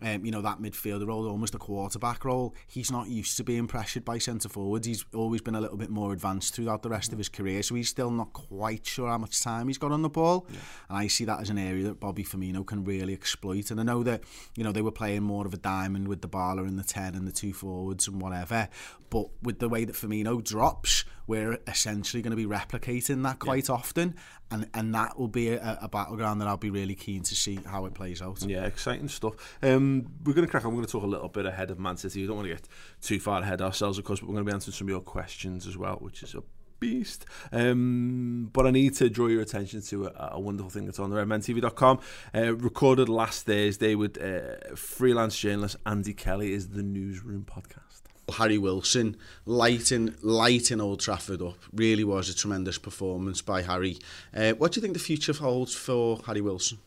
Um, 0.02 0.24
you 0.24 0.30
know, 0.30 0.42
that 0.42 0.60
midfielder 0.60 1.06
role, 1.06 1.26
almost 1.28 1.54
a 1.54 1.58
quarterback 1.58 2.24
role. 2.24 2.54
He's 2.66 2.90
not 2.90 3.08
used 3.08 3.36
to 3.36 3.44
being 3.44 3.66
pressured 3.66 4.04
by 4.04 4.18
centre 4.18 4.48
forwards. 4.48 4.86
He's 4.86 5.04
always 5.14 5.40
been 5.40 5.54
a 5.54 5.60
little 5.60 5.76
bit 5.76 5.90
more 5.90 6.12
advanced 6.12 6.54
throughout 6.54 6.82
the 6.82 6.88
rest 6.90 7.12
of 7.12 7.18
his 7.18 7.28
career, 7.28 7.62
so 7.62 7.74
he's 7.74 7.88
still 7.88 8.10
not 8.10 8.32
quite 8.32 8.86
sure 8.86 9.08
how 9.08 9.18
much 9.18 9.40
time 9.40 9.68
he's 9.68 9.78
got 9.78 9.92
on 9.92 10.02
the 10.02 10.08
ball. 10.08 10.46
Yeah. 10.50 10.58
And 10.88 10.98
I 10.98 11.06
see 11.06 11.24
that 11.24 11.40
as 11.40 11.50
an 11.50 11.58
area 11.58 11.84
that 11.84 12.00
Bobby 12.00 12.24
Firmino 12.24 12.66
can 12.66 12.84
really 12.84 13.12
exploit. 13.12 13.70
And 13.70 13.80
I 13.80 13.82
know 13.82 14.02
that, 14.02 14.22
you 14.56 14.64
know, 14.64 14.72
they 14.72 14.82
were 14.82 14.92
playing 14.92 15.22
more 15.22 15.46
of 15.46 15.54
a 15.54 15.58
diamond 15.58 16.08
with 16.08 16.22
the 16.22 16.28
Bala 16.28 16.64
and 16.64 16.78
the 16.78 16.84
10 16.84 17.14
and 17.14 17.26
the 17.26 17.32
two 17.32 17.52
forwards 17.52 18.08
and 18.08 18.20
whatever. 18.20 18.68
But 19.10 19.28
with 19.42 19.60
the 19.60 19.68
way 19.68 19.84
that 19.84 19.94
Firmino 19.94 20.42
drops, 20.42 21.04
we're 21.26 21.58
essentially 21.66 22.22
going 22.22 22.30
to 22.30 22.36
be 22.36 22.46
replicating 22.46 23.22
that 23.24 23.38
quite 23.38 23.68
yeah. 23.68 23.74
often, 23.74 24.14
and 24.50 24.68
and 24.74 24.94
that 24.94 25.18
will 25.18 25.28
be 25.28 25.50
a, 25.50 25.78
a, 25.82 25.88
battleground 25.88 26.40
that 26.40 26.48
I'll 26.48 26.56
be 26.56 26.70
really 26.70 26.94
keen 26.94 27.22
to 27.22 27.34
see 27.34 27.58
how 27.66 27.86
it 27.86 27.94
plays 27.94 28.20
out. 28.20 28.42
Yeah, 28.42 28.64
exciting 28.64 29.08
stuff. 29.08 29.34
Um, 29.62 30.06
we're 30.24 30.34
going 30.34 30.46
to 30.46 30.50
crack 30.50 30.64
on. 30.64 30.72
We're 30.72 30.78
going 30.78 30.86
to 30.86 30.92
talk 30.92 31.02
a 31.02 31.06
little 31.06 31.28
bit 31.28 31.46
ahead 31.46 31.70
of 31.70 31.78
Man 31.78 31.96
City. 31.96 32.20
We 32.20 32.26
don't 32.26 32.36
want 32.36 32.48
to 32.48 32.54
get 32.54 32.68
too 33.00 33.20
far 33.20 33.42
ahead 33.42 33.62
ourselves, 33.62 33.98
of 33.98 34.04
course, 34.04 34.20
but 34.20 34.28
we're 34.28 34.34
going 34.34 34.46
to 34.46 34.50
be 34.50 34.54
answering 34.54 34.74
some 34.74 34.86
of 34.86 34.90
your 34.90 35.00
questions 35.00 35.66
as 35.66 35.76
well, 35.76 35.96
which 35.96 36.22
is 36.22 36.34
a 36.34 36.42
beast. 36.80 37.24
Um, 37.52 38.50
but 38.52 38.66
I 38.66 38.70
need 38.70 38.94
to 38.96 39.08
draw 39.08 39.28
your 39.28 39.40
attention 39.40 39.80
to 39.82 40.06
a, 40.06 40.30
a 40.32 40.40
wonderful 40.40 40.70
thing 40.70 40.84
that's 40.84 40.98
on 40.98 41.10
the 41.10 41.16
redmentv.com. 41.16 42.00
Uh, 42.34 42.54
recorded 42.56 43.08
last 43.08 43.46
Thursday 43.46 43.94
with 43.94 44.20
uh, 44.20 44.74
freelance 44.76 45.38
journalist 45.38 45.76
Andy 45.86 46.12
Kelly 46.12 46.52
is 46.52 46.68
the 46.68 46.82
Newsroom 46.82 47.46
podcast. 47.48 47.93
Harry 48.32 48.58
Wilson 48.58 49.16
lighting 49.44 50.14
lighting 50.22 50.80
Old 50.80 51.00
Trafford 51.00 51.42
up 51.42 51.58
really 51.72 52.04
was 52.04 52.28
a 52.28 52.34
tremendous 52.34 52.78
performance 52.78 53.42
by 53.42 53.62
Harry. 53.62 53.98
Uh, 54.34 54.52
what 54.52 54.72
do 54.72 54.78
you 54.78 54.82
think 54.82 54.94
the 54.94 55.00
future 55.00 55.32
holds 55.32 55.74
for 55.74 56.20
Harry 56.26 56.40
Wilson? 56.40 56.78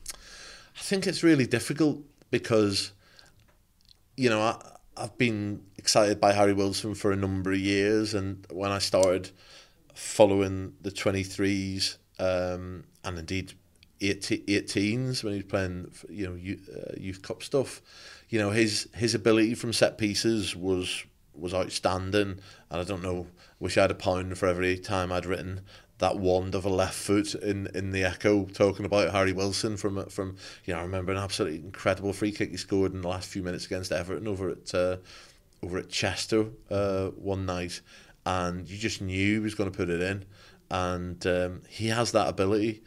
I 0.78 0.82
think 0.82 1.08
it's 1.08 1.23
really 1.23 1.45
difficult 1.45 2.00
because 2.32 2.91
you 4.15 4.30
know 4.30 4.41
I, 4.41 4.62
I've 4.95 5.17
been 5.17 5.63
excited 5.78 6.19
by 6.19 6.34
Harry 6.34 6.54
Wilson 6.54 6.95
for 6.95 7.12
a 7.12 7.15
number 7.15 7.52
of 7.52 7.60
years, 7.60 8.13
and 8.13 8.45
when 8.52 8.71
I 8.71 8.80
started 8.80 9.30
following 9.93 10.73
the 10.82 10.91
23s 10.91 11.97
um, 12.19 12.84
and 13.04 13.17
indeed 13.17 13.54
18s 14.00 15.23
when 15.23 15.34
he 15.34 15.39
was 15.39 15.47
playing 15.47 15.91
you 16.08 16.28
know 16.28 16.36
youth, 16.36 16.69
uh, 16.69 16.93
youth 16.95 17.23
cup 17.23 17.41
stuff 17.41 17.82
you 18.30 18.38
know 18.38 18.52
his 18.52 18.88
his 18.93 19.15
ability 19.15 19.56
from 19.56 19.73
set 19.73 19.97
pieces 19.97 20.56
was 20.56 21.04
was 21.39 21.54
outstanding. 21.54 22.39
And 22.69 22.82
I 22.82 22.84
don't 22.84 23.04
know, 23.04 23.28
wish 23.60 23.78
I 23.78 23.82
had 23.82 23.91
a 23.91 23.95
pound 23.95 24.38
for 24.38 24.47
every 24.47 24.78
time 24.78 25.12
I'd 25.12 25.26
written 25.26 25.62
that 26.00 26.17
wand 26.17 26.54
of 26.54 26.65
a 26.65 26.69
left 26.69 26.93
foot 26.93 27.34
in, 27.36 27.67
in 27.73 27.91
the 27.91 28.04
echo, 28.04 28.45
talking 28.45 28.86
about 28.86 29.12
Harry 29.12 29.34
Wilson 29.34 29.78
from, 29.78 30.06
from 30.10 30.36
you 30.65 30.73
know, 30.73 30.80
I 30.80 30.84
remember 30.84 31.12
an 31.12 31.17
absolutely 31.17 31.60
incredible 31.60 32.13
free 32.13 32.32
kick 32.32 32.52
he 32.52 32.58
scored 32.58 32.93
in 32.93 33.02
the 33.02 33.08
last 33.08 33.30
few 33.30 33.41
minutes 33.41 33.65
against 33.65 33.91
Everton 33.91 34.28
over 34.28 34.50
at, 34.50 34.76
uh, 34.76 34.97
over 35.63 35.80
at 35.80 35.89
Chester 35.89 36.47
uh, 36.69 37.08
one 37.08 37.45
night. 37.45 37.82
And 38.26 38.69
you 38.69 38.78
just 38.78 39.02
knew 39.02 39.34
he 39.36 39.39
was 39.39 39.56
going 39.56 39.71
to 39.71 39.76
put 39.76 39.89
it 39.89 40.02
in. 40.02 40.26
And 40.69 41.26
um, 41.26 41.62
he 41.67 41.88
has 41.88 42.12
that 42.12 42.28
ability. 42.28 42.84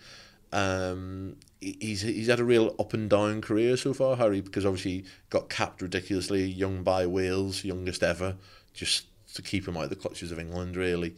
Um, 0.52 1.36
he's 1.60 2.02
he's 2.02 2.28
had 2.28 2.40
a 2.40 2.44
real 2.44 2.74
up 2.78 2.94
and 2.94 3.08
down 3.08 3.40
career 3.40 3.76
so 3.76 3.92
far, 3.92 4.16
Harry, 4.16 4.40
because 4.40 4.64
obviously 4.64 5.04
got 5.28 5.48
capped 5.48 5.82
ridiculously 5.82 6.44
young 6.44 6.82
by 6.82 7.06
Wales, 7.06 7.64
youngest 7.64 8.02
ever, 8.02 8.36
just 8.72 9.06
to 9.34 9.42
keep 9.42 9.68
him 9.68 9.76
out 9.76 9.84
of 9.84 9.90
the 9.90 9.96
clutches 9.96 10.32
of 10.32 10.38
England, 10.38 10.76
really. 10.76 11.14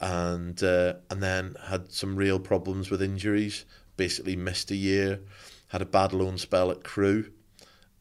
And 0.00 0.62
uh, 0.62 0.94
and 1.10 1.22
then 1.22 1.56
had 1.68 1.92
some 1.92 2.16
real 2.16 2.38
problems 2.38 2.90
with 2.90 3.02
injuries. 3.02 3.64
Basically 3.96 4.34
missed 4.34 4.72
a 4.72 4.76
year, 4.76 5.20
had 5.68 5.80
a 5.80 5.86
bad 5.86 6.12
loan 6.12 6.36
spell 6.36 6.72
at 6.72 6.82
Crew, 6.82 7.30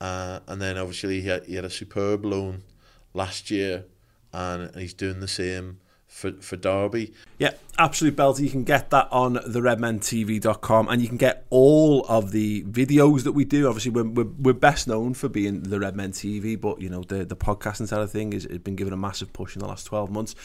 uh, 0.02 0.40
and 0.48 0.60
then 0.60 0.76
obviously 0.76 1.22
he 1.22 1.28
had, 1.28 1.46
he 1.46 1.54
had 1.54 1.66
a 1.66 1.70
superb 1.70 2.26
loan 2.26 2.64
last 3.14 3.52
year, 3.52 3.86
and, 4.34 4.64
and 4.64 4.76
he's 4.82 4.96
doing 4.96 5.20
the 5.20 5.28
same 5.28 5.80
for, 6.14 6.32
for 6.34 6.56
Derby. 6.56 7.12
Yeah, 7.40 7.52
absolute 7.80 8.16
belter. 8.16 8.40
You 8.40 8.50
can 8.52 8.64
get 8.64 8.92
that 8.92 9.08
on 9.12 9.34
the 9.34 9.60
theredmentv.com 9.60 10.88
and 10.88 11.02
you 11.02 11.08
can 11.08 11.18
get 11.18 11.46
all 11.50 12.06
of 12.08 12.32
the 12.32 12.64
videos 12.66 13.24
that 13.24 13.32
we 13.32 13.46
do. 13.46 13.68
Obviously, 13.68 13.92
we're, 13.92 14.08
we're, 14.08 14.32
we're 14.40 14.54
best 14.54 14.88
known 14.88 15.16
for 15.16 15.28
being 15.28 15.64
the 15.64 15.80
Redmen 15.80 16.12
TV, 16.12 16.60
but 16.60 16.80
you 16.80 16.88
know, 16.88 17.02
the, 17.02 17.26
the 17.26 17.36
podcasting 17.36 17.88
side 17.88 18.00
of 18.00 18.12
thing 18.12 18.32
has 18.32 18.46
been 18.46 18.76
given 18.76 18.94
a 18.94 18.98
massive 18.98 19.34
push 19.34 19.56
in 19.56 19.62
the 19.62 19.68
last 19.68 19.86
12 19.86 20.12
months. 20.12 20.36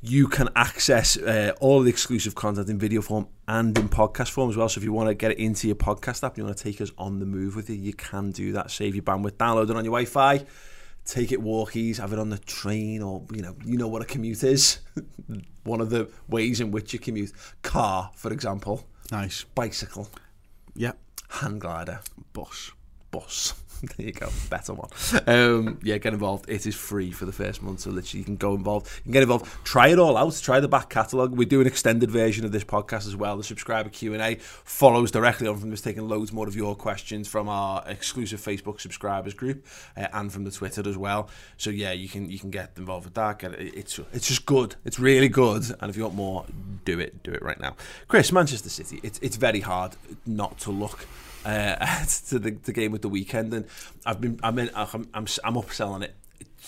You 0.00 0.28
can 0.28 0.48
access 0.54 1.16
uh, 1.16 1.52
all 1.60 1.80
the 1.80 1.90
exclusive 1.90 2.36
content 2.36 2.70
in 2.70 2.78
video 2.78 3.02
form 3.02 3.26
and 3.48 3.76
in 3.76 3.88
podcast 3.88 4.30
form 4.30 4.50
as 4.50 4.56
well. 4.56 4.68
So 4.68 4.78
if 4.78 4.84
you 4.84 4.92
want 4.92 5.08
to 5.08 5.14
get 5.14 5.32
it 5.32 5.38
into 5.38 5.66
your 5.66 5.76
podcast 5.76 6.22
app, 6.22 6.38
you 6.38 6.44
want 6.44 6.56
to 6.56 6.62
take 6.62 6.80
us 6.80 6.92
on 6.96 7.18
the 7.18 7.26
move 7.26 7.56
with 7.56 7.68
you, 7.68 7.76
you 7.76 7.92
can 7.92 8.30
do 8.30 8.52
that. 8.52 8.70
Save 8.70 8.94
your 8.94 9.02
bandwidth, 9.02 9.32
download 9.32 9.64
it 9.64 9.76
on 9.76 9.84
your 9.84 9.92
Wi 9.92 10.04
Fi 10.04 10.46
take 11.08 11.32
it 11.32 11.40
walkies, 11.40 11.96
have 11.96 12.12
it 12.12 12.18
on 12.18 12.28
the 12.28 12.38
train, 12.38 13.02
or 13.02 13.24
you 13.32 13.42
know, 13.42 13.56
you 13.64 13.78
know 13.78 13.88
what 13.88 14.02
a 14.02 14.04
commute 14.04 14.44
is. 14.44 14.78
One 15.64 15.80
of 15.80 15.90
the 15.90 16.10
ways 16.28 16.60
in 16.60 16.70
which 16.70 16.92
you 16.92 16.98
commute. 16.98 17.32
Car, 17.62 18.10
for 18.14 18.32
example. 18.32 18.86
Nice. 19.10 19.44
Bicycle. 19.54 20.08
Yep. 20.74 20.98
Hand 21.30 21.60
glider. 21.60 22.00
Bus. 22.32 22.72
Bus. 23.10 23.54
there 23.96 24.06
you 24.06 24.12
go, 24.12 24.28
better 24.50 24.74
one. 24.74 24.88
Um, 25.26 25.78
yeah, 25.82 25.98
get 25.98 26.12
involved. 26.12 26.48
It 26.48 26.66
is 26.66 26.74
free 26.74 27.10
for 27.10 27.26
the 27.26 27.32
first 27.32 27.62
month, 27.62 27.80
so 27.80 27.90
literally 27.90 28.20
you 28.20 28.24
can 28.24 28.36
go 28.36 28.54
involved. 28.54 28.86
You 28.98 29.02
can 29.04 29.12
get 29.12 29.22
involved. 29.22 29.46
Try 29.64 29.88
it 29.88 29.98
all 29.98 30.16
out. 30.16 30.38
Try 30.42 30.60
the 30.60 30.68
back 30.68 30.88
catalogue. 30.88 31.36
We 31.36 31.44
do 31.44 31.60
an 31.60 31.66
extended 31.66 32.10
version 32.10 32.44
of 32.44 32.52
this 32.52 32.64
podcast 32.64 33.06
as 33.06 33.14
well. 33.14 33.36
The 33.36 33.44
subscriber 33.44 33.88
Q 33.88 34.14
and 34.14 34.22
A 34.22 34.34
follows 34.36 35.10
directly 35.10 35.46
on 35.46 35.58
from 35.58 35.70
this, 35.70 35.80
taking 35.80 36.08
loads 36.08 36.32
more 36.32 36.48
of 36.48 36.56
your 36.56 36.74
questions 36.74 37.28
from 37.28 37.48
our 37.48 37.84
exclusive 37.86 38.40
Facebook 38.40 38.80
subscribers 38.80 39.34
group 39.34 39.64
uh, 39.96 40.08
and 40.12 40.32
from 40.32 40.44
the 40.44 40.50
Twitter 40.50 40.88
as 40.88 40.96
well. 40.96 41.28
So 41.56 41.70
yeah, 41.70 41.92
you 41.92 42.08
can 42.08 42.30
you 42.30 42.38
can 42.38 42.50
get 42.50 42.72
involved 42.76 43.04
with 43.04 43.14
that. 43.14 43.38
Get 43.38 43.52
it. 43.54 43.74
It's 43.74 43.98
it's 44.12 44.28
just 44.28 44.44
good. 44.46 44.74
It's 44.84 44.98
really 44.98 45.28
good. 45.28 45.64
And 45.80 45.90
if 45.90 45.96
you 45.96 46.02
want 46.02 46.14
more, 46.14 46.44
do 46.84 46.98
it. 46.98 47.22
Do 47.22 47.32
it 47.32 47.42
right 47.42 47.60
now. 47.60 47.76
Chris, 48.08 48.32
Manchester 48.32 48.68
City. 48.68 49.00
It's 49.02 49.18
it's 49.20 49.36
very 49.36 49.60
hard 49.60 49.94
not 50.26 50.58
to 50.58 50.70
look 50.70 51.06
uh, 51.48 52.04
to 52.28 52.38
the, 52.38 52.50
the 52.50 52.72
game 52.72 52.92
with 52.92 53.02
the 53.02 53.08
weekend, 53.08 53.54
and 53.54 53.66
I've 54.04 54.20
been 54.20 54.38
I'm 54.42 54.58
in, 54.58 54.70
I'm 54.74 55.08
I'm, 55.14 55.26
I'm 55.44 55.54
upselling 55.54 56.02
it. 56.02 56.14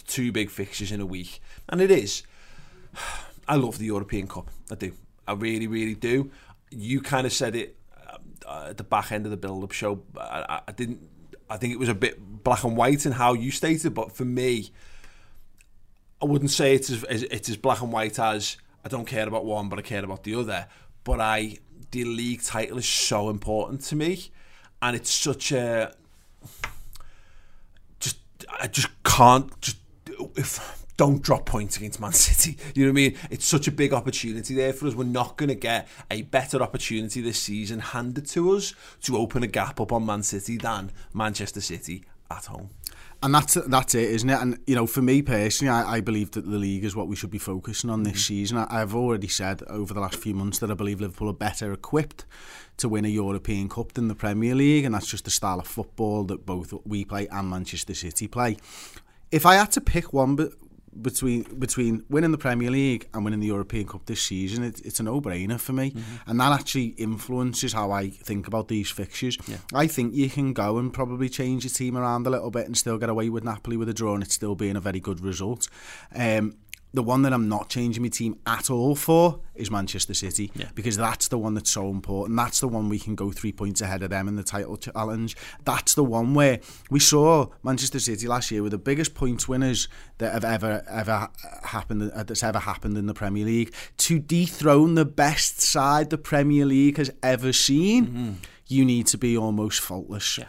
Two 0.07 0.33
big 0.33 0.51
fixtures 0.51 0.91
in 0.91 1.01
a 1.01 1.07
week, 1.07 1.41
and 1.69 1.81
it 1.81 1.91
is. 1.91 2.23
I 3.49 3.57
love 3.57 3.79
the 3.79 3.87
European 3.87 4.29
Cup. 4.29 4.49
I 4.71 4.77
do. 4.77 4.93
I 5.27 5.33
really, 5.33 5.67
really 5.67 5.95
do. 5.95 6.31
You 6.71 7.01
kind 7.01 7.27
of 7.27 7.33
said 7.33 7.57
it 7.57 7.77
uh, 8.47 8.69
at 8.69 8.77
the 8.77 8.85
back 8.85 9.11
end 9.11 9.27
of 9.27 9.31
the 9.33 9.37
build-up 9.37 9.73
show. 9.73 10.03
I, 10.17 10.61
I 10.69 10.73
didn't. 10.73 11.09
I 11.49 11.57
think 11.57 11.73
it 11.73 11.79
was 11.79 11.89
a 11.89 11.95
bit 11.95 12.19
black 12.45 12.63
and 12.63 12.77
white 12.77 13.05
in 13.05 13.13
how 13.13 13.35
you 13.35 13.51
stated, 13.51 13.93
but 13.93 14.13
for 14.13 14.25
me, 14.25 14.71
I 16.23 16.27
wouldn't 16.27 16.53
say 16.53 16.75
it's 16.75 16.91
as 16.91 17.23
it's 17.25 17.49
as 17.51 17.57
black 17.57 17.83
and 17.83 17.93
white 17.93 18.19
as 18.19 18.57
I 18.85 18.89
don't 18.89 19.07
care 19.07 19.27
about 19.27 19.45
one, 19.45 19.69
but 19.69 19.79
I 19.79 19.83
care 19.83 20.05
about 20.05 20.23
the 20.23 20.37
other. 20.37 20.69
But 21.03 21.21
I, 21.21 21.59
the 21.91 22.05
league 22.05 22.43
title 22.43 22.79
is 22.79 22.89
so 22.89 23.31
important 23.31 23.83
to 23.83 23.97
me 23.97 24.31
and 24.83 24.97
it's 24.97 25.13
such 25.13 25.53
a 25.53 25.95
just 27.99 28.19
I 28.61 28.67
just 28.67 28.89
can't 29.05 29.61
just 29.61 29.79
if 30.37 30.81
don't 30.97 31.23
drop 31.23 31.47
points 31.47 31.79
against 31.79 31.99
Man 31.99 32.13
City. 32.13 32.59
You 32.75 32.85
know 32.85 32.93
what 32.93 33.01
I 33.01 33.03
mean? 33.09 33.17
It's 33.31 33.47
such 33.47 33.67
a 33.67 33.73
big 33.73 33.95
opportunity 33.95 34.55
there 34.55 34.75
for 34.75 34.87
us. 34.87 34.95
We're 34.95 35.05
not 35.05 35.39
going 35.39 35.49
to 35.49 35.55
get 35.55 35.89
a 36.11 36.23
better 36.23 36.63
opportunity 36.63 37.23
this 37.23 37.39
season 37.39 37.79
handed 37.79 38.27
to 38.27 38.55
us 38.55 38.75
to 39.05 39.17
open 39.17 39.43
a 39.43 39.47
gap 39.47 39.81
up 39.81 39.93
on 39.93 40.05
Man 40.05 40.23
City 40.23 40.59
than 40.59 40.93
Manchester 41.15 41.63
City 41.63 42.05
at 42.31 42.45
home. 42.45 42.69
And 43.23 43.35
that's 43.35 43.55
that's 43.55 43.95
it, 43.95 44.11
isn't 44.11 44.31
it? 44.31 44.41
And 44.41 44.59
you 44.67 44.75
know, 44.75 44.87
for 44.87 45.03
me 45.03 45.21
personally, 45.21 45.71
I, 45.71 45.97
I 45.97 46.01
believe 46.01 46.31
that 46.33 46.51
the 46.51 46.57
league 46.57 46.85
is 46.85 46.97
what 46.97 47.07
we 47.07 47.17
should 47.17 47.31
be 47.31 47.39
focusing 47.39 47.91
on 47.91 48.03
this 48.03 48.15
mm-hmm. 48.15 48.35
season. 48.35 48.57
I, 48.59 48.67
I've 48.71 48.95
already 48.95 49.29
said 49.29 49.63
over 49.69 49.93
the 49.93 50.01
last 50.01 50.17
few 50.17 50.35
months 50.35 50.59
that 50.61 50.71
I 50.71 50.75
believe 50.75 51.03
Liverpool 51.03 51.29
are 51.29 51.35
better 51.35 51.71
equipped 51.73 52.25
to 52.79 52.89
win 52.89 53.05
a 53.05 53.09
European 53.09 53.69
Cup 53.69 53.93
than 53.93 54.09
the 54.09 54.15
Premier 54.15 54.55
League, 54.55 54.87
and 54.87 54.95
that's 54.95 55.07
just 55.07 55.27
the 55.27 55.31
style 55.31 55.61
of 55.61 55.67
football 55.67 56.25
that 56.25 56.47
both 56.47 56.73
we 56.87 57.05
play 57.05 57.29
and 57.29 57.51
Manchester 57.51 57.93
City 57.95 58.27
play. 58.27 58.57
If 59.31 59.45
I 59.45 59.57
had 59.57 59.71
to 59.73 59.83
pick 59.83 60.15
one 60.15 60.35
between 61.03 61.43
between 61.59 62.05
winning 62.09 62.33
the 62.33 62.39
Premier 62.39 62.71
League 62.71 63.09
and 63.15 63.25
winning 63.25 63.41
the 63.41 63.47
European 63.47 63.87
Cup 63.87 64.07
this 64.07 64.23
season, 64.23 64.65
it, 64.65 64.81
it's 64.85 65.01
a 65.01 65.03
no-brainer 65.03 65.59
for 65.59 65.73
me, 65.73 65.91
mm-hmm. 65.91 66.31
and 66.31 66.41
that 66.41 66.53
actually 66.53 66.87
influences 66.99 67.73
how 67.73 67.91
I 67.91 68.11
think 68.11 68.47
about 68.47 68.69
these 68.69 68.91
fixtures. 68.91 69.39
Yeah. 69.47 69.59
I 69.73 69.87
think 69.87 70.15
you 70.15 70.29
can 70.29 70.53
go 70.53 70.79
and 70.79 70.93
probably 70.93 71.29
change 71.29 71.65
your 71.65 71.71
team 71.71 71.97
around 71.97 72.27
a 72.27 72.31
little 72.31 72.51
bit 72.51 72.67
and 72.67 72.77
still 72.77 72.99
get 72.99 73.09
away 73.09 73.29
with 73.31 73.45
Napoli 73.45 73.77
with 73.77 73.89
a 73.89 73.95
draw, 73.95 74.15
and 74.15 74.23
it 74.23 74.33
still 74.33 74.55
being 74.55 74.77
a 74.77 74.81
very 74.81 75.01
good 75.01 75.21
result. 75.21 75.69
Um, 76.15 76.57
the 76.93 77.03
one 77.03 77.23
that 77.23 77.33
I'm 77.33 77.49
not 77.49 77.69
changing 77.69 78.03
my 78.03 78.09
team 78.09 78.39
at 78.47 78.71
all 78.71 78.95
for 78.95 79.41
is 79.55 79.71
Manchester 79.71 80.15
City 80.15 80.51
yeah. 80.55 80.69
because 80.75 80.97
that's 80.97 81.29
the 81.29 81.39
one 81.39 81.55
that's 81.55 81.71
so 81.71 81.89
important. 81.89 82.37
That's 82.37 82.61
the 82.61 82.69
one 82.69 82.89
we 82.89 82.99
can 82.99 83.15
go 83.15 83.31
three 83.31 83.53
points 83.53 83.81
ahead 83.81 84.03
of 84.03 84.11
them 84.11 84.27
in 84.27 84.37
the 84.37 84.43
title 84.43 84.77
challenge. 84.77 85.37
That's 85.65 85.95
the 85.95 86.05
one 86.05 86.35
where 86.35 86.61
we 86.91 86.99
saw 86.99 87.47
Manchester 87.63 88.01
City 88.01 88.27
last 88.27 88.51
year 88.51 88.63
were 88.63 88.71
the 88.71 88.79
biggest 88.79 89.15
points 89.15 89.49
winners 89.49 89.89
that 90.19 90.33
have 90.33 90.45
ever 90.45 90.83
ever 90.89 91.29
happened 91.65 92.11
uh, 92.11 92.25
that's 92.25 92.43
ever 92.43 92.59
happened 92.59 92.99
in 92.99 93.07
the 93.07 93.15
Premier 93.15 93.45
League 93.45 93.73
to 93.99 94.19
dethrone 94.19 94.95
the 94.95 95.05
best 95.05 95.61
side 95.61 96.11
the 96.11 96.19
Premier 96.19 96.67
League 96.67 96.97
has 96.97 97.11
ever 97.23 97.53
seen. 97.53 98.07
Mm-hmm. 98.07 98.33
You 98.67 98.85
need 98.85 99.07
to 99.09 99.19
be 99.19 99.37
almost 99.37 99.81
faultless. 99.81 100.39
Yeah 100.39 100.47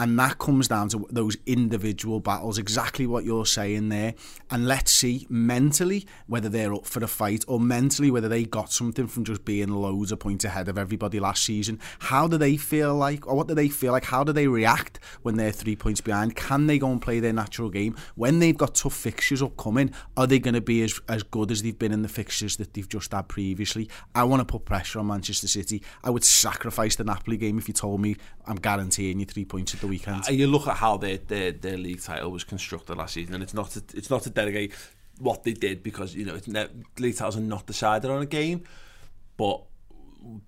And 0.00 0.18
that 0.18 0.38
comes 0.38 0.66
down 0.66 0.88
to 0.88 1.06
those 1.10 1.36
individual 1.44 2.20
battles, 2.20 2.56
exactly 2.56 3.06
what 3.06 3.22
you're 3.22 3.44
saying 3.44 3.90
there. 3.90 4.14
And 4.50 4.66
let's 4.66 4.92
see 4.92 5.26
mentally 5.28 6.06
whether 6.26 6.48
they're 6.48 6.72
up 6.72 6.86
for 6.86 7.00
the 7.00 7.06
fight 7.06 7.44
or 7.46 7.60
mentally 7.60 8.10
whether 8.10 8.26
they 8.26 8.44
got 8.44 8.72
something 8.72 9.06
from 9.08 9.24
just 9.24 9.44
being 9.44 9.68
loads 9.68 10.10
of 10.10 10.18
points 10.18 10.46
ahead 10.46 10.68
of 10.68 10.78
everybody 10.78 11.20
last 11.20 11.44
season. 11.44 11.78
How 11.98 12.26
do 12.26 12.38
they 12.38 12.56
feel 12.56 12.94
like, 12.94 13.26
or 13.26 13.34
what 13.34 13.48
do 13.48 13.54
they 13.54 13.68
feel 13.68 13.92
like? 13.92 14.06
How 14.06 14.24
do 14.24 14.32
they 14.32 14.46
react 14.46 15.00
when 15.20 15.36
they're 15.36 15.52
three 15.52 15.76
points 15.76 16.00
behind? 16.00 16.34
Can 16.34 16.66
they 16.66 16.78
go 16.78 16.90
and 16.90 17.02
play 17.02 17.20
their 17.20 17.34
natural 17.34 17.68
game? 17.68 17.94
When 18.14 18.38
they've 18.38 18.56
got 18.56 18.76
tough 18.76 18.94
fixtures 18.94 19.42
upcoming, 19.42 19.92
are 20.16 20.26
they 20.26 20.38
going 20.38 20.54
to 20.54 20.62
be 20.62 20.82
as, 20.82 20.98
as 21.10 21.22
good 21.24 21.50
as 21.50 21.62
they've 21.62 21.78
been 21.78 21.92
in 21.92 22.00
the 22.00 22.08
fixtures 22.08 22.56
that 22.56 22.72
they've 22.72 22.88
just 22.88 23.12
had 23.12 23.28
previously? 23.28 23.90
I 24.14 24.24
want 24.24 24.40
to 24.40 24.50
put 24.50 24.64
pressure 24.64 24.98
on 24.98 25.08
Manchester 25.08 25.46
City. 25.46 25.82
I 26.02 26.08
would 26.08 26.24
sacrifice 26.24 26.96
the 26.96 27.04
Napoli 27.04 27.36
game 27.36 27.58
if 27.58 27.68
you 27.68 27.74
told 27.74 28.00
me 28.00 28.16
I'm 28.46 28.56
guaranteeing 28.56 29.20
you 29.20 29.26
three 29.26 29.44
points 29.44 29.74
at 29.74 29.82
the 29.82 29.89
weekend. 29.90 30.24
Uh, 30.28 30.32
you 30.32 30.46
look 30.46 30.66
at 30.66 30.76
how 30.76 30.96
their, 30.96 31.18
their 31.18 31.52
their 31.52 31.76
league 31.76 32.02
title 32.02 32.30
was 32.30 32.44
constructed 32.44 32.96
last 32.96 33.14
season, 33.14 33.34
and 33.34 33.42
it's 33.42 33.54
not 33.54 33.70
to, 33.72 33.82
it's 33.94 34.10
not 34.10 34.22
to 34.22 34.30
delegate 34.30 34.72
what 35.18 35.44
they 35.44 35.52
did 35.52 35.82
because 35.82 36.14
you 36.14 36.24
know 36.24 36.34
it's 36.34 36.48
ne- 36.48 36.68
league 36.98 37.16
titles 37.16 37.36
are 37.36 37.40
not 37.40 37.66
decided 37.66 38.10
on 38.10 38.22
a 38.22 38.26
game, 38.26 38.64
but 39.36 39.62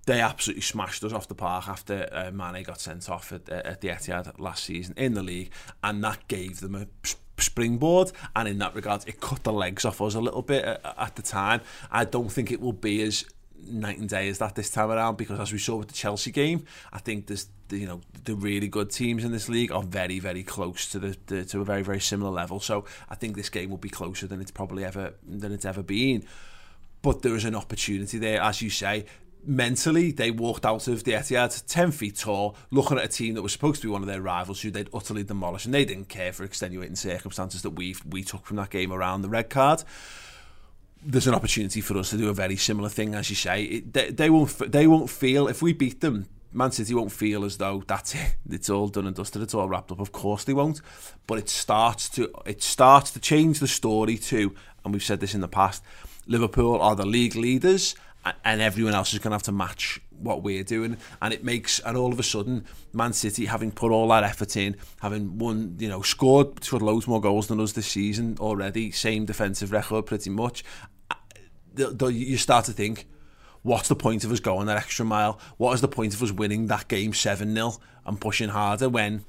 they 0.06 0.20
absolutely 0.20 0.62
smashed 0.62 1.04
us 1.04 1.12
off 1.12 1.28
the 1.28 1.34
park 1.34 1.68
after 1.68 2.08
uh, 2.12 2.30
Mane 2.30 2.62
got 2.62 2.80
sent 2.80 3.08
off 3.08 3.32
at, 3.32 3.50
uh, 3.50 3.62
at 3.64 3.80
the 3.80 3.88
Etihad 3.88 4.38
last 4.38 4.64
season 4.64 4.94
in 4.96 5.14
the 5.14 5.22
league, 5.22 5.50
and 5.82 6.02
that 6.04 6.26
gave 6.28 6.60
them 6.60 6.74
a 6.74 6.86
springboard 7.38 8.12
and 8.36 8.46
in 8.46 8.58
that 8.58 8.74
regard 8.74 9.02
it 9.08 9.20
cut 9.20 9.42
the 9.42 9.52
legs 9.52 9.84
off 9.84 10.00
us 10.00 10.14
a 10.14 10.20
little 10.20 10.42
bit 10.42 10.64
at, 10.64 10.94
at 10.96 11.16
the 11.16 11.22
time 11.22 11.60
I 11.90 12.04
don't 12.04 12.30
think 12.30 12.52
it 12.52 12.60
will 12.60 12.74
be 12.74 13.02
as 13.02 13.24
night 13.64 13.98
and 13.98 14.08
day 14.08 14.28
as 14.28 14.38
that 14.38 14.54
this 14.54 14.70
time 14.70 14.90
around 14.90 15.16
because 15.16 15.40
as 15.40 15.52
we 15.52 15.58
saw 15.58 15.76
with 15.76 15.88
the 15.88 15.94
Chelsea 15.94 16.30
game 16.30 16.64
I 16.92 16.98
think 16.98 17.26
there's 17.26 17.48
you 17.72 17.86
know 17.86 18.00
the 18.24 18.34
really 18.34 18.68
good 18.68 18.90
teams 18.90 19.24
in 19.24 19.32
this 19.32 19.48
league 19.48 19.72
are 19.72 19.82
very 19.82 20.18
very 20.18 20.42
close 20.42 20.86
to 20.90 20.98
the, 20.98 21.16
the 21.26 21.44
to 21.46 21.60
a 21.60 21.64
very 21.64 21.82
very 21.82 22.00
similar 22.00 22.30
level. 22.30 22.60
So 22.60 22.84
I 23.08 23.14
think 23.14 23.36
this 23.36 23.48
game 23.48 23.70
will 23.70 23.78
be 23.78 23.90
closer 23.90 24.26
than 24.26 24.40
it's 24.40 24.50
probably 24.50 24.84
ever 24.84 25.14
than 25.26 25.52
it's 25.52 25.64
ever 25.64 25.82
been. 25.82 26.24
But 27.00 27.22
there 27.22 27.34
is 27.34 27.44
an 27.44 27.54
opportunity 27.54 28.18
there 28.18 28.40
as 28.40 28.62
you 28.62 28.70
say. 28.70 29.06
Mentally 29.44 30.12
they 30.12 30.30
walked 30.30 30.64
out 30.64 30.86
of 30.86 31.02
the 31.02 31.12
Etihad 31.12 31.64
10 31.66 31.90
feet 31.90 32.16
tall 32.16 32.54
looking 32.70 32.96
at 32.96 33.04
a 33.04 33.08
team 33.08 33.34
that 33.34 33.42
was 33.42 33.50
supposed 33.50 33.82
to 33.82 33.88
be 33.88 33.92
one 33.92 34.02
of 34.02 34.06
their 34.06 34.22
rivals 34.22 34.60
who 34.60 34.70
they'd 34.70 34.88
utterly 34.94 35.24
demolished 35.24 35.64
and 35.64 35.74
they 35.74 35.84
didn't 35.84 36.08
care 36.08 36.32
for 36.32 36.44
extenuating 36.44 36.94
circumstances 36.94 37.62
that 37.62 37.70
we 37.70 37.96
we 38.08 38.22
took 38.22 38.46
from 38.46 38.56
that 38.56 38.70
game 38.70 38.92
around 38.92 39.22
the 39.22 39.28
red 39.28 39.50
card. 39.50 39.82
There's 41.04 41.26
an 41.26 41.34
opportunity 41.34 41.80
for 41.80 41.98
us 41.98 42.10
to 42.10 42.16
do 42.16 42.28
a 42.28 42.34
very 42.34 42.54
similar 42.54 42.88
thing 42.88 43.16
as 43.16 43.28
you 43.30 43.34
say. 43.34 43.64
It, 43.64 43.92
they, 43.92 44.10
they 44.10 44.30
won't 44.30 44.56
they 44.70 44.86
won't 44.86 45.10
feel 45.10 45.48
if 45.48 45.60
we 45.60 45.72
beat 45.72 46.00
them 46.00 46.28
Man 46.52 46.70
City 46.70 46.94
won't 46.94 47.12
feel 47.12 47.44
as 47.44 47.56
though 47.56 47.82
that's 47.86 48.14
it. 48.14 48.36
It's 48.50 48.68
all 48.68 48.88
done 48.88 49.06
and 49.06 49.16
dusted. 49.16 49.42
It's 49.42 49.54
all 49.54 49.68
wrapped 49.68 49.90
up. 49.92 50.00
Of 50.00 50.12
course 50.12 50.44
they 50.44 50.52
won't. 50.52 50.80
But 51.26 51.38
it 51.38 51.48
starts 51.48 52.08
to 52.10 52.30
it 52.44 52.62
starts 52.62 53.10
to 53.12 53.20
change 53.20 53.60
the 53.60 53.68
story 53.68 54.18
too. 54.18 54.54
And 54.84 54.92
we've 54.92 55.02
said 55.02 55.20
this 55.20 55.34
in 55.34 55.40
the 55.40 55.48
past. 55.48 55.82
Liverpool 56.26 56.80
are 56.80 56.94
the 56.94 57.06
league 57.06 57.34
leaders, 57.34 57.94
and 58.44 58.60
everyone 58.60 58.94
else 58.94 59.12
is 59.12 59.18
going 59.18 59.30
to 59.30 59.36
have 59.36 59.42
to 59.44 59.52
match 59.52 60.00
what 60.18 60.42
we're 60.42 60.64
doing. 60.64 60.96
And 61.20 61.32
it 61.34 61.44
makes 61.44 61.78
and 61.80 61.96
all 61.96 62.12
of 62.12 62.18
a 62.18 62.22
sudden, 62.22 62.64
Man 62.92 63.12
City 63.12 63.46
having 63.46 63.72
put 63.72 63.90
all 63.90 64.08
that 64.08 64.24
effort 64.24 64.56
in, 64.56 64.76
having 65.00 65.38
won, 65.38 65.76
you 65.78 65.88
know, 65.88 66.02
scored 66.02 66.62
scored 66.62 66.82
loads 66.82 67.06
more 67.06 67.20
goals 67.20 67.48
than 67.48 67.60
us 67.60 67.72
this 67.72 67.86
season 67.86 68.36
already. 68.38 68.90
Same 68.90 69.24
defensive 69.24 69.72
record, 69.72 70.06
pretty 70.06 70.30
much. 70.30 70.64
You 71.76 72.36
start 72.36 72.66
to 72.66 72.72
think 72.72 73.06
what's 73.62 73.88
the 73.88 73.96
point 73.96 74.24
of 74.24 74.32
us 74.32 74.40
going 74.40 74.66
that 74.66 74.76
extra 74.76 75.04
mile? 75.04 75.38
What 75.56 75.72
is 75.72 75.80
the 75.80 75.88
point 75.88 76.14
of 76.14 76.22
us 76.22 76.32
winning 76.32 76.66
that 76.66 76.88
game 76.88 77.12
7 77.12 77.54
0 77.54 77.74
and 78.06 78.20
pushing 78.20 78.48
harder 78.48 78.88
when 78.88 79.24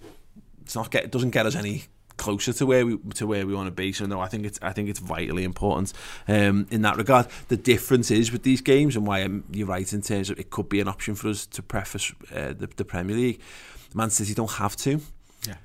it's 0.62 0.76
not 0.76 0.92
get, 0.92 1.06
it 1.06 1.12
doesn't 1.12 1.32
get 1.32 1.46
us 1.46 1.56
any 1.56 1.86
closer 2.18 2.54
to 2.54 2.66
where 2.66 2.86
we 2.86 2.98
to 3.16 3.26
where 3.26 3.46
we 3.46 3.54
want 3.54 3.68
to 3.68 3.72
be. 3.72 3.92
So 3.92 4.06
no, 4.06 4.20
I 4.20 4.28
think 4.28 4.46
it's 4.46 4.60
I 4.62 4.72
think 4.72 4.90
it's 4.90 5.00
vitally 5.00 5.44
important 5.44 5.94
um, 6.28 6.68
in 6.72 6.82
that 6.84 6.98
regard. 6.98 7.28
The 7.48 7.58
difference 7.58 8.12
is 8.12 8.32
with 8.32 8.44
these 8.44 8.62
games 8.62 8.96
and 8.96 9.06
why 9.06 9.28
you're 9.52 9.68
right 9.68 9.92
in 9.92 10.02
terms 10.02 10.30
of 10.30 10.40
it 10.40 10.50
could 10.50 10.70
be 10.70 10.80
an 10.80 10.88
option 10.88 11.16
for 11.16 11.30
us 11.30 11.46
to 11.48 11.62
preface 11.62 12.14
uh, 12.34 12.54
the, 12.54 12.70
the 12.76 12.86
Premier 12.86 13.16
League. 13.16 13.42
Man 13.94 14.10
City 14.10 14.34
don't 14.34 14.52
have 14.54 14.76
to. 14.78 15.02
Yeah. 15.48 15.56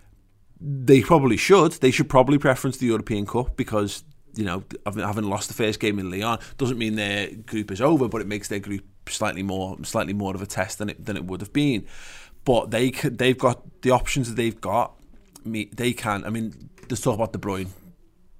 They 0.60 1.00
probably 1.00 1.36
should. 1.36 1.72
They 1.72 1.90
should 1.90 2.08
probably 2.08 2.38
preference 2.38 2.78
the 2.78 2.86
European 2.86 3.26
Cup 3.26 3.56
because 3.56 4.04
you 4.39 4.45
know, 4.45 4.62
having 4.86 5.24
lost 5.24 5.49
the 5.49 5.55
first 5.55 5.80
game 5.80 5.99
in 5.99 6.12
Lyon 6.12 6.39
doesn't 6.59 6.78
mean 6.78 6.95
their 6.95 7.28
group 7.28 7.72
is 7.72 7.80
over, 7.80 8.07
but 8.07 8.20
it 8.20 8.28
makes 8.28 8.47
their 8.47 8.61
group 8.61 8.84
slightly 9.09 9.43
more 9.43 9.76
slightly 9.82 10.12
more 10.12 10.32
of 10.32 10.41
a 10.41 10.47
test 10.47 10.78
than 10.78 10.89
it 10.91 11.05
than 11.05 11.16
it 11.16 11.24
would 11.24 11.41
have 11.41 11.53
been. 11.53 11.84
But 12.45 12.70
they 12.70 12.91
they've 12.91 13.36
got 13.36 13.82
the 13.82 13.91
options 13.91 14.28
that 14.28 14.36
they've 14.36 14.61
got. 14.61 14.95
They 15.45 15.93
can. 15.93 16.24
I 16.24 16.30
mean, 16.30 16.70
let's 16.89 17.03
talk 17.03 17.16
about 17.16 17.32
De 17.32 17.39
Bruyne 17.39 17.70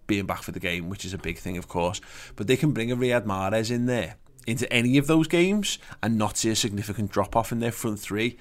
being 0.07 0.25
back 0.25 0.43
for 0.43 0.53
the 0.53 0.61
game, 0.61 0.89
which 0.89 1.05
is 1.05 1.13
a 1.13 1.19
big 1.19 1.37
thing, 1.37 1.57
of 1.57 1.67
course. 1.67 2.01
But 2.37 2.47
they 2.47 2.57
can 2.57 2.71
bring 2.71 2.93
a 2.93 2.97
Riyad 2.97 3.25
Mahrez 3.25 3.69
in 3.69 3.87
there 3.87 4.15
into 4.47 4.73
any 4.73 4.99
of 4.99 5.09
those 5.09 5.27
games 5.27 5.81
and 6.01 6.17
not 6.17 6.37
see 6.37 6.51
a 6.51 6.57
significant 6.57 7.11
drop 7.11 7.35
off 7.35 7.51
in 7.51 7.59
their 7.59 7.73
front 7.73 7.99
three. 7.99 8.39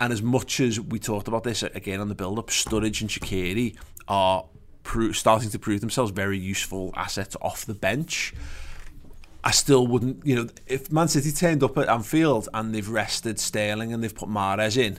And 0.00 0.12
as 0.12 0.20
much 0.20 0.58
as 0.58 0.80
we 0.80 0.98
talked 0.98 1.28
about 1.28 1.44
this 1.44 1.62
uh, 1.62 1.68
again 1.74 2.00
on 2.00 2.08
the 2.08 2.16
build 2.16 2.40
up, 2.40 2.48
Sturridge 2.48 3.00
and 3.02 3.10
Shaqiri 3.10 3.76
are 4.08 4.46
starting 5.12 5.50
to 5.50 5.58
prove 5.58 5.80
themselves 5.80 6.10
very 6.10 6.38
useful 6.38 6.92
assets 6.96 7.36
off 7.40 7.64
the 7.66 7.74
bench. 7.74 8.34
I 9.44 9.50
still 9.50 9.86
wouldn't, 9.86 10.26
you 10.26 10.34
know, 10.34 10.48
if 10.66 10.90
Man 10.90 11.08
City 11.08 11.30
turned 11.30 11.62
up 11.62 11.78
at 11.78 11.88
Anfield 11.88 12.48
and 12.52 12.74
they've 12.74 12.88
rested 12.88 13.38
Sterling 13.38 13.92
and 13.92 14.02
they've 14.02 14.14
put 14.14 14.28
Mahrez 14.28 14.76
in, 14.76 14.98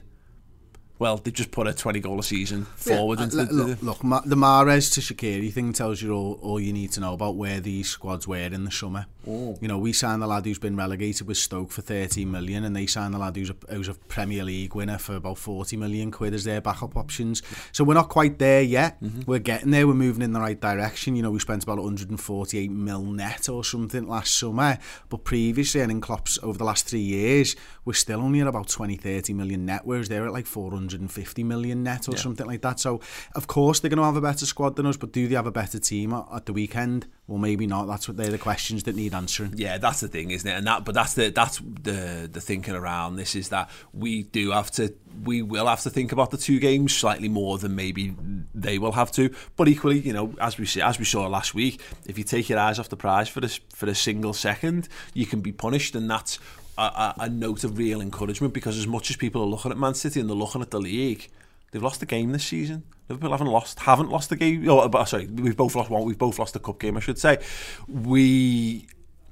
well, 0.99 1.15
they've 1.15 1.33
just 1.33 1.51
put 1.51 1.65
a 1.65 1.73
20 1.73 2.01
goal 2.01 2.19
a 2.19 2.23
season 2.23 2.65
forward. 2.65 3.19
Yeah, 3.19 3.25
into 3.25 3.37
look, 3.37 3.49
the, 3.49 3.55
look, 3.55 3.83
look, 3.83 4.03
Ma- 4.03 4.21
the 4.25 4.35
Mahrez 4.35 4.93
to 4.93 5.01
Shaqiri 5.01 5.51
thing 5.51 5.71
tells 5.71 6.01
you 6.01 6.13
all, 6.13 6.37
all 6.41 6.59
you 6.59 6.73
need 6.73 6.91
to 6.91 6.99
know 6.99 7.13
about 7.13 7.37
where 7.37 7.61
these 7.61 7.87
squads 7.87 8.27
were 8.27 8.37
in 8.37 8.65
the 8.65 8.71
summer. 8.71 9.05
Oh. 9.27 9.57
You 9.61 9.67
know, 9.67 9.77
we 9.77 9.93
signed 9.93 10.21
the 10.21 10.27
lad 10.27 10.45
who's 10.45 10.59
been 10.59 10.75
relegated 10.75 11.27
with 11.27 11.37
Stoke 11.37 11.71
for 11.71 11.81
13 11.81 12.29
million, 12.29 12.65
and 12.65 12.75
they 12.75 12.85
signed 12.85 13.13
the 13.13 13.17
lad 13.17 13.37
who's 13.37 13.49
a, 13.49 13.55
who's 13.69 13.87
a 13.87 13.93
Premier 13.93 14.43
League 14.43 14.75
winner 14.75 14.97
for 14.97 15.15
about 15.15 15.37
40 15.37 15.77
million 15.77 16.11
quid 16.11 16.33
as 16.33 16.43
their 16.43 16.59
backup 16.59 16.97
options. 16.97 17.43
So 17.71 17.85
we're 17.85 17.93
not 17.93 18.09
quite 18.09 18.37
there 18.37 18.61
yet. 18.61 19.01
Mm-hmm. 19.01 19.21
We're 19.25 19.39
getting 19.39 19.71
there. 19.71 19.87
We're 19.87 19.93
moving 19.93 20.21
in 20.21 20.33
the 20.33 20.39
right 20.41 20.59
direction. 20.59 21.15
You 21.15 21.21
know, 21.21 21.31
we 21.31 21.39
spent 21.39 21.63
about 21.63 21.77
148 21.77 22.71
mil 22.71 23.03
net 23.03 23.47
or 23.47 23.63
something 23.63 24.07
last 24.07 24.37
summer, 24.37 24.77
but 25.07 25.23
previously 25.23 25.81
and 25.81 25.91
in 25.91 26.01
Klopp's 26.01 26.39
over 26.43 26.57
the 26.57 26.65
last 26.65 26.87
three 26.87 26.99
years, 26.99 27.55
we're 27.85 27.93
still 27.93 28.19
only 28.19 28.41
at 28.41 28.47
about 28.47 28.67
20, 28.67 28.97
30 28.97 29.33
million 29.33 29.65
net, 29.65 29.81
whereas 29.85 30.09
they're 30.09 30.25
at 30.25 30.33
like 30.33 30.45
450 30.89 31.43
million 31.43 31.83
net 31.83 32.07
or 32.07 32.13
Yeah. 32.13 32.17
something 32.19 32.47
like 32.47 32.61
that. 32.61 32.79
So, 32.79 33.01
of 33.35 33.47
course, 33.47 33.79
they're 33.79 33.89
going 33.89 33.97
to 33.99 34.03
have 34.03 34.15
a 34.15 34.21
better 34.21 34.45
squad 34.45 34.75
than 34.75 34.85
us, 34.85 34.97
but 34.97 35.11
do 35.11 35.27
they 35.27 35.35
have 35.35 35.45
a 35.47 35.51
better 35.51 35.79
team 35.79 36.13
at, 36.13 36.25
at 36.33 36.45
the 36.45 36.53
weekend? 36.53 37.07
Well, 37.27 37.37
maybe 37.37 37.67
not. 37.67 37.85
That's 37.87 38.07
what 38.07 38.17
they're 38.17 38.31
the 38.31 38.37
questions 38.39 38.83
that 38.83 38.95
need 38.95 39.13
answering. 39.13 39.53
Yeah, 39.55 39.77
that's 39.77 39.99
the 39.99 40.07
thing, 40.07 40.31
isn't 40.31 40.49
it? 40.49 40.53
And 40.53 40.65
that, 40.67 40.83
but 40.85 40.95
that's 40.95 41.13
the 41.13 41.29
that's 41.29 41.59
the 41.59 42.27
the 42.31 42.41
thinking 42.41 42.73
around 42.75 43.17
this 43.17 43.35
is 43.35 43.49
that 43.49 43.69
we 43.93 44.23
do 44.23 44.51
have 44.51 44.71
to, 44.71 44.93
we 45.23 45.43
will 45.43 45.67
have 45.67 45.81
to 45.81 45.89
think 45.91 46.11
about 46.11 46.31
the 46.31 46.37
two 46.37 46.59
games 46.59 46.95
slightly 46.95 47.29
more 47.29 47.59
than 47.59 47.75
maybe 47.75 48.15
they 48.55 48.79
will 48.79 48.93
have 48.93 49.11
to. 49.11 49.29
But 49.55 49.67
equally, 49.67 49.99
you 49.99 50.13
know, 50.13 50.33
as 50.41 50.57
we 50.57 50.65
see, 50.65 50.81
as 50.81 50.97
we 50.97 51.05
saw 51.05 51.27
last 51.27 51.53
week, 51.53 51.81
if 52.07 52.17
you 52.17 52.23
take 52.23 52.49
your 52.49 52.57
eyes 52.59 52.79
off 52.79 52.89
the 52.89 52.97
prize 52.97 53.29
for 53.29 53.41
this 53.41 53.59
for 53.75 53.87
a 53.87 53.95
single 53.95 54.33
second, 54.33 54.89
you 55.13 55.27
can 55.27 55.41
be 55.41 55.51
punished, 55.51 55.95
and 55.95 56.09
that's 56.09 56.39
a, 56.79 57.13
a, 57.19 57.23
a 57.23 57.29
note 57.29 57.63
of 57.63 57.77
real 57.77 58.01
encouragement 58.01 58.53
because 58.53 58.77
as 58.77 58.87
much 58.87 59.09
as 59.09 59.17
people 59.17 59.41
are 59.41 59.47
looking 59.47 59.71
at 59.71 59.77
Man 59.77 59.93
City 59.93 60.19
and 60.19 60.29
they're 60.29 60.35
looking 60.35 60.61
at 60.61 60.71
the 60.71 60.79
league, 60.79 61.29
they've 61.71 61.83
lost 61.83 61.99
the 61.99 62.05
game 62.05 62.31
this 62.31 62.45
season. 62.45 62.83
Liverpool 63.09 63.31
haven't 63.31 63.47
lost, 63.47 63.79
haven't 63.79 64.09
lost 64.09 64.29
the 64.29 64.35
game. 64.35 64.67
Oh, 64.69 65.03
sorry, 65.05 65.27
we've 65.27 65.57
both 65.57 65.75
lost 65.75 65.89
one. 65.89 66.03
We've 66.03 66.17
both 66.17 66.39
lost 66.39 66.53
the 66.53 66.59
cup 66.59 66.79
game, 66.79 66.95
I 66.95 66.99
should 66.99 67.17
say. 67.17 67.39
We, 67.87 68.87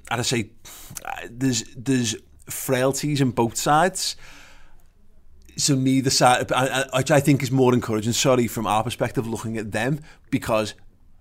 I'd 0.10 0.26
say, 0.26 0.50
there's 1.30 1.64
there's 1.76 2.16
frailties 2.50 3.22
in 3.22 3.32
both 3.32 3.56
sides. 3.58 4.16
So 5.58 5.76
neither 5.76 6.12
side, 6.12 6.52
which 6.94 7.12
I 7.12 7.20
think 7.20 7.42
is 7.42 7.52
more 7.52 7.74
encouraging. 7.74 8.14
Sorry, 8.14 8.48
from 8.48 8.68
our 8.68 8.84
perspective, 8.84 9.28
looking 9.28 9.58
at 9.58 9.72
them 9.72 10.02
because 10.30 10.74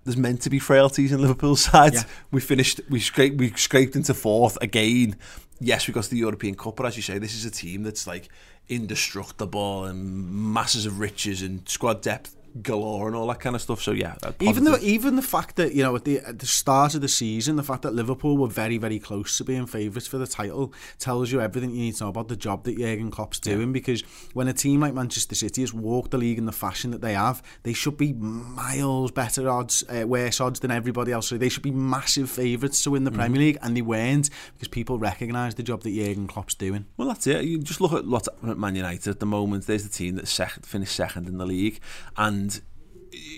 there's 0.07 0.17
meant 0.17 0.41
to 0.41 0.49
be 0.49 0.57
frailties 0.57 1.11
in 1.11 1.21
Liverpool's 1.21 1.61
side. 1.71 1.93
Yeah. 1.93 2.03
We 2.31 2.39
finished, 2.39 2.79
we 2.89 3.01
scraped, 3.01 3.37
we 3.37 3.51
scraped 3.51 3.95
into 3.95 4.13
fourth 4.13 4.57
again. 4.61 5.17
Yes, 5.59 5.87
we 5.87 5.93
got 5.93 6.05
to 6.05 6.09
the 6.09 6.17
European 6.17 6.55
Cup, 6.55 6.77
but 6.77 6.85
as 6.85 6.95
you 6.95 7.03
say, 7.03 7.17
this 7.17 7.35
is 7.35 7.43
a 7.43 7.51
team 7.51 7.83
that's 7.83 8.07
like 8.07 8.29
indestructible 8.69 9.83
and 9.83 10.29
masses 10.53 10.85
of 10.85 10.99
riches 10.99 11.41
and 11.41 11.67
squad 11.67 12.01
depth 12.01 12.36
galore 12.61 13.07
and 13.07 13.15
all 13.15 13.27
that 13.27 13.39
kind 13.39 13.55
of 13.55 13.61
stuff. 13.61 13.81
So 13.81 13.91
yeah, 13.91 14.15
Even 14.39 14.63
though, 14.63 14.77
even 14.81 15.15
the 15.15 15.21
fact 15.21 15.55
that 15.57 15.73
you 15.73 15.83
know 15.83 15.95
at 15.95 16.05
the 16.05 16.19
at 16.19 16.39
the 16.39 16.45
start 16.45 16.95
of 16.95 17.01
the 17.01 17.07
season, 17.07 17.55
the 17.55 17.63
fact 17.63 17.81
that 17.83 17.93
Liverpool 17.93 18.37
were 18.37 18.47
very, 18.47 18.77
very 18.77 18.99
close 18.99 19.37
to 19.37 19.43
being 19.43 19.65
favourites 19.65 20.07
for 20.07 20.17
the 20.17 20.27
title 20.27 20.73
tells 20.99 21.31
you 21.31 21.41
everything 21.41 21.71
you 21.71 21.81
need 21.81 21.95
to 21.95 22.05
know 22.05 22.09
about 22.09 22.27
the 22.27 22.35
job 22.35 22.63
that 22.63 22.77
Jurgen 22.77 23.11
Klopp's 23.11 23.39
doing. 23.39 23.71
Because 23.71 24.01
when 24.33 24.47
a 24.47 24.53
team 24.53 24.81
like 24.81 24.93
Manchester 24.93 25.35
City 25.35 25.61
has 25.61 25.73
walked 25.73 26.11
the 26.11 26.17
league 26.17 26.37
in 26.37 26.45
the 26.45 26.51
fashion 26.51 26.91
that 26.91 27.01
they 27.01 27.13
have, 27.13 27.41
they 27.63 27.73
should 27.73 27.97
be 27.97 28.13
miles 28.13 29.11
better 29.11 29.49
odds, 29.49 29.83
uh, 29.89 30.07
worse 30.07 30.39
odds 30.39 30.59
than 30.59 30.71
everybody 30.71 31.11
else. 31.11 31.27
So 31.27 31.37
they 31.37 31.49
should 31.49 31.63
be 31.63 31.71
massive 31.71 32.29
favourites 32.29 32.81
to 32.83 32.91
win 32.91 33.03
the 33.03 33.11
Premier 33.11 33.39
League, 33.39 33.57
and 33.61 33.75
they 33.75 33.81
weren't 33.81 34.29
because 34.53 34.67
people 34.67 34.99
recognise 34.99 35.55
the 35.55 35.63
job 35.63 35.83
that 35.83 35.93
Jurgen 35.93 36.27
Klopp's 36.27 36.55
doing. 36.55 36.85
Well, 36.97 37.07
that's 37.07 37.27
it. 37.27 37.45
You 37.45 37.59
just 37.59 37.81
look 37.81 37.93
at 37.93 38.05
what's 38.05 38.27
happening 38.27 38.51
at 38.51 38.57
Man 38.57 38.75
United 38.75 39.07
at 39.07 39.19
the 39.19 39.25
moment. 39.25 39.67
There's 39.67 39.83
the 39.83 39.89
team 39.89 40.15
that 40.15 40.27
sec- 40.27 40.65
finished 40.65 40.95
second 40.95 41.27
in 41.27 41.37
the 41.37 41.45
league, 41.45 41.79
and 42.15 42.36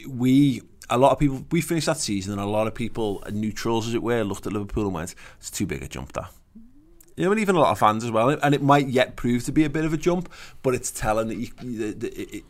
we. 0.08 0.62
A 0.92 0.98
lot 0.98 1.12
of 1.12 1.20
people, 1.20 1.46
we 1.52 1.62
finished 1.62 1.86
that 1.86 1.98
season, 1.98 2.34
and 2.34 2.42
a 2.42 2.46
lot 2.48 2.66
of 2.66 2.74
people, 2.74 3.24
neutrals 3.32 3.88
as 3.88 3.94
it 3.94 4.02
were, 4.02 4.24
looked 4.24 4.48
at 4.48 4.54
Liverpool 4.54 4.86
and 4.86 4.94
went, 4.96 5.14
"It's 5.38 5.52
too 5.52 5.68
big 5.68 5.84
a 5.84 5.88
jump, 5.88 6.14
that." 6.14 6.32
You 7.16 7.26
know, 7.26 7.32
and 7.32 7.40
even 7.40 7.56
a 7.56 7.60
lot 7.60 7.72
of 7.72 7.80
fans 7.80 8.04
as 8.04 8.12
well. 8.12 8.30
And 8.30 8.56
it 8.56 8.62
might 8.64 8.88
yet 8.88 9.16
prove 9.16 9.44
to 9.44 9.52
be 9.52 9.66
a 9.66 9.70
bit 9.70 9.86
of 9.86 9.94
a 9.94 9.98
jump, 9.98 10.32
but 10.64 10.74
it's 10.74 10.90
telling 10.90 11.28
that 11.28 11.36
you, 11.36 11.50
it, 11.62 12.44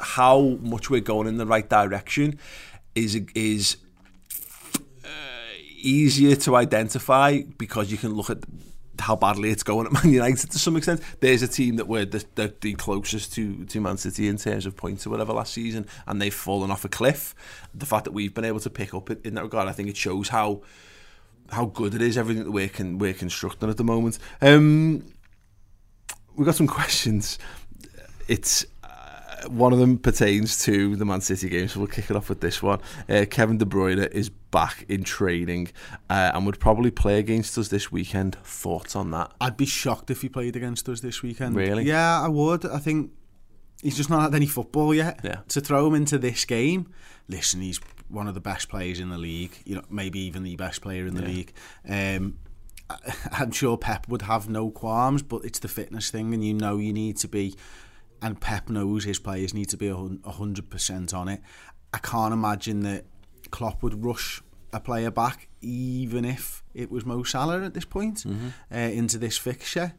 how 0.00 0.58
much 0.60 0.90
we're 0.90 1.00
going 1.00 1.26
in 1.26 1.38
the 1.38 1.46
right 1.46 1.68
direction 1.68 2.38
is 2.94 3.20
is 3.34 3.76
uh, 5.04 5.08
easier 5.76 6.36
to 6.36 6.56
identify 6.56 7.42
because 7.58 7.90
you 7.90 7.98
can 7.98 8.14
look 8.14 8.30
at 8.30 8.38
how 8.98 9.16
badly 9.16 9.50
it's 9.50 9.62
going 9.62 9.86
at 9.86 9.92
Man 9.92 10.12
United 10.12 10.50
to 10.50 10.58
some 10.58 10.76
extent. 10.76 11.00
There's 11.20 11.42
a 11.42 11.48
team 11.48 11.76
that 11.76 11.88
were 11.88 12.04
the, 12.04 12.24
the, 12.34 12.54
the 12.60 12.74
closest 12.74 13.32
to, 13.34 13.64
to 13.64 13.80
Man 13.80 13.96
City 13.96 14.28
in 14.28 14.36
terms 14.36 14.66
of 14.66 14.76
points 14.76 15.06
or 15.06 15.10
whatever 15.10 15.32
last 15.32 15.54
season, 15.54 15.86
and 16.06 16.20
they've 16.20 16.34
fallen 16.34 16.70
off 16.70 16.84
a 16.84 16.88
cliff. 16.88 17.34
The 17.74 17.86
fact 17.86 18.04
that 18.04 18.12
we've 18.12 18.34
been 18.34 18.44
able 18.44 18.60
to 18.60 18.70
pick 18.70 18.94
up 18.94 19.10
in 19.10 19.34
that 19.34 19.42
regard, 19.42 19.68
I 19.68 19.72
think 19.72 19.88
it 19.88 19.96
shows 19.96 20.28
how 20.28 20.62
how 21.50 21.66
good 21.66 21.94
it 21.94 22.00
is, 22.00 22.16
everything 22.16 22.44
that 22.44 22.50
we're, 22.50 22.68
con- 22.68 22.98
we're 22.98 23.12
constructing 23.12 23.68
at 23.68 23.76
the 23.76 23.84
moment. 23.84 24.18
Um, 24.40 25.04
we've 26.34 26.46
got 26.46 26.54
some 26.54 26.66
questions. 26.78 27.38
It's 28.26 28.64
one 29.48 29.72
of 29.72 29.78
them 29.78 29.98
pertains 29.98 30.62
to 30.64 30.96
the 30.96 31.04
Man 31.04 31.20
City 31.20 31.48
game, 31.48 31.68
so 31.68 31.80
we'll 31.80 31.86
kick 31.88 32.10
it 32.10 32.16
off 32.16 32.28
with 32.28 32.40
this 32.40 32.62
one. 32.62 32.80
Uh, 33.08 33.24
Kevin 33.30 33.58
De 33.58 33.64
Bruyne 33.64 34.10
is 34.12 34.28
back 34.28 34.84
in 34.88 35.02
training 35.04 35.68
uh, 36.10 36.30
and 36.34 36.44
would 36.46 36.60
probably 36.60 36.90
play 36.90 37.18
against 37.18 37.56
us 37.58 37.68
this 37.68 37.90
weekend. 37.90 38.36
Thoughts 38.44 38.94
on 38.96 39.10
that? 39.12 39.32
I'd 39.40 39.56
be 39.56 39.66
shocked 39.66 40.10
if 40.10 40.22
he 40.22 40.28
played 40.28 40.56
against 40.56 40.88
us 40.88 41.00
this 41.00 41.22
weekend. 41.22 41.56
Really? 41.56 41.84
Yeah, 41.84 42.20
I 42.20 42.28
would. 42.28 42.66
I 42.66 42.78
think 42.78 43.10
he's 43.82 43.96
just 43.96 44.10
not 44.10 44.22
had 44.22 44.34
any 44.34 44.46
football 44.46 44.94
yet. 44.94 45.20
Yeah. 45.24 45.40
To 45.48 45.60
throw 45.60 45.86
him 45.86 45.94
into 45.94 46.18
this 46.18 46.44
game, 46.44 46.92
listen, 47.28 47.60
he's 47.60 47.80
one 48.08 48.28
of 48.28 48.34
the 48.34 48.40
best 48.40 48.68
players 48.68 49.00
in 49.00 49.08
the 49.08 49.18
league. 49.18 49.52
You 49.64 49.76
know, 49.76 49.82
maybe 49.90 50.20
even 50.20 50.42
the 50.42 50.56
best 50.56 50.82
player 50.82 51.06
in 51.06 51.14
the 51.14 51.22
Yeah. 51.22 51.28
league. 51.28 51.52
Um, 51.88 52.38
I'm 53.32 53.52
sure 53.52 53.78
Pep 53.78 54.06
would 54.08 54.22
have 54.22 54.48
no 54.50 54.70
qualms, 54.70 55.22
but 55.22 55.44
it's 55.44 55.58
the 55.60 55.68
fitness 55.68 56.10
thing, 56.10 56.34
and 56.34 56.44
you 56.44 56.52
know 56.52 56.76
you 56.76 56.92
need 56.92 57.16
to 57.18 57.28
be. 57.28 57.54
And 58.22 58.40
Pep 58.40 58.70
knows 58.70 59.04
his 59.04 59.18
players 59.18 59.52
need 59.52 59.68
to 59.70 59.76
be 59.76 59.88
a 59.88 60.30
hundred 60.30 60.70
percent 60.70 61.12
on 61.12 61.28
it. 61.28 61.40
I 61.92 61.98
can't 61.98 62.32
imagine 62.32 62.80
that 62.80 63.04
Klopp 63.50 63.82
would 63.82 64.04
rush 64.04 64.40
a 64.72 64.80
player 64.80 65.10
back, 65.10 65.48
even 65.60 66.24
if 66.24 66.62
it 66.72 66.90
was 66.90 67.04
Mo 67.04 67.24
Salah 67.24 67.62
at 67.62 67.74
this 67.74 67.84
point, 67.84 68.24
uh, 68.26 68.76
into 68.76 69.18
this 69.18 69.36
fixture 69.36 69.94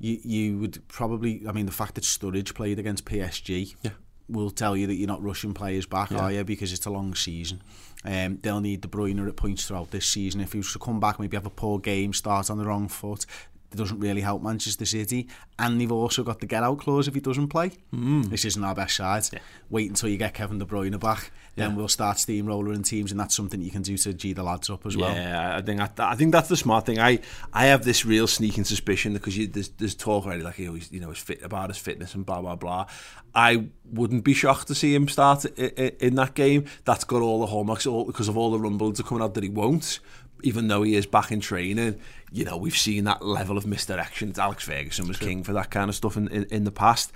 you 0.00 0.16
you 0.22 0.58
would 0.58 0.86
probably 0.86 1.42
I 1.48 1.50
mean 1.50 1.66
the 1.66 1.72
fact 1.72 1.96
that 1.96 2.04
Sturridge 2.04 2.54
played 2.54 2.78
against 2.78 3.04
PSG 3.04 3.74
Yeah. 3.82 3.90
will 4.28 4.50
tell 4.52 4.76
you 4.76 4.86
that 4.86 4.94
you're 4.94 5.08
not 5.08 5.20
rushing 5.22 5.54
players 5.54 5.86
back, 5.86 6.10
Yeah. 6.12 6.18
are 6.18 6.32
you? 6.32 6.44
Because 6.44 6.72
it's 6.72 6.86
a 6.86 6.90
long 6.90 7.16
season. 7.16 7.62
Um, 8.04 8.38
they'll 8.42 8.60
need 8.60 8.80
De 8.82 8.86
Bruyne 8.88 9.26
at 9.26 9.34
points 9.36 9.66
throughout 9.66 9.90
this 9.90 10.06
season. 10.06 10.40
If 10.40 10.52
he 10.52 10.58
was 10.58 10.72
to 10.72 10.78
come 10.78 11.00
back, 11.00 11.18
maybe 11.18 11.36
have 11.36 11.46
a 11.46 11.50
poor 11.50 11.80
game, 11.80 12.12
start 12.12 12.48
on 12.48 12.58
the 12.58 12.64
wrong 12.64 12.86
foot, 12.86 13.26
it 13.70 13.76
doesn't 13.76 14.00
really 14.00 14.20
help 14.22 14.42
Manchester 14.42 14.86
City. 14.86 15.28
And 15.58 15.80
they've 15.80 15.92
also 15.92 16.22
got 16.22 16.40
the 16.40 16.46
get 16.46 16.62
out 16.62 16.78
clause 16.78 17.06
if 17.08 17.14
he 17.14 17.20
doesn't 17.20 17.48
play. 17.48 17.72
Mm. 17.94 18.30
This 18.30 18.44
isn't 18.44 18.62
our 18.64 18.74
best 18.74 18.96
side. 18.96 19.24
Wait 19.68 19.88
until 19.90 20.08
you 20.08 20.16
get 20.16 20.32
Kevin 20.34 20.58
De 20.58 20.64
Bruyne 20.64 20.98
back, 20.98 21.30
then 21.56 21.70
Yeah. 21.72 21.76
we'll 21.76 21.88
start 21.88 22.16
steamrolling 22.18 22.84
teams, 22.86 23.10
and 23.10 23.18
that's 23.20 23.34
something 23.34 23.60
you 23.60 23.70
can 23.70 23.82
do 23.82 23.98
to 23.98 24.14
G 24.14 24.32
the 24.32 24.42
lads 24.42 24.70
up 24.70 24.86
as 24.86 24.96
well. 24.96 25.14
Yeah, 25.14 25.56
I 25.56 25.62
think 25.62 25.80
I, 25.80 25.90
I 25.98 26.14
think 26.14 26.32
that's 26.32 26.48
the 26.48 26.56
smart 26.56 26.86
thing. 26.86 26.98
I 26.98 27.18
I 27.52 27.66
have 27.66 27.84
this 27.84 28.06
real 28.06 28.26
sneaking 28.26 28.64
suspicion 28.64 29.12
because 29.12 29.36
you, 29.36 29.46
there's 29.48 29.68
there's 29.70 29.94
talk 29.94 30.24
already 30.24 30.42
like 30.44 30.54
he 30.54 30.68
always 30.68 30.90
you 30.92 31.00
know 31.00 31.10
is 31.10 31.18
fit 31.18 31.42
about 31.42 31.68
his 31.70 31.78
fitness 31.78 32.14
and 32.14 32.24
blah 32.24 32.40
blah 32.40 32.54
blah. 32.56 32.86
I 33.34 33.66
wouldn't 33.92 34.24
be 34.24 34.32
shocked 34.34 34.68
to 34.68 34.74
see 34.74 34.94
him 34.94 35.08
start 35.08 35.44
i- 35.58 35.72
i- 35.76 35.92
in 36.00 36.14
that 36.14 36.34
game. 36.34 36.64
That's 36.84 37.04
got 37.04 37.20
all 37.22 37.40
the 37.40 37.46
hallmarks 37.46 37.86
all 37.86 38.04
because 38.04 38.28
of 38.28 38.36
all 38.38 38.50
the 38.50 38.58
rumblings 38.60 38.98
are 39.00 39.02
coming 39.04 39.22
out 39.22 39.34
that 39.34 39.42
he 39.42 39.50
won't. 39.50 40.00
Even 40.42 40.68
though 40.68 40.82
he 40.82 40.94
is 40.94 41.06
back 41.06 41.32
in 41.32 41.40
training, 41.40 41.98
you 42.32 42.44
know 42.44 42.56
we've 42.56 42.76
seen 42.76 43.04
that 43.04 43.24
level 43.24 43.56
of 43.58 43.66
misdirection. 43.66 44.32
Alex 44.38 44.64
Ferguson 44.64 45.08
was 45.08 45.18
king 45.18 45.42
for 45.42 45.52
that 45.54 45.70
kind 45.70 45.88
of 45.88 45.96
stuff 45.96 46.16
in, 46.16 46.28
in, 46.28 46.44
in 46.44 46.64
the 46.64 46.70
past 46.72 47.12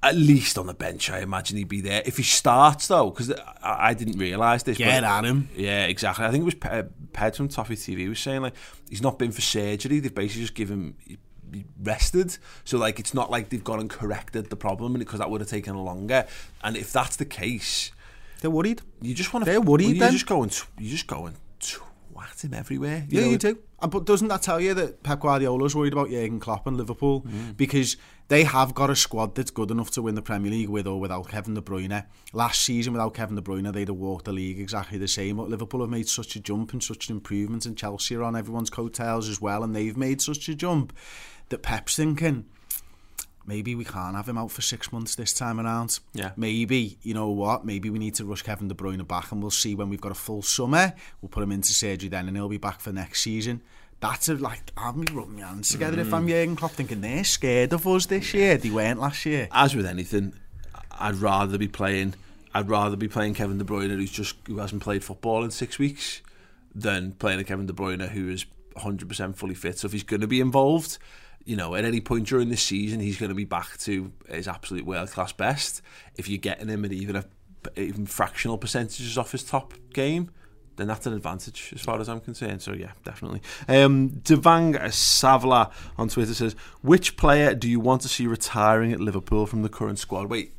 at 0.00 0.14
least 0.14 0.56
on 0.58 0.66
the 0.68 0.74
bench, 0.74 1.10
I 1.10 1.18
imagine 1.22 1.56
he'd 1.56 1.66
be 1.68 1.80
there. 1.80 2.02
If 2.06 2.18
he 2.18 2.22
starts, 2.22 2.86
though, 2.86 3.10
because 3.10 3.32
I, 3.32 3.88
I 3.88 3.94
didn't 3.94 4.16
realise 4.16 4.62
this. 4.62 4.78
Get 4.78 5.02
but- 5.02 5.08
at 5.10 5.24
him. 5.24 5.48
Yeah, 5.56 5.86
exactly. 5.86 6.24
I 6.24 6.30
think 6.30 6.42
it 6.42 6.44
was 6.44 6.54
Pe- 6.54 6.84
Ped 7.12 7.34
from 7.36 7.48
Toffee 7.48 7.74
TV 7.74 8.08
was 8.08 8.20
saying, 8.20 8.42
like, 8.42 8.54
he's 8.88 9.02
not 9.02 9.18
been 9.18 9.32
for 9.32 9.40
surgery. 9.40 9.98
They've 9.98 10.14
basically 10.14 10.42
just 10.42 10.54
given 10.54 10.94
him 11.52 11.64
rested. 11.82 12.38
So, 12.64 12.78
like, 12.78 13.00
it's 13.00 13.12
not 13.12 13.28
like 13.28 13.48
they've 13.48 13.64
gone 13.64 13.80
and 13.80 13.90
corrected 13.90 14.50
the 14.50 14.56
problem 14.56 14.92
because 14.94 15.18
that 15.18 15.30
would 15.30 15.40
have 15.40 15.50
taken 15.50 15.74
longer. 15.76 16.28
And 16.62 16.76
if 16.76 16.92
that's 16.92 17.16
the 17.16 17.24
case, 17.24 17.90
They're 18.40 18.52
worried. 18.52 18.82
you 19.02 19.14
just 19.14 19.34
want 19.34 19.46
to. 19.46 19.50
They're 19.50 19.60
worried 19.60 19.88
You're 19.88 19.98
then. 19.98 20.12
just 20.12 20.26
going. 20.28 20.50
t- 20.50 20.62
You're 20.78 20.92
just 20.92 21.08
going. 21.08 21.34
Twat 22.28 22.44
him 22.44 22.54
everywhere. 22.54 23.06
Yeah, 23.08 23.22
know, 23.22 23.30
you 23.30 23.38
do. 23.38 23.58
Uh, 23.80 23.86
But 23.86 24.04
doesn't 24.04 24.28
that 24.28 24.42
tell 24.42 24.60
you 24.60 24.74
that 24.74 25.02
Pep 25.02 25.20
Guardiola's 25.20 25.74
worried 25.74 25.92
about 25.92 26.10
Jurgen 26.10 26.40
Klopp 26.40 26.66
and 26.66 26.76
Liverpool 26.76 27.24
because 27.56 27.96
they 28.28 28.44
have 28.44 28.74
got 28.74 28.90
a 28.90 28.96
squad 28.96 29.34
that's 29.34 29.50
good 29.50 29.70
enough 29.70 29.90
to 29.92 30.02
win 30.02 30.14
the 30.14 30.22
Premier 30.22 30.50
League 30.50 30.68
with 30.68 30.86
or 30.86 31.00
without 31.00 31.28
Kevin 31.28 31.54
De 31.54 31.60
Bruyne. 31.60 32.04
Last 32.32 32.62
season, 32.62 32.92
without 32.92 33.14
Kevin 33.14 33.36
De 33.36 33.42
Bruyne, 33.42 33.72
they'd 33.72 33.88
have 33.88 33.96
walked 33.96 34.24
the 34.26 34.32
league 34.32 34.60
exactly 34.60 34.98
the 34.98 35.08
same. 35.08 35.36
But 35.36 35.48
Liverpool 35.48 35.80
have 35.80 35.90
made 35.90 36.08
such 36.08 36.36
a 36.36 36.40
jump 36.40 36.72
and 36.72 36.82
such 36.82 37.08
an 37.08 37.16
improvement, 37.16 37.66
and 37.66 37.76
Chelsea 37.76 38.16
are 38.16 38.22
on 38.22 38.36
everyone's 38.36 38.70
coattails 38.70 39.28
as 39.28 39.40
well, 39.40 39.62
and 39.62 39.74
they've 39.74 39.96
made 39.96 40.20
such 40.20 40.48
a 40.48 40.54
jump 40.54 40.92
that 41.48 41.62
Pep's 41.62 41.96
thinking. 41.96 42.44
Maybe 43.48 43.74
we 43.74 43.86
can't 43.86 44.14
have 44.14 44.28
him 44.28 44.36
out 44.36 44.50
for 44.50 44.60
six 44.60 44.92
months 44.92 45.14
this 45.14 45.32
time 45.32 45.58
around. 45.58 46.00
Yeah. 46.12 46.32
Maybe, 46.36 46.98
you 47.00 47.14
know 47.14 47.30
what, 47.30 47.64
maybe 47.64 47.88
we 47.88 47.98
need 47.98 48.14
to 48.16 48.26
rush 48.26 48.42
Kevin 48.42 48.68
De 48.68 48.74
Bruyne 48.74 49.08
back 49.08 49.32
and 49.32 49.40
we'll 49.40 49.50
see 49.50 49.74
when 49.74 49.88
we've 49.88 50.02
got 50.02 50.12
a 50.12 50.14
full 50.14 50.42
summer. 50.42 50.92
We'll 51.22 51.30
put 51.30 51.42
him 51.42 51.52
into 51.52 51.72
surgery 51.72 52.10
then 52.10 52.28
and 52.28 52.36
he'll 52.36 52.50
be 52.50 52.58
back 52.58 52.78
for 52.78 52.92
next 52.92 53.22
season. 53.22 53.62
That's 54.00 54.28
a, 54.28 54.34
like, 54.34 54.74
been 54.74 55.16
rubbing 55.16 55.36
my 55.36 55.46
hands 55.46 55.70
together 55.70 55.98
if 55.98 56.12
I'm 56.12 56.26
mm. 56.26 56.28
Jurgen 56.28 56.56
Klopp 56.56 56.72
thinking 56.72 57.00
they're 57.00 57.24
scared 57.24 57.72
of 57.72 57.86
us 57.86 58.04
this 58.04 58.34
year. 58.34 58.58
They 58.58 58.68
weren't 58.68 59.00
last 59.00 59.24
year. 59.24 59.48
as 59.50 59.74
with 59.74 59.86
anything, 59.86 60.34
I'd 60.92 61.14
rather 61.14 61.56
be 61.56 61.68
playing. 61.68 62.16
I'd 62.54 62.68
rather 62.68 62.96
be 62.96 63.08
playing 63.08 63.32
Kevin 63.32 63.56
De 63.56 63.64
Bruyne, 63.64 63.88
who's 63.88 64.12
just 64.12 64.36
who 64.46 64.58
hasn't 64.58 64.82
played 64.82 65.02
football 65.02 65.42
in 65.42 65.50
six 65.52 65.78
weeks, 65.78 66.20
than 66.74 67.12
playing 67.12 67.40
a 67.40 67.44
Kevin 67.44 67.64
De 67.64 67.72
Bruyne 67.72 68.10
who 68.10 68.28
is 68.28 68.44
100% 68.76 69.36
fully 69.36 69.54
fit. 69.54 69.78
So 69.78 69.86
if 69.86 69.92
he's 69.92 70.02
going 70.02 70.20
to 70.20 70.26
be 70.26 70.40
involved, 70.40 70.98
you 71.48 71.56
know, 71.56 71.74
at 71.74 71.84
any 71.86 72.02
point 72.02 72.26
during 72.28 72.50
this 72.50 72.62
season, 72.62 73.00
he's 73.00 73.18
going 73.18 73.30
to 73.30 73.34
be 73.34 73.46
back 73.46 73.78
to 73.78 74.12
his 74.28 74.46
absolute 74.46 74.84
world 74.84 75.10
class 75.10 75.32
best. 75.32 75.80
If 76.16 76.28
you're 76.28 76.36
getting 76.36 76.68
him 76.68 76.84
at 76.84 76.92
even 76.92 77.16
a 77.16 77.24
even 77.74 78.04
fractional 78.04 78.58
percentages 78.58 79.16
off 79.16 79.32
his 79.32 79.42
top 79.42 79.72
game, 79.94 80.30
then 80.76 80.88
that's 80.88 81.06
an 81.06 81.14
advantage 81.14 81.72
as 81.74 81.80
far 81.80 81.98
as 82.00 82.08
I'm 82.10 82.20
concerned. 82.20 82.60
So 82.60 82.74
yeah, 82.74 82.92
definitely. 83.02 83.40
Um, 83.66 84.10
Devang 84.10 84.78
Savla 84.88 85.72
on 85.96 86.10
Twitter 86.10 86.34
says, 86.34 86.52
"Which 86.82 87.16
player 87.16 87.54
do 87.54 87.66
you 87.66 87.80
want 87.80 88.02
to 88.02 88.08
see 88.08 88.26
retiring 88.26 88.92
at 88.92 89.00
Liverpool 89.00 89.46
from 89.46 89.62
the 89.62 89.70
current 89.70 89.98
squad?" 89.98 90.28
Wait, 90.28 90.52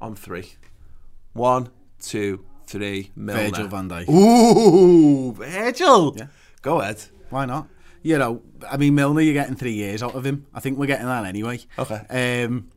on 0.00 0.14
three, 0.14 0.52
one, 1.32 1.70
two, 2.00 2.44
three. 2.68 3.10
Milner. 3.16 3.50
Virgil 3.50 3.66
van 3.66 3.88
Dijk. 3.88 4.08
Ooh, 4.08 5.32
Virgil. 5.32 6.14
Yeah. 6.16 6.26
Go 6.62 6.80
ahead. 6.80 7.02
Why 7.30 7.46
not? 7.46 7.66
You 8.04 8.18
know, 8.18 8.42
I 8.70 8.76
mean, 8.76 8.94
Milner, 8.94 9.22
you're 9.22 9.32
getting 9.32 9.56
three 9.56 9.72
years 9.72 10.02
out 10.02 10.14
of 10.14 10.24
him. 10.26 10.46
I 10.54 10.60
think 10.60 10.78
we're 10.78 10.84
getting 10.86 11.06
that 11.06 11.24
anyway. 11.24 11.58
Okay. 11.78 12.44
Um, 12.44 12.68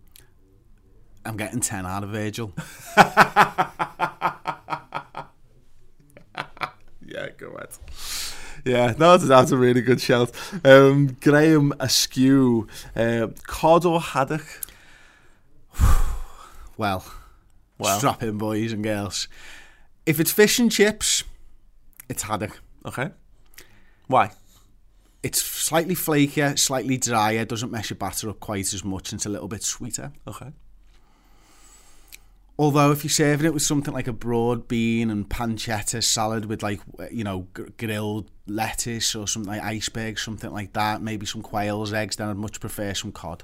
I'm 1.25 1.36
getting 1.36 1.59
10 1.59 1.86
out 1.86 2.03
of 2.03 2.09
Virgil. 2.11 2.53
Yeah, 7.09 7.30
go 7.38 7.47
ahead. 7.51 7.69
Yeah, 8.65 8.93
no, 8.99 9.11
that's, 9.17 9.28
that's 9.28 9.51
a 9.51 9.57
really 9.57 9.82
good 9.82 10.01
shout. 10.01 10.30
Um, 10.65 11.17
Graham 11.21 11.73
Askew, 11.80 12.67
uh, 12.95 13.28
Cod 13.47 13.86
or 13.86 14.01
Haddock? 14.01 14.45
Well, 16.78 17.03
Well. 17.80 17.97
strap 17.97 18.21
in, 18.21 18.38
boys 18.38 18.71
and 18.71 18.84
girls. 18.84 19.28
If 20.05 20.19
it's 20.19 20.32
fish 20.32 20.59
and 20.59 20.71
chips, 20.71 21.23
it's 22.07 22.21
haddock. 22.21 22.59
Okay. 22.86 23.09
Why? 24.05 24.30
It's 25.24 25.41
slightly 25.41 25.95
flakier, 25.95 26.57
slightly 26.57 26.97
drier, 26.97 27.43
doesn't 27.43 27.72
mess 27.72 27.89
your 27.89 27.97
batter 27.97 28.30
up 28.30 28.39
quite 28.39 28.74
as 28.74 28.84
much, 28.86 29.11
and 29.11 29.20
it's 29.20 29.26
a 29.26 29.30
little 29.30 29.47
bit 29.47 29.63
sweeter. 29.63 30.11
Okay. 30.28 30.51
Although 32.59 32.91
if 32.91 33.03
you're 33.03 33.11
serving 33.11 33.45
it 33.45 33.53
with 33.53 33.61
something 33.61 33.93
like 33.93 34.07
a 34.07 34.13
broad 34.13 34.68
bean 34.68 35.11
and 35.11 35.30
pancetta 35.30 36.03
salad 36.03 36.45
with 36.45 36.63
like 36.63 36.80
you 37.11 37.24
know 37.24 37.47
gr- 37.53 37.65
grilled 37.78 38.32
lettuce 38.47 39.13
or 39.15 39.28
something 39.28 39.51
like 39.51 39.61
iceberg, 39.61 40.18
something 40.18 40.51
like 40.51 40.74
that, 40.74 41.01
maybe 41.01 41.26
some 41.26 41.41
quail's 41.41 41.93
eggs, 41.93 42.15
then 42.15 42.30
I'd 42.30 42.38
much 42.38 42.59
prefer 42.59 42.93
some 42.93 43.11
cod. 43.11 43.43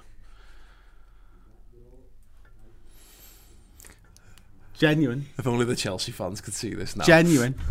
Genuine. 4.74 5.28
If 5.38 5.46
only 5.46 5.66
the 5.66 5.76
Chelsea 5.76 6.12
fans 6.12 6.42
could 6.42 6.54
see 6.54 6.74
this 6.74 6.96
now. 6.96 7.04
Genuine. 7.04 7.56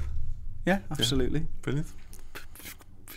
Yeah, 0.65 0.79
absolutely. 0.93 1.49
Brilliant. 1.63 1.89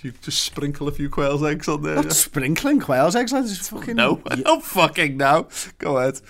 You 0.06 0.14
just 0.22 0.44
sprinkle 0.44 0.88
a 0.88 0.92
few 0.92 1.10
quail's 1.10 1.42
eggs 1.44 1.68
on 1.68 1.82
there. 1.82 1.96
Not 1.96 2.06
yeah. 2.06 2.12
sprinkling 2.12 2.80
quail's 2.80 3.16
eggs. 3.16 3.34
I 3.34 3.42
just 3.42 3.72
fucking 3.72 3.96
No, 3.96 4.22
I 4.28 4.36
don't 4.36 4.64
fucking 4.64 5.18
know. 5.18 5.48
Go 5.80 5.98
ahead. 5.98 6.22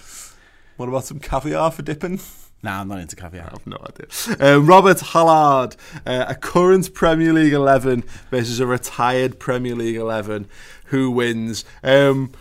What 0.78 0.88
about 0.88 1.04
some 1.04 1.20
caviar 1.20 1.70
for 1.72 1.82
dipping? 1.82 2.22
Nah, 2.64 2.80
I'm 2.80 2.88
not 2.88 3.00
into 3.02 3.18
caviar. 3.18 3.48
I 3.48 3.50
have 3.50 3.68
no 3.68 3.78
idea. 3.86 4.56
Um, 4.56 4.66
Robert 4.66 5.02
Hallard, 5.02 5.76
uh, 6.06 6.24
a 6.26 6.36
current 6.36 6.94
Premier 6.94 7.34
League 7.34 7.52
11 7.52 8.06
versus 8.32 8.62
a 8.62 8.66
retired 8.66 9.42
Premier 9.42 9.76
League 9.76 9.98
11. 9.98 10.48
Who 10.86 11.12
wins? 11.12 11.66
Um, 11.84 12.32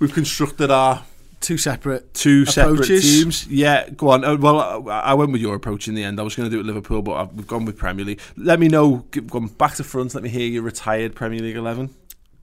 we've 0.00 0.12
constructed 0.12 0.72
our 0.72 1.04
Two 1.40 1.56
separate 1.56 2.12
two 2.12 2.44
separate 2.44 2.86
teams. 2.86 3.46
Yeah, 3.46 3.88
go 3.90 4.10
on. 4.10 4.24
Uh, 4.24 4.36
well, 4.36 4.88
I, 4.90 5.00
I 5.00 5.14
went 5.14 5.32
with 5.32 5.40
your 5.40 5.54
approach 5.54 5.88
in 5.88 5.94
the 5.94 6.04
end. 6.04 6.20
I 6.20 6.22
was 6.22 6.36
going 6.36 6.50
to 6.50 6.54
do 6.54 6.60
it 6.60 6.66
Liverpool, 6.66 7.00
but 7.00 7.12
I've, 7.14 7.32
we've 7.32 7.46
gone 7.46 7.64
with 7.64 7.78
Premier 7.78 8.04
League. 8.04 8.20
Let 8.36 8.60
me 8.60 8.68
know. 8.68 8.98
Gone 9.10 9.46
back 9.48 9.74
to 9.76 9.84
front. 9.84 10.14
Let 10.14 10.22
me 10.22 10.28
hear 10.28 10.46
your 10.46 10.62
retired 10.62 11.14
Premier 11.14 11.40
League 11.40 11.56
11. 11.56 11.94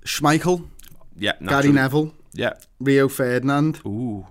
Schmeichel, 0.04 0.68
Yeah, 1.16 1.34
Gary. 1.46 1.72
Neville, 1.72 2.14
Yeah. 2.34 2.54
Rio 2.80 3.08
Ferdinand, 3.08 3.82
Ooh. 3.86 4.26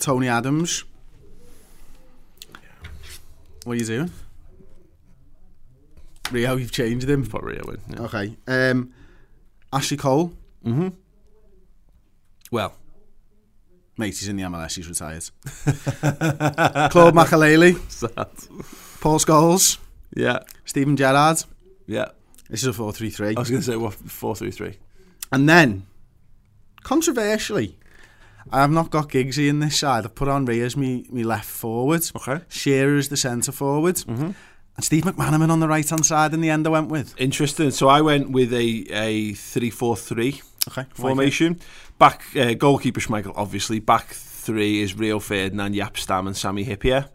Tony 0.00 0.28
Adams. 0.28 0.84
What 3.64 3.72
are 3.74 3.76
you 3.76 3.84
doing? 3.84 4.10
Rio, 6.30 6.56
you've 6.56 6.72
changed 6.72 7.08
him. 7.08 7.26
Put 7.26 7.42
Rio 7.42 7.62
in. 7.64 7.80
Yeah. 7.88 8.00
Okay. 8.02 8.36
Um, 8.46 8.92
Ashley 9.72 9.96
Cole. 9.96 10.32
Mm-hmm. 10.64 10.88
Well, 12.50 12.74
Mate, 13.98 14.16
he's 14.16 14.28
in 14.28 14.36
the 14.36 14.44
MLS, 14.44 14.76
he's 14.76 14.88
retired. 14.88 15.28
Claude 16.92 17.14
Makelele, 17.14 17.78
sad. 17.90 18.28
Paul 19.00 19.18
Scholes, 19.18 19.78
Yeah. 20.14 20.40
Steven 20.64 20.96
Gerrard. 20.96 21.42
Yeah. 21.86 22.10
This 22.48 22.62
is 22.62 22.68
a 22.68 22.72
4 22.72 22.92
3 22.92 23.10
3. 23.10 23.36
I 23.36 23.40
was 23.40 23.50
going 23.50 23.60
to 23.62 23.66
say 23.70 23.76
what 23.76 23.94
four 23.94 24.34
three 24.34 24.50
three. 24.50 24.76
And 25.32 25.48
then, 25.48 25.86
controversially, 26.82 27.76
I 28.50 28.60
have 28.60 28.70
not 28.70 28.90
got 28.90 29.08
Giggsy 29.10 29.48
in 29.48 29.58
this 29.60 29.78
side. 29.78 30.04
I've 30.04 30.14
put 30.14 30.28
on 30.28 30.46
Ray 30.46 30.60
as 30.60 30.76
me, 30.76 31.06
me 31.10 31.24
left 31.24 31.44
forward. 31.48 32.02
Okay. 32.16 32.40
Shearer 32.48 32.96
as 32.96 33.08
the 33.08 33.16
centre 33.16 33.52
forward. 33.52 33.96
Mm-hmm. 33.96 34.30
And 34.76 34.84
Steve 34.84 35.02
McManaman 35.04 35.50
on 35.50 35.60
the 35.60 35.68
right 35.68 35.88
hand 35.88 36.06
side 36.06 36.32
in 36.32 36.40
the 36.40 36.48
end 36.50 36.66
I 36.66 36.70
went 36.70 36.88
with. 36.88 37.14
Interesting. 37.20 37.70
So 37.72 37.88
I 37.88 38.00
went 38.00 38.30
with 38.30 38.52
a 38.54 38.86
a 38.90 39.34
three 39.34 39.70
four 39.70 39.96
three 39.96 40.40
Okay. 40.68 40.86
formation. 40.94 41.58
Back 41.98 42.22
uh, 42.36 42.54
goalkeeper 42.54 43.00
Schmeichel, 43.00 43.32
obviously. 43.34 43.80
Back 43.80 44.08
three 44.08 44.82
is 44.82 44.94
Rio 44.94 45.18
Ferdinand, 45.18 45.74
Jaap 45.74 45.96
Stam, 45.96 46.26
and 46.26 46.36
Sami 46.36 46.64
Hyypiä. 46.64 47.08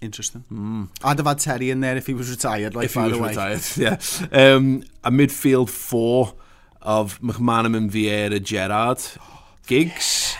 Interesting. 0.00 0.88
I'd 1.04 1.18
have 1.18 1.26
had 1.26 1.38
Terry 1.38 1.70
in 1.70 1.80
there 1.80 1.96
if 1.96 2.06
he 2.06 2.14
was 2.14 2.30
retired, 2.30 2.74
like, 2.74 2.86
if 2.86 2.94
he 2.94 3.00
was 3.00 3.12
the 3.12 3.18
way. 3.18 3.28
retired, 3.28 3.62
yeah. 3.76 3.98
Um, 4.32 4.82
a 5.04 5.10
midfield 5.10 5.68
four 5.68 6.34
of 6.80 7.20
McManaman, 7.20 7.90
Vieira, 7.90 8.42
Gerrard, 8.42 9.02
Giggs. 9.66 10.36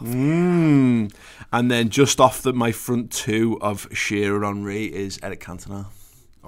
Mm. 0.00 1.12
And 1.52 1.70
then 1.70 1.90
just 1.90 2.20
off 2.20 2.42
the, 2.42 2.52
my 2.52 2.72
front 2.72 3.12
two 3.12 3.58
of 3.60 3.86
Shearer 3.92 4.44
Henry 4.44 4.84
is 4.84 5.18
Eric 5.22 5.40
Cantona. 5.40 5.86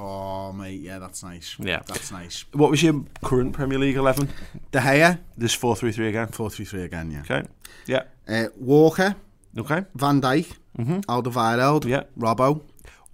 Oh, 0.00 0.52
mate, 0.52 0.80
yeah, 0.80 1.00
that's 1.00 1.24
nice. 1.24 1.56
Yeah. 1.58 1.80
That's 1.86 2.12
nice. 2.12 2.44
What 2.52 2.70
was 2.70 2.82
your 2.84 3.04
current 3.24 3.52
Premier 3.52 3.78
League 3.80 3.96
11? 3.96 4.28
De 4.70 4.78
Gea, 4.78 5.18
This 5.36 5.54
4 5.54 5.74
3 5.76 5.90
3 5.92 6.08
again. 6.08 6.28
4 6.28 6.50
3 6.50 6.64
3 6.64 6.82
again, 6.84 7.10
yeah. 7.10 7.20
Okay. 7.22 7.42
Yeah. 7.86 8.02
Uh, 8.28 8.48
Walker, 8.56 9.16
Okay. 9.58 9.84
Van 9.94 10.20
Dijk, 10.20 10.46
mm-hmm. 10.78 11.00
Alderweireld, 11.08 11.84
Yeah. 11.84 12.02
Robbo, 12.16 12.60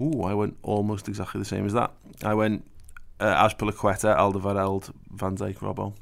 Ooh, 0.00 0.22
I 0.24 0.34
went 0.34 0.56
almost 0.62 1.08
exactly 1.08 1.40
the 1.40 1.46
same 1.46 1.64
as 1.64 1.72
that. 1.72 1.90
I 2.22 2.34
went 2.34 2.64
uh, 3.20 3.48
Azpilicueta, 3.48 4.14
Alderweireld, 4.18 4.90
Van 5.16 5.34
Dijk, 5.36 5.58
Robbo. 5.60 5.94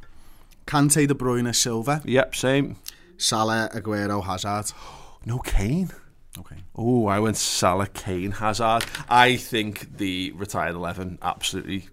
Kante, 0.66 1.06
De 1.06 1.14
Bruyne, 1.14 1.52
Silva, 1.54 2.00
Yep, 2.04 2.34
same. 2.34 2.76
Salah, 3.18 3.68
Aguero, 3.72 4.20
Hazard. 4.24 4.72
No 5.24 5.38
Kane. 5.38 5.90
Okay. 6.38 6.56
Oh, 6.74 7.06
I 7.06 7.18
went 7.18 7.36
Salah, 7.36 7.86
Kane, 7.88 8.32
Hazard. 8.32 8.84
I 9.08 9.36
think 9.36 9.98
the 9.98 10.32
retired 10.32 10.74
eleven 10.74 11.18
absolutely, 11.20 11.88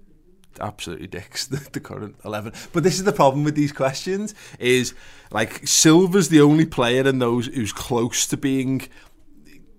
absolutely 0.61 1.07
dicks 1.07 1.45
the, 1.47 1.57
the 1.71 1.79
current 1.81 2.15
eleven. 2.23 2.53
But 2.71 2.83
this 2.83 2.95
is 2.95 3.03
the 3.03 3.11
problem 3.11 3.43
with 3.43 3.55
these 3.55 3.73
questions: 3.73 4.33
is 4.57 4.93
like 5.31 5.67
Silva's 5.67 6.29
the 6.29 6.41
only 6.41 6.65
player 6.65 7.05
in 7.07 7.19
those 7.19 7.47
who's 7.47 7.73
close 7.73 8.25
to 8.27 8.37
being 8.37 8.87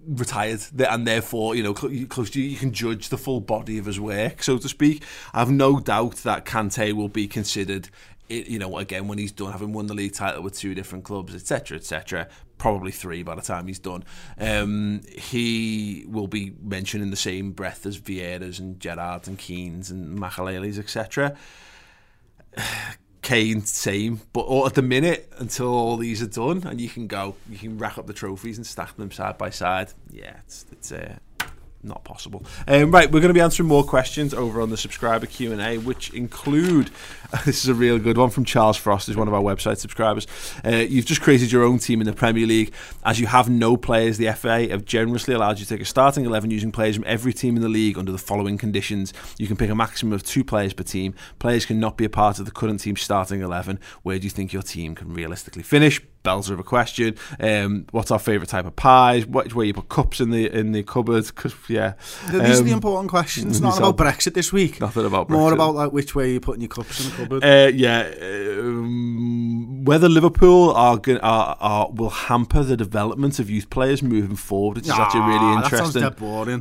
retired, 0.06 0.60
and 0.78 1.06
therefore 1.06 1.54
you 1.54 1.62
know 1.62 1.74
cl- 1.74 1.92
you- 1.92 2.06
close 2.06 2.28
to 2.30 2.40
you 2.40 2.56
can 2.58 2.72
judge 2.72 3.08
the 3.08 3.18
full 3.18 3.40
body 3.40 3.78
of 3.78 3.86
his 3.86 3.98
work, 3.98 4.42
so 4.42 4.58
to 4.58 4.68
speak. 4.68 5.02
I've 5.32 5.50
no 5.50 5.80
doubt 5.80 6.16
that 6.16 6.44
Kante 6.44 6.92
will 6.92 7.08
be 7.08 7.26
considered. 7.26 7.88
You 8.28 8.60
know, 8.60 8.78
again, 8.78 9.08
when 9.08 9.18
he's 9.18 9.32
done, 9.32 9.50
having 9.50 9.72
won 9.72 9.88
the 9.88 9.94
league 9.94 10.14
title 10.14 10.42
with 10.42 10.56
two 10.56 10.72
different 10.72 11.02
clubs, 11.04 11.34
etc., 11.34 11.78
etc., 11.78 12.28
probably 12.60 12.92
three 12.92 13.22
by 13.24 13.34
the 13.34 13.42
time 13.42 13.66
he's 13.66 13.80
done. 13.80 14.04
Um, 14.38 15.00
he 15.08 16.04
will 16.06 16.28
be 16.28 16.54
mentioned 16.62 17.02
in 17.02 17.10
the 17.10 17.16
same 17.16 17.52
breath 17.52 17.86
as 17.86 17.98
Vieiras 17.98 18.60
and 18.60 18.78
Gerrard 18.78 19.26
and 19.26 19.36
Keanes 19.36 19.90
and 19.90 20.16
Makelele's, 20.16 20.78
etc. 20.78 21.36
Kane, 23.22 23.62
same. 23.62 24.20
But 24.32 24.42
all, 24.42 24.66
at 24.66 24.74
the 24.74 24.82
minute, 24.82 25.32
until 25.38 25.68
all 25.68 25.96
these 25.96 26.22
are 26.22 26.26
done, 26.26 26.66
and 26.66 26.80
you 26.80 26.88
can 26.88 27.06
go, 27.06 27.34
you 27.48 27.58
can 27.58 27.78
rack 27.78 27.98
up 27.98 28.06
the 28.06 28.12
trophies 28.12 28.56
and 28.56 28.66
stack 28.66 28.96
them 28.96 29.10
side 29.10 29.38
by 29.38 29.50
side. 29.50 29.92
Yeah, 30.10 30.36
it's 30.44 30.66
it's 30.70 30.92
uh, 30.92 31.16
not 31.82 32.04
possible. 32.04 32.44
Um, 32.68 32.90
right, 32.90 33.10
we're 33.10 33.20
going 33.20 33.30
to 33.30 33.34
be 33.34 33.40
answering 33.40 33.68
more 33.68 33.84
questions 33.84 34.34
over 34.34 34.60
on 34.60 34.70
the 34.70 34.76
subscriber 34.76 35.26
Q 35.26 35.52
and 35.52 35.60
A, 35.60 35.78
which 35.78 36.10
include 36.10 36.90
this 37.44 37.62
is 37.62 37.68
a 37.68 37.74
real 37.74 37.98
good 37.98 38.18
one 38.18 38.30
from 38.30 38.44
Charles 38.44 38.76
Frost, 38.76 39.06
who's 39.06 39.16
one 39.16 39.28
of 39.28 39.34
our 39.34 39.40
website 39.40 39.78
subscribers. 39.78 40.26
Uh, 40.64 40.70
you've 40.70 41.06
just 41.06 41.20
created 41.20 41.50
your 41.50 41.64
own 41.64 41.78
team 41.78 42.00
in 42.00 42.06
the 42.06 42.12
Premier 42.12 42.46
League, 42.46 42.72
as 43.04 43.18
you 43.18 43.26
have 43.26 43.48
no 43.48 43.76
players. 43.76 44.18
The 44.18 44.30
FA 44.32 44.68
have 44.68 44.84
generously 44.84 45.34
allowed 45.34 45.58
you 45.58 45.64
to 45.64 45.74
take 45.74 45.80
a 45.80 45.86
starting 45.86 46.24
eleven 46.24 46.50
using 46.50 46.72
players 46.72 46.96
from 46.96 47.04
every 47.06 47.32
team 47.32 47.56
in 47.56 47.62
the 47.62 47.68
league 47.68 47.98
under 47.98 48.12
the 48.12 48.18
following 48.18 48.58
conditions: 48.58 49.12
you 49.38 49.46
can 49.46 49.56
pick 49.56 49.70
a 49.70 49.74
maximum 49.74 50.12
of 50.12 50.22
two 50.22 50.44
players 50.44 50.72
per 50.72 50.84
team. 50.84 51.14
Players 51.38 51.64
cannot 51.64 51.96
be 51.96 52.04
a 52.04 52.10
part 52.10 52.38
of 52.38 52.44
the 52.44 52.52
current 52.52 52.80
team's 52.80 53.00
starting 53.00 53.40
eleven. 53.40 53.78
Where 54.02 54.18
do 54.18 54.24
you 54.24 54.30
think 54.30 54.52
your 54.52 54.62
team 54.62 54.94
can 54.94 55.12
realistically 55.14 55.62
finish? 55.62 56.00
Bells 56.22 56.50
of 56.50 56.60
a 56.60 56.62
question. 56.62 57.14
Um, 57.40 57.86
what's 57.92 58.10
our 58.10 58.18
favourite 58.18 58.48
type 58.50 58.66
of 58.66 58.76
pies? 58.76 59.26
What 59.26 59.54
where 59.54 59.64
you 59.64 59.72
put 59.72 59.88
cups 59.88 60.20
in 60.20 60.30
the 60.30 60.46
in 60.54 60.72
the 60.72 60.82
cupboard? 60.82 61.34
'Cause, 61.34 61.54
yeah, 61.68 61.94
These 62.30 62.60
are 62.60 62.62
the 62.62 62.70
Um, 62.72 62.74
important 62.74 63.10
questions. 63.10 63.60
Not 63.62 63.78
about 63.78 63.96
Brexit 63.96 64.34
this 64.34 64.52
week. 64.52 64.80
Nothing 64.82 65.06
about 65.06 65.28
Brexit. 65.28 65.32
More 65.38 65.52
about 65.54 65.74
like 65.74 65.92
which 65.92 66.14
way 66.14 66.32
you're 66.32 66.40
putting 66.40 66.60
your 66.60 66.68
cups 66.68 67.00
in 67.02 67.10
the 67.10 67.16
cupboard. 67.16 67.42
Uh, 67.44 67.70
yeah, 67.74 68.10
um, 68.70 69.84
whether 69.84 70.08
Liverpool 70.08 70.70
are, 70.72 71.00
are, 71.22 71.56
are 71.60 71.90
will 71.90 72.10
hamper 72.10 72.62
the 72.62 72.76
development 72.76 73.38
of 73.38 73.48
youth 73.50 73.70
players 73.70 74.02
moving 74.02 74.36
forward, 74.36 74.76
which 74.76 74.84
is 74.86 74.90
actually 74.90 75.20
really 75.22 75.52
interesting. 75.54 76.02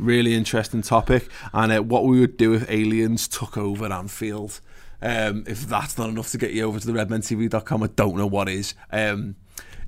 Really 0.06 0.34
interesting 0.36 0.82
topic, 0.82 1.28
and 1.54 1.72
uh, 1.72 1.80
what 1.82 2.06
we 2.06 2.20
would 2.20 2.38
do 2.38 2.54
if 2.54 2.70
aliens 2.70 3.28
took 3.28 3.58
over 3.58 3.92
Anfield. 3.92 4.62
Um, 5.02 5.46
if 5.48 5.66
that's 5.66 5.98
not 5.98 6.10
enough 6.10 6.30
to 6.32 6.38
get 6.38 6.52
you 6.52 6.64
over 6.66 6.78
to 6.78 6.86
the 6.86 6.92
redmentv.com, 6.92 7.84
I 7.84 7.88
don't 7.88 8.18
know 8.18 8.28
what 8.28 8.50
is. 8.50 8.74
Um, 8.92 9.36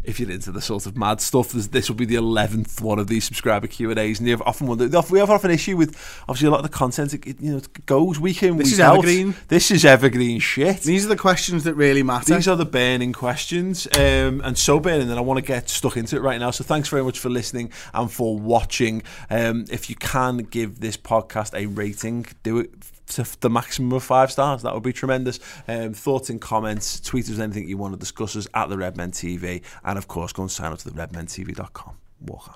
if 0.04 0.20
you're 0.20 0.32
into 0.32 0.52
the 0.52 0.62
sort 0.62 0.86
of 0.86 0.98
mad 0.98 1.22
stuff, 1.22 1.52
this, 1.52 1.68
this 1.68 1.90
will 1.90 1.96
be 1.96 2.06
the 2.06 2.16
eleventh 2.16 2.82
one 2.82 3.00
of 3.00 3.08
these 3.08 3.24
subscriber 3.24 3.68
Q 3.68 3.90
and 3.92 4.00
A's, 4.00 4.20
and 4.20 4.28
you've 4.28 4.42
often 4.42 4.68
wondered. 4.68 4.94
We 5.10 5.20
have 5.20 5.30
often 5.30 5.52
an 5.52 5.56
issue 5.56 5.78
with 5.78 5.96
obviously 6.28 6.48
a 6.48 6.52
lot 6.52 6.58
of 6.58 6.64
the 6.64 6.78
content. 6.78 7.14
It, 7.14 7.26
you 7.40 7.52
know, 7.52 7.58
it 7.58 7.86
goes 7.86 8.20
week 8.20 8.44
in, 8.44 8.58
This 8.58 8.66
week 8.68 8.74
is 8.74 8.80
out. 8.80 8.98
evergreen. 8.98 9.36
This 9.48 9.72
is 9.72 9.86
evergreen 9.86 10.40
shit. 10.40 10.82
These 10.82 11.06
are 11.06 11.10
the 11.10 11.16
questions 11.18 11.64
that 11.66 11.76
really 11.76 12.04
matter. 12.04 12.36
These 12.36 12.48
are 12.48 12.56
the 12.56 12.66
burning 12.66 13.14
questions, 13.14 13.88
um, 13.98 14.42
and 14.44 14.58
so 14.58 14.80
burning 14.80 15.08
that 15.08 15.18
I 15.18 15.22
want 15.22 15.38
to 15.38 15.46
get 15.46 15.70
stuck 15.70 15.98
into 15.98 16.16
it 16.16 16.22
right 16.22 16.40
now. 16.40 16.52
So 16.52 16.64
thanks 16.64 16.90
very 16.90 17.04
much 17.04 17.20
for 17.20 17.30
listening 17.30 17.72
and 17.94 18.12
for 18.12 18.38
watching. 18.38 19.04
Um, 19.30 19.66
if 19.72 19.90
you 19.90 19.96
can 19.96 20.38
give 20.38 20.80
this 20.80 20.98
podcast 20.98 21.54
a 21.54 21.68
rating, 21.68 22.26
do 22.44 22.60
it 22.60 22.72
to 23.12 23.40
the 23.42 23.50
maximum 23.50 23.94
of 23.94 24.04
five 24.04 24.32
stars. 24.32 24.64
That 24.64 24.74
would 24.74 24.84
be 24.84 24.94
tremendous. 24.94 25.40
Um, 25.68 25.94
thoughts 25.94 26.30
and 26.30 26.42
comments, 26.42 27.00
tweet 27.00 27.30
us 27.30 27.40
anything 27.40 27.68
you 27.68 27.78
want 27.78 27.94
to 27.94 28.00
discuss 28.00 28.36
us 28.36 28.48
at 28.54 28.70
the 28.70 28.78
Redmen 28.78 29.12
TV, 29.12 29.62
and 29.84 29.98
of 29.98 30.08
course, 30.08 30.34
go 30.34 30.44
and 30.44 30.52
sign 30.52 30.72
up 30.72 30.80
to 30.80 30.90
the 30.90 30.96
redmentv.com. 31.08 31.96
Walk 32.22 32.50
on. 32.50 32.56